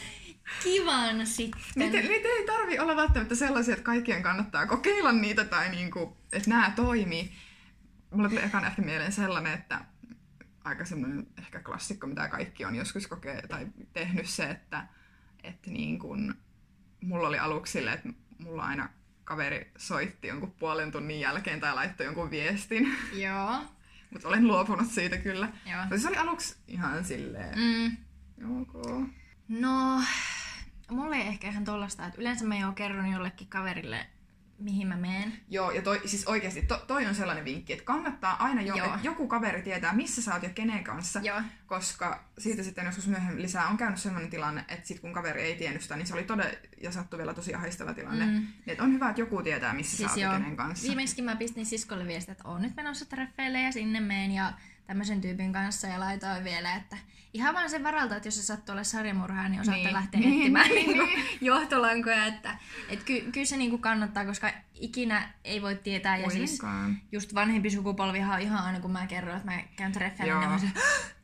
kivan 0.63 1.27
sitten. 1.27 1.61
Niitä, 1.75 1.97
niitä 1.97 2.27
ei 2.27 2.45
tarvi 2.45 2.79
olla 2.79 2.95
välttämättä 2.95 3.35
sellaisia, 3.35 3.73
että 3.73 3.83
kaikkien 3.83 4.23
kannattaa 4.23 4.67
kokeilla 4.67 5.11
niitä 5.11 5.45
tai 5.45 5.69
niinku, 5.69 6.17
että 6.31 6.49
nämä 6.49 6.71
toimii. 6.75 7.31
Mulla 8.11 8.29
tuli 8.29 8.43
ekan 8.43 8.65
ehkä 8.65 8.81
mieleen 8.81 9.11
sellainen, 9.11 9.53
että 9.53 9.85
aika 10.63 10.85
semmoinen 10.85 11.27
ehkä 11.37 11.59
klassikko, 11.59 12.07
mitä 12.07 12.27
kaikki 12.27 12.65
on 12.65 12.75
joskus 12.75 13.07
kokee 13.07 13.47
tai 13.47 13.67
tehnyt 13.93 14.29
se, 14.29 14.43
että, 14.43 14.87
että 15.43 15.71
niin 15.71 15.99
kun, 15.99 16.35
mulla 17.01 17.27
oli 17.27 17.39
aluksi 17.39 17.73
sille, 17.73 17.93
että 17.93 18.09
mulla 18.39 18.63
aina 18.63 18.89
kaveri 19.25 19.71
soitti 19.77 20.27
jonkun 20.27 20.51
puolen 20.51 20.91
tunnin 20.91 21.19
jälkeen 21.19 21.59
tai 21.59 21.75
laittoi 21.75 22.05
jonkun 22.05 22.31
viestin. 22.31 22.97
Joo. 23.25 23.61
Mutta 24.09 24.27
olen 24.27 24.47
luopunut 24.47 24.91
siitä 24.91 25.17
kyllä. 25.17 25.49
Joo. 25.71 25.81
Mutta 25.81 25.97
se 25.97 26.07
oli 26.07 26.17
aluksi 26.17 26.55
ihan 26.67 27.05
silleen, 27.05 27.59
mm. 27.59 27.97
ok. 28.61 29.01
No, 29.49 30.01
mulla 30.89 31.15
ei 31.15 31.21
ehkä 31.21 31.49
ihan 31.49 31.65
tollasta, 31.65 32.05
että 32.05 32.21
yleensä 32.21 32.45
mä 32.45 32.57
jo 32.57 32.71
kerron 32.71 33.11
jollekin 33.11 33.47
kaverille 33.47 34.07
mihin 34.59 34.87
mä 34.87 34.95
menen. 34.95 35.33
Joo, 35.49 35.71
ja 35.71 35.81
toi, 35.81 36.01
siis 36.05 36.27
oikeasti 36.27 36.61
to, 36.61 36.77
toi 36.87 37.05
on 37.05 37.15
sellainen 37.15 37.45
vinkki, 37.45 37.73
että 37.73 37.85
kannattaa 37.85 38.43
aina 38.43 38.61
jo, 38.61 38.75
että 38.75 38.99
joku 39.03 39.27
kaveri 39.27 39.61
tietää, 39.61 39.93
missä 39.93 40.21
sä 40.21 40.33
oot 40.33 40.43
ja 40.43 40.49
kenen 40.49 40.83
kanssa, 40.83 41.19
Joo. 41.23 41.41
koska 41.65 42.23
siitä 42.37 42.63
sitten 42.63 42.85
joskus 42.85 43.07
myöhemmin 43.07 43.41
lisää 43.41 43.67
on 43.67 43.77
käynyt 43.77 43.99
sellainen 43.99 44.29
tilanne, 44.29 44.65
että 44.67 44.87
sit 44.87 44.99
kun 44.99 45.13
kaveri 45.13 45.41
ei 45.41 45.55
tiennyt 45.55 45.81
sitä, 45.81 45.95
niin 45.95 46.07
se 46.07 46.13
oli 46.13 46.23
todella, 46.23 46.51
ja 46.81 46.91
sattui 46.91 47.17
vielä 47.17 47.33
tosi 47.33 47.53
ahistava 47.53 47.93
tilanne. 47.93 48.25
Mm. 48.25 48.31
Niin, 48.31 48.49
että 48.67 48.83
on 48.83 48.93
hyvä, 48.93 49.09
että 49.09 49.21
joku 49.21 49.41
tietää, 49.43 49.73
missä 49.73 49.97
siis 49.97 50.07
sä 50.07 50.13
oot 50.13 50.21
joo. 50.21 50.33
ja 50.33 50.39
kenen 50.39 50.55
kanssa. 50.55 50.87
Viimeksi 50.87 51.21
mä 51.21 51.35
pistin 51.35 51.65
siskolle 51.65 52.07
viestiä, 52.07 52.31
että 52.31 52.47
oon 52.47 52.61
nyt 52.61 52.75
menossa 52.75 53.05
treffeille 53.05 53.61
ja 53.61 53.71
sinne 53.71 53.99
meen 53.99 54.31
ja 54.31 54.53
tämmöisen 54.87 55.21
tyypin 55.21 55.53
kanssa 55.53 55.87
ja 55.87 55.99
laitoin 55.99 56.43
vielä, 56.43 56.75
että 56.75 56.97
ihan 57.35 57.53
vaan 57.53 57.69
sen 57.69 57.83
varalta, 57.83 58.15
että 58.15 58.27
jos 58.27 58.35
se 58.35 58.43
sattuu 58.43 58.73
olla 58.73 58.83
sarjamurhaa, 58.83 59.49
niin 59.49 59.61
osaatte 59.61 59.83
niin. 59.83 59.93
lähteä 59.93 60.19
niin, 60.19 60.39
etsimään 60.39 60.69
niin, 60.69 60.97
niin, 60.97 61.25
johtolankoja, 61.41 62.25
että 62.25 62.57
et 62.89 63.03
ky, 63.03 63.21
kyllä 63.31 63.45
se 63.45 63.57
niinku 63.57 63.77
kannattaa, 63.77 64.25
koska 64.25 64.51
ikinä 64.73 65.29
ei 65.43 65.61
voi 65.61 65.75
tietää. 65.75 66.17
Ja 66.17 66.29
siis 66.29 66.61
just 67.11 67.33
vanhempi 67.33 67.71
sukupolvihan 67.71 68.35
on 68.35 68.41
ihan 68.41 68.63
aina, 68.65 68.79
kun 68.79 68.91
mä 68.91 69.07
kerron, 69.07 69.37
että 69.37 69.51
mä 69.51 69.59
käyn 69.75 69.91
treffeillä, 69.91 70.39
niin 70.39 70.49
on 70.49 70.59
se, 70.59 70.67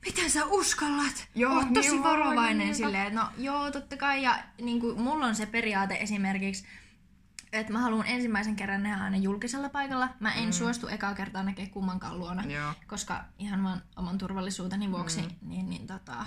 miten 0.05 0.29
sä 0.29 0.45
uskallat? 0.45 1.27
Joo, 1.35 1.53
Oot 1.53 1.73
tosi 1.73 1.91
niin 1.91 2.03
varovainen 2.03 2.57
niin, 2.57 2.75
silleen, 2.75 3.15
no 3.15 3.27
joo, 3.37 3.71
totta 3.71 3.97
kai. 3.97 4.23
Ja 4.23 4.39
niin 4.61 4.79
kuin, 4.79 5.01
mulla 5.01 5.25
on 5.25 5.35
se 5.35 5.45
periaate 5.45 5.95
esimerkiksi, 5.95 6.65
että 7.53 7.73
mä 7.73 7.79
haluan 7.79 8.07
ensimmäisen 8.07 8.55
kerran 8.55 8.83
nähdä 8.83 9.03
aina 9.03 9.17
julkisella 9.17 9.69
paikalla. 9.69 10.09
Mä 10.19 10.33
en 10.33 10.45
mm. 10.45 10.51
suostu 10.51 10.87
ekaa 10.87 11.13
kertaa 11.13 11.43
näkee 11.43 11.67
kummankaan 11.67 12.19
luona, 12.19 12.43
Joo. 12.43 12.73
koska 12.87 13.25
ihan 13.39 13.63
vaan 13.63 13.81
oman 13.95 14.17
turvallisuuteni 14.17 14.91
vuoksi, 14.91 15.21
mm. 15.21 15.29
niin, 15.41 15.69
niin 15.69 15.87
tota, 15.87 16.25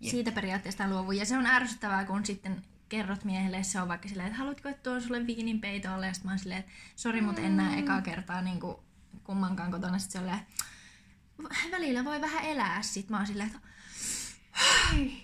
siitä 0.00 0.32
periaatteesta 0.32 0.88
luovun. 0.88 1.16
Ja 1.16 1.26
se 1.26 1.38
on 1.38 1.46
ärsyttävää, 1.46 2.04
kun 2.04 2.26
sitten 2.26 2.62
kerrot 2.88 3.24
miehelle, 3.24 3.62
se 3.62 3.80
on 3.80 3.88
vaikka 3.88 4.08
silleen, 4.08 4.26
että 4.26 4.38
haluatko, 4.38 4.68
että 4.68 4.82
tuon 4.82 5.02
sulle 5.02 5.26
viinin 5.26 5.60
peitolle, 5.60 6.06
ja 6.06 6.12
sitten 6.12 6.28
mä 6.28 6.32
oon 6.32 6.38
silleen, 6.38 6.60
että 6.60 6.72
sori, 6.96 7.20
mm. 7.20 7.26
mutta 7.26 7.40
en 7.40 7.56
näe 7.56 7.78
ekaa 7.78 8.02
kertaa 8.02 8.42
niin 8.42 8.60
kuin 8.60 8.76
kummankaan 9.24 9.70
kotona. 9.70 9.98
Sitten 9.98 10.22
se 10.22 10.30
on 10.30 11.70
välillä 11.70 12.04
voi 12.04 12.20
vähän 12.20 12.44
elää. 12.44 12.82
Sitten 12.82 13.10
mä 13.10 13.16
oon 13.16 13.26
silleen, 13.26 13.46
että 13.46 13.72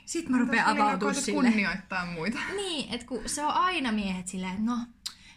sitten 0.04 0.32
mä 0.32 0.38
rupean 0.38 0.66
avautumaan 0.66 1.14
sille. 1.14 1.42
kunnioittaa 1.42 2.06
muita. 2.06 2.38
Niin, 2.56 2.94
että 2.94 3.06
kun 3.06 3.22
se 3.26 3.44
on 3.44 3.52
aina 3.52 3.92
miehet 3.92 4.28
silleen, 4.28 4.52
että 4.52 4.64
no, 4.64 4.78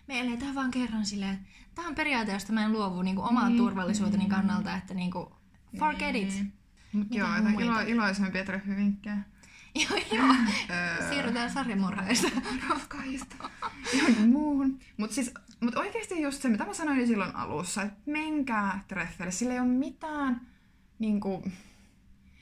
me 0.07 0.19
eletään 0.19 0.55
vaan 0.55 0.71
kerran 0.71 1.05
silleen, 1.05 1.47
Tämä 1.75 1.87
on 1.87 1.95
periaate, 1.95 2.31
josta 2.31 2.53
mä 2.53 2.65
en 2.65 2.71
luovu 2.71 3.01
niin 3.01 3.15
kuin 3.15 3.27
oman 3.27 3.47
Niin, 3.47 3.57
turvallisuuteni 3.57 4.25
kannalta, 4.25 4.75
että 4.75 4.93
niin 4.93 5.11
kuin, 5.11 5.27
forget 5.79 6.15
it. 6.15 6.27
Niin. 6.27 6.53
Mut 6.93 7.09
Mitä 7.09 7.19
joo, 7.19 7.41
muita? 7.41 7.61
ilo, 7.61 7.79
iloisempia 7.79 8.45
treffivinkkejä. 8.45 9.17
joo, 9.89 9.99
joo. 10.11 10.35
Öö, 10.69 11.09
Siirrytään 11.09 11.51
sarjamurhaista. 11.51 12.27
Rakkaista. 12.69 13.35
Johonkin 13.97 14.29
muuhun. 14.29 14.79
Mutta 14.97 15.15
siis, 15.15 15.33
mut 15.59 15.75
oikeasti 15.75 16.21
just 16.21 16.41
se, 16.41 16.49
mitä 16.49 16.65
mä 16.65 16.73
sanoin 16.73 17.07
silloin 17.07 17.35
alussa, 17.35 17.81
että 17.81 17.99
menkää 18.05 18.83
treffeille. 18.87 19.31
Sillä 19.31 19.53
ei 19.53 19.59
ole 19.59 19.67
mitään, 19.67 20.41
niinku, 20.99 21.51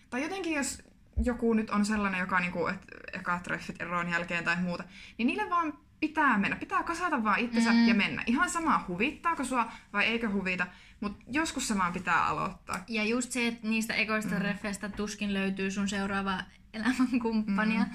tai 0.09 0.23
jotenkin 0.23 0.53
jos 0.53 0.83
joku 1.23 1.53
nyt 1.53 1.69
on 1.69 1.85
sellainen, 1.85 2.19
joka 2.19 2.39
niinku, 2.39 2.67
että 2.67 2.85
eka 3.13 3.39
treffit 3.39 3.81
eroon 3.81 4.09
jälkeen 4.09 4.43
tai 4.43 4.61
muuta, 4.61 4.83
niin 5.17 5.27
niille 5.27 5.49
vaan 5.49 5.73
pitää 5.99 6.37
mennä. 6.37 6.55
Pitää 6.55 6.83
kasata 6.83 7.23
vaan 7.23 7.39
itsensä 7.39 7.71
Mm. 7.71 7.87
ja 7.87 7.93
mennä. 7.93 8.23
Ihan 8.25 8.49
sama, 8.49 8.85
huvittaako 8.87 9.43
sua 9.43 9.71
vai 9.93 10.05
eikö 10.05 10.29
huvita, 10.31 10.67
mutta 11.01 11.23
joskus 11.27 11.67
se 11.67 11.77
vaan 11.77 11.93
pitää 11.93 12.25
aloittaa. 12.25 12.83
Ja 12.87 13.03
just 13.03 13.31
se, 13.31 13.47
että 13.47 13.67
niistä 13.67 13.93
ekoista 13.93 14.35
mm. 14.35 14.41
reffeistä 14.41 14.89
tuskin 14.89 15.33
löytyy 15.33 15.71
sun 15.71 15.89
seuraava 15.89 16.37
elämänkumppania. 16.73 17.79
Mm. 17.79 17.89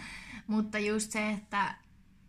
Mutta 0.46 0.78
just 0.78 1.10
se, 1.10 1.30
että 1.30 1.74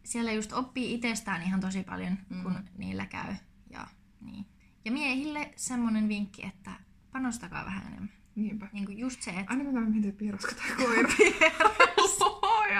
siellä 0.03 0.31
just 0.31 0.53
oppii 0.53 0.93
itsestään 0.93 1.41
ihan 1.41 1.59
tosi 1.59 1.83
paljon, 1.83 2.17
mm. 2.29 2.43
kun 2.43 2.55
niillä 2.77 3.05
käy. 3.05 3.33
Ja, 3.69 3.87
niin. 4.21 4.45
ja 4.85 4.91
miehille 4.91 5.53
semmonen 5.55 6.09
vinkki, 6.09 6.45
että 6.45 6.71
panostakaa 7.11 7.65
vähän 7.65 7.87
enemmän. 7.87 8.09
Niinpä. 8.35 8.67
Niin 8.73 8.85
kuin 8.85 8.97
just 8.97 9.21
se, 9.21 9.31
että 9.31 9.45
Aina 9.49 9.63
mä 9.63 9.79
mietin, 9.79 10.09
että 10.09 10.19
piirosko 10.19 10.51
tai 10.51 10.75
koira. 10.85 11.09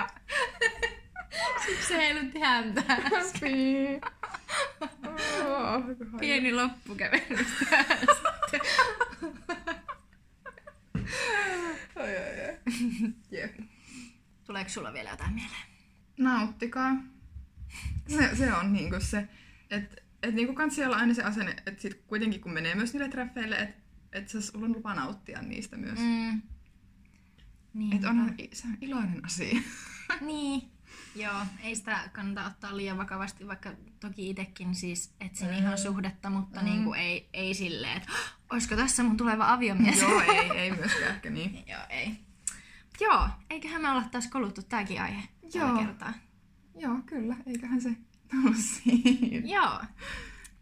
Luoja. 1.36 1.84
se 1.88 1.98
heilutti 1.98 2.40
häntä. 2.40 2.84
Pieni. 3.40 4.00
Jep. 13.32 13.60
Tuleeko 14.46 14.70
sulla 14.70 14.94
vielä 14.94 15.10
jotain 15.10 15.34
mieleen? 15.34 15.66
Nauttikaa. 16.18 16.96
Se, 18.08 18.36
se 18.36 18.54
on 18.54 18.74
niinku 18.74 18.96
se, 19.00 19.28
että 19.70 20.02
et 20.24 20.36
niinku 20.36 20.54
kans 20.54 20.76
siellä 20.76 20.96
on 20.96 21.02
aina 21.02 21.14
se 21.14 21.24
asenne, 21.24 21.52
että 21.52 21.82
sit 21.82 22.02
kuitenkin 22.08 22.42
kun 22.42 22.54
menee 22.54 22.76
myös 22.76 22.94
niille 22.94 23.10
treffeille, 23.10 23.56
että 23.56 23.86
et 24.12 24.30
se 24.30 24.42
sulla 24.42 24.66
on 24.66 24.74
lupa 24.74 24.94
nauttia 24.94 25.42
niistä 25.42 25.78
myös. 25.78 26.00
Mm. 26.00 26.42
Niin. 27.74 27.96
Että 27.96 28.10
onhan 28.10 28.36
se 28.54 28.68
on 28.68 28.78
iloinen 28.82 29.26
asia. 29.26 29.62
Niin. 30.22 30.75
Joo, 31.16 31.46
ei 31.64 31.76
sitä 31.76 32.10
kannata 32.14 32.48
ottaa 32.48 32.78
liian 32.78 32.98
vakavasti, 32.98 33.48
vaikka 33.48 33.72
toki 34.00 34.30
itsekin 34.30 34.76
siis 34.76 35.14
etsin 35.20 35.48
mm. 35.48 35.54
ihan 35.54 35.78
suhdetta, 35.78 36.30
mutta 36.30 36.60
mm. 36.60 36.66
niin 36.66 36.84
kuin 36.84 37.00
ei, 37.00 37.30
ei 37.34 37.54
silleen, 37.54 37.98
että 37.98 38.12
"Hah, 38.12 38.34
olisiko 38.52 38.76
tässä 38.76 39.04
mun 39.04 39.18
tuleva 39.18 39.54
aviomies. 39.54 40.02
Joo, 40.02 40.22
ei, 40.22 40.52
ei 40.52 40.72
myöskään 40.72 41.16
ehkä 41.16 41.30
niin. 41.30 41.64
Joo, 41.72 41.82
ei. 41.90 42.18
Joo, 43.02 43.30
eiköhän 43.50 43.82
me 43.82 43.90
olla 43.90 44.04
taas 44.12 44.28
koluttu 44.28 44.62
tääkin 44.64 45.02
aihe 45.02 45.24
tällä 45.54 45.68
Joo. 45.68 45.78
kertaa. 45.86 46.14
Joo, 46.80 46.98
kyllä. 47.06 47.36
Eiköhän 47.48 47.82
se 47.82 47.96
siinä. 48.56 49.48
Joo. 49.48 49.82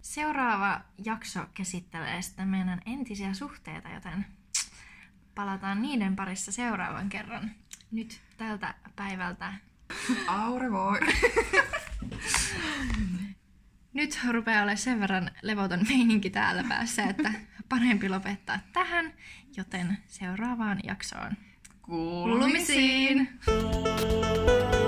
Seuraava 0.01 0.81
jakso 1.05 1.45
käsittelee 1.53 2.21
sitten 2.21 2.47
meidän 2.47 2.81
entisiä 2.85 3.33
suhteita, 3.33 3.89
joten 3.89 4.25
palataan 5.35 5.81
niiden 5.81 6.15
parissa 6.15 6.51
seuraavan 6.51 7.09
kerran. 7.09 7.51
Nyt 7.91 8.21
tältä 8.37 8.75
päivältä 8.95 9.53
Voi. 10.71 10.99
Nyt 13.93 14.19
rupeaa 14.31 14.63
olemaan 14.63 14.77
sen 14.77 14.99
verran 14.99 15.31
levoton 15.41 15.85
meininki 15.89 16.29
täällä 16.29 16.63
päässä, 16.69 17.03
että 17.03 17.33
parempi 17.69 18.09
lopettaa 18.09 18.59
tähän, 18.73 19.13
joten 19.57 19.97
seuraavaan 20.07 20.79
jaksoon. 20.83 21.31
Kuulumisiin. 21.81 23.39
Kuulumisiin! 23.45 24.82